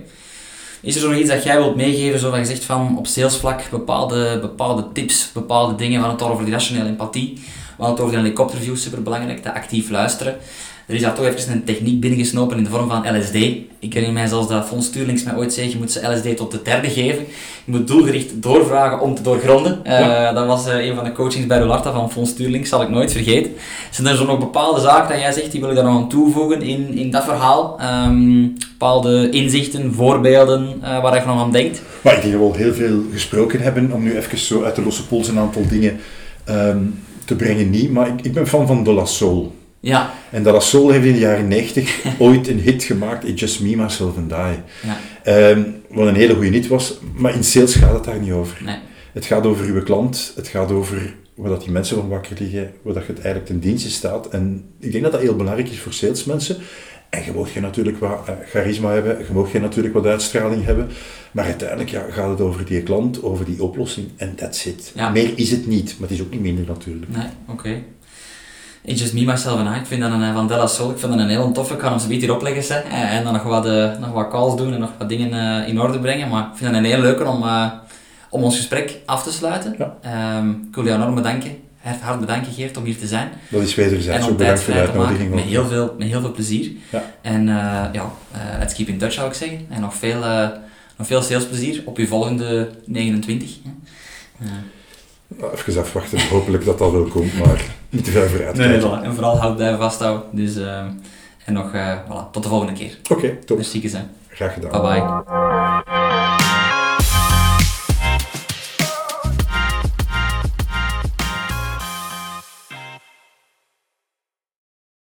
Is 0.83 0.95
er 0.95 1.01
zo 1.01 1.09
nog 1.11 1.19
iets 1.19 1.29
dat 1.31 1.43
jij 1.45 1.57
wilt 1.57 1.77
meegeven, 1.77 2.19
zodat 2.19 2.39
je 2.39 2.45
zegt 2.45 2.65
van 2.65 2.99
op 2.99 3.07
salesvlak 3.07 3.71
bepaalde, 3.71 4.39
bepaalde 4.41 4.85
tips, 4.93 5.31
bepaalde 5.33 5.75
dingen, 5.75 6.01
we 6.01 6.07
hadden 6.07 6.17
het 6.17 6.23
al 6.27 6.33
over 6.33 6.45
die 6.45 6.55
rationele 6.55 6.89
empathie, 6.89 7.33
we 7.35 7.43
hadden 7.85 7.95
het 7.95 8.01
over 8.05 8.13
de 8.17 8.23
helikopterview, 8.23 8.77
superbelangrijk, 8.77 9.43
dat 9.45 9.55
actief 9.55 9.91
luisteren. 9.91 10.37
Er 10.87 10.95
is 10.95 11.01
daar 11.01 11.15
toch 11.15 11.25
even 11.27 11.53
een 11.53 11.65
techniek 11.65 12.01
binnengesnopen 12.01 12.57
in 12.57 12.65
de 12.65 12.71
vorm 12.71 12.89
van 12.89 13.19
LSD. 13.19 13.35
Ik 13.79 13.93
herinner 13.93 14.13
mij 14.13 14.27
zelfs 14.27 14.49
dat 14.49 14.67
Fons 14.67 14.87
Stuurlings 14.87 15.23
mij 15.23 15.37
ooit 15.37 15.53
zei, 15.53 15.69
je 15.69 15.77
moet 15.77 15.93
ze 15.93 16.09
LSD 16.09 16.37
tot 16.37 16.51
de 16.51 16.63
derde 16.63 16.89
geven. 16.89 17.25
Je 17.65 17.73
moet 17.73 17.87
doelgericht 17.87 18.43
doorvragen 18.43 19.01
om 19.01 19.15
te 19.15 19.23
doorgronden. 19.23 19.85
Eh. 19.85 20.35
Dat 20.35 20.47
was 20.47 20.67
eh, 20.67 20.87
een 20.87 20.95
van 20.95 21.05
de 21.05 21.13
coachings 21.13 21.47
bij 21.47 21.59
Rolarta 21.59 21.93
van 21.93 22.11
Fons 22.11 22.31
Stuurlings, 22.31 22.69
zal 22.69 22.83
ik 22.83 22.89
nooit 22.89 23.13
vergeten. 23.13 23.53
Zijn 23.91 24.07
er 24.07 24.17
zo 24.17 24.25
nog 24.25 24.39
bepaalde 24.39 24.81
zaken 24.81 25.09
dat 25.09 25.21
jij 25.21 25.33
zegt, 25.33 25.53
die 25.53 25.61
wil 25.61 25.69
ik 25.69 25.77
daar 25.77 25.85
nog 25.85 25.97
aan 25.97 26.09
toevoegen 26.09 26.63
in, 26.63 26.95
in 26.95 27.11
dat 27.11 27.25
verhaal? 27.25 27.77
Ehm, 27.81 28.49
bepaalde 28.71 29.31
inzichten, 29.31 29.95
voorbeelden, 29.95 30.79
eh, 30.83 31.03
waar 31.03 31.15
je 31.15 31.27
nog 31.27 31.41
aan 31.41 31.53
denkt? 31.53 31.83
Maar 32.01 32.15
ik 32.15 32.21
denk 32.21 32.33
dat 32.33 32.43
we 32.43 32.49
al 32.49 32.55
heel 32.55 32.75
veel 32.75 33.03
gesproken 33.13 33.61
hebben, 33.61 33.93
om 33.93 34.03
nu 34.03 34.17
even 34.17 34.39
zo 34.39 34.63
uit 34.63 34.77
de 34.77 34.83
losse 34.83 35.07
pols 35.07 35.29
een 35.29 35.39
aantal 35.39 35.63
dingen 35.69 36.01
ehm, 36.45 36.79
te 37.25 37.37
brengen. 37.37 37.71
Niet, 37.71 37.91
maar 37.91 38.09
ik, 38.09 38.21
ik 38.23 38.33
ben 38.33 38.47
fan 38.47 38.67
van 38.67 38.85
De 38.85 38.93
La 38.93 39.05
Soul. 39.05 39.53
Ja, 39.85 40.15
En 40.31 40.43
De 40.43 40.51
La 40.51 40.61
Soul 40.61 40.91
heeft 40.91 41.05
in 41.07 41.13
de 41.13 41.19
jaren 41.19 41.49
90 41.49 42.05
ooit 42.19 42.49
een 42.49 42.59
hit 42.61 42.83
gemaakt, 42.85 43.25
It's 43.25 43.41
Just 43.41 43.61
Me, 43.61 43.77
Myself 43.77 44.17
and 44.17 44.31
I. 44.33 44.35
ja, 44.35 44.99
Ehm, 45.23 45.63
wat 45.89 46.07
een 46.07 46.15
hele 46.15 46.35
goede 46.35 46.49
hit 46.51 46.67
was, 46.67 46.99
maar 47.17 47.35
in 47.35 47.45
sales 47.45 47.75
gaat 47.75 47.95
het 47.95 48.05
daar 48.05 48.21
niet 48.21 48.33
over. 48.33 48.61
nee. 48.65 48.77
Het 49.13 49.25
gaat 49.25 49.47
over 49.47 49.67
uw 49.67 49.83
klant, 49.83 50.33
het 50.37 50.49
gaat 50.49 50.71
over 50.71 51.15
waar 51.35 51.49
dat 51.51 51.61
die 51.63 51.71
mensen 51.71 51.97
van 51.97 52.09
wakker 52.09 52.37
liggen, 52.39 52.73
waar 52.83 52.95
dat 52.95 53.03
je 53.07 53.13
het 53.13 53.21
eigenlijk 53.23 53.47
ten 53.47 53.61
dienste 53.61 53.91
staat. 53.91 54.29
En 54.29 54.65
ik 54.81 54.93
denk 54.93 55.03
dat 55.05 55.13
dat 55.13 55.21
heel 55.21 55.37
belangrijk 55.37 55.69
is 55.69 55.79
voor 55.79 55.93
salesmensen. 55.93 56.57
En 57.11 57.25
je 57.25 57.33
mag 57.33 57.55
je 57.55 57.61
natuurlijk 57.61 57.99
wat 57.99 58.23
eh, 58.27 58.35
charisma 58.51 58.93
hebben, 58.93 59.19
je 59.19 59.33
mag 59.33 59.53
je 59.53 59.61
natuurlijk 59.61 59.95
wat 59.95 60.07
uitstraling 60.07 60.65
hebben, 60.65 60.89
maar 61.33 61.45
uiteindelijk 61.45 61.91
ja, 61.91 62.05
gaat 62.11 62.31
het 62.31 62.41
over 62.41 62.65
die 62.65 62.83
klant, 62.83 63.23
over 63.23 63.45
die 63.45 63.63
oplossing 63.63 64.07
en 64.17 64.35
that's 64.35 64.65
it. 64.67 64.93
Ja. 64.95 65.11
Meer 65.11 65.31
is 65.37 65.51
het 65.51 65.67
niet, 65.67 65.95
maar 65.99 66.09
het 66.09 66.19
is 66.19 66.25
ook 66.25 66.31
niet 66.31 66.41
minder 66.41 66.65
natuurlijk. 66.67 67.17
Nee, 67.17 67.27
oké. 67.49 67.83
It's 68.87 69.01
just 69.01 69.13
me, 69.15 69.25
myself 69.25 69.59
and 69.59 69.77
I. 69.77 69.81
Ik 69.81 69.87
vind 69.87 70.01
dat 70.01 70.13
een 70.13 70.23
eh, 70.23 70.35
van 70.35 70.49
Della 70.49 70.67
Soul, 70.67 70.91
ik 70.91 70.99
vind 70.99 71.13
dat 71.13 71.21
een 71.21 71.29
heel 71.29 71.53
toffe. 71.53 71.75
Ik 71.75 71.81
ga 71.81 71.89
hem 71.91 71.99
zo 71.99 72.09
hier 72.09 72.35
opleggen 72.35 72.63
zeg, 72.63 72.83
en, 72.85 73.09
en 73.09 73.25
dan 73.25 73.33
nog 73.33 73.43
wat, 73.43 73.67
eh, 73.67 73.99
nog 74.01 74.11
wat 74.13 74.29
calls 74.31 74.57
doen 74.57 74.73
en 74.75 74.81
nog 74.81 74.91
wat 74.99 75.09
dingen 75.09 75.63
eh, 75.63 75.69
in 75.69 75.81
orde 75.81 75.99
brengen. 75.99 76.29
Maar 76.29 76.43
ik 76.43 76.57
vind 76.57 76.71
dat 76.71 76.79
een 76.79 76.87
heel 76.87 77.01
leuke 77.01 77.25
om, 77.25 77.43
eh, 77.43 77.67
om 78.31 78.43
ons 78.43 78.57
gesprek 78.57 78.99
af 79.07 79.23
te 79.23 79.33
sluiten. 79.33 79.75
Ja. 79.79 79.97
Ehm, 80.03 80.51
ik 80.51 80.75
wil 80.75 80.85
jou 80.85 80.97
enorm 81.01 81.15
bedanken. 81.15 81.57
Hart 82.01 82.21
bedanken 82.21 82.53
Geert 82.53 82.77
om 82.77 82.85
hier 82.85 82.99
te 82.99 83.07
zijn. 83.07 83.29
Dat 83.49 83.63
is 83.63 83.77
en 83.77 83.83
wederzijds. 83.85 84.27
om 84.27 84.33
Ook 84.33 84.39
tijd 84.39 84.49
bedankt 84.49 84.63
voor 84.63 84.75
de 84.75 84.79
vrij 84.81 84.91
te 84.93 84.99
maken. 84.99 85.15
uitnodiging. 85.17 85.35
Met 85.35 85.45
heel, 85.45 85.67
veel, 85.67 85.95
met 85.99 86.09
heel 86.09 86.21
veel 86.21 86.33
plezier. 86.33 86.71
Ja. 86.91 87.03
En 87.23 87.49
eh, 87.49 87.55
ja, 87.93 88.11
eh, 88.33 88.41
let's 88.59 88.75
keep 88.75 88.89
in 88.89 88.99
touch 88.99 89.13
zou 89.13 89.29
ik 89.29 89.35
zeggen. 89.35 89.67
En 89.71 89.81
nog 89.81 89.95
veel, 89.95 90.23
eh, 90.25 90.49
nog 90.97 91.07
veel 91.07 91.23
salesplezier 91.23 91.83
op 91.85 91.99
je 91.99 92.07
volgende 92.07 92.69
29. 92.87 93.51
hè. 93.65 93.71
Eh, 94.45 94.51
Nou, 95.39 95.53
Even 95.57 95.81
afwachten, 95.81 96.29
hopelijk 96.29 96.65
dat 96.65 96.79
dat 96.79 96.93
wel 96.93 97.05
komt, 97.05 97.39
maar 97.39 97.65
niet 97.95 98.05
te 98.05 98.11
ver 98.11 98.31
vooruit. 98.31 98.57
Nee, 98.57 98.81
voilà. 98.81 99.03
En 99.05 99.15
vooral 99.15 99.39
houd 99.39 99.57
blijven 99.57 99.79
vasthouden. 99.79 100.23
Dus, 100.31 100.57
ehm, 100.57 100.87
en 101.45 101.53
nog, 101.53 101.73
eh, 101.73 101.97
voilà, 102.09 102.31
tot 102.31 102.43
de 102.43 102.49
volgende 102.49 102.73
keer. 102.73 102.99
Oké, 103.11 103.37
top. 103.45 103.57
Merci, 103.57 103.81
hè. 103.83 103.99
Graag 104.29 104.53
gedaan. 104.55 104.71
Bye 104.71 104.81
bye. 104.81 106.14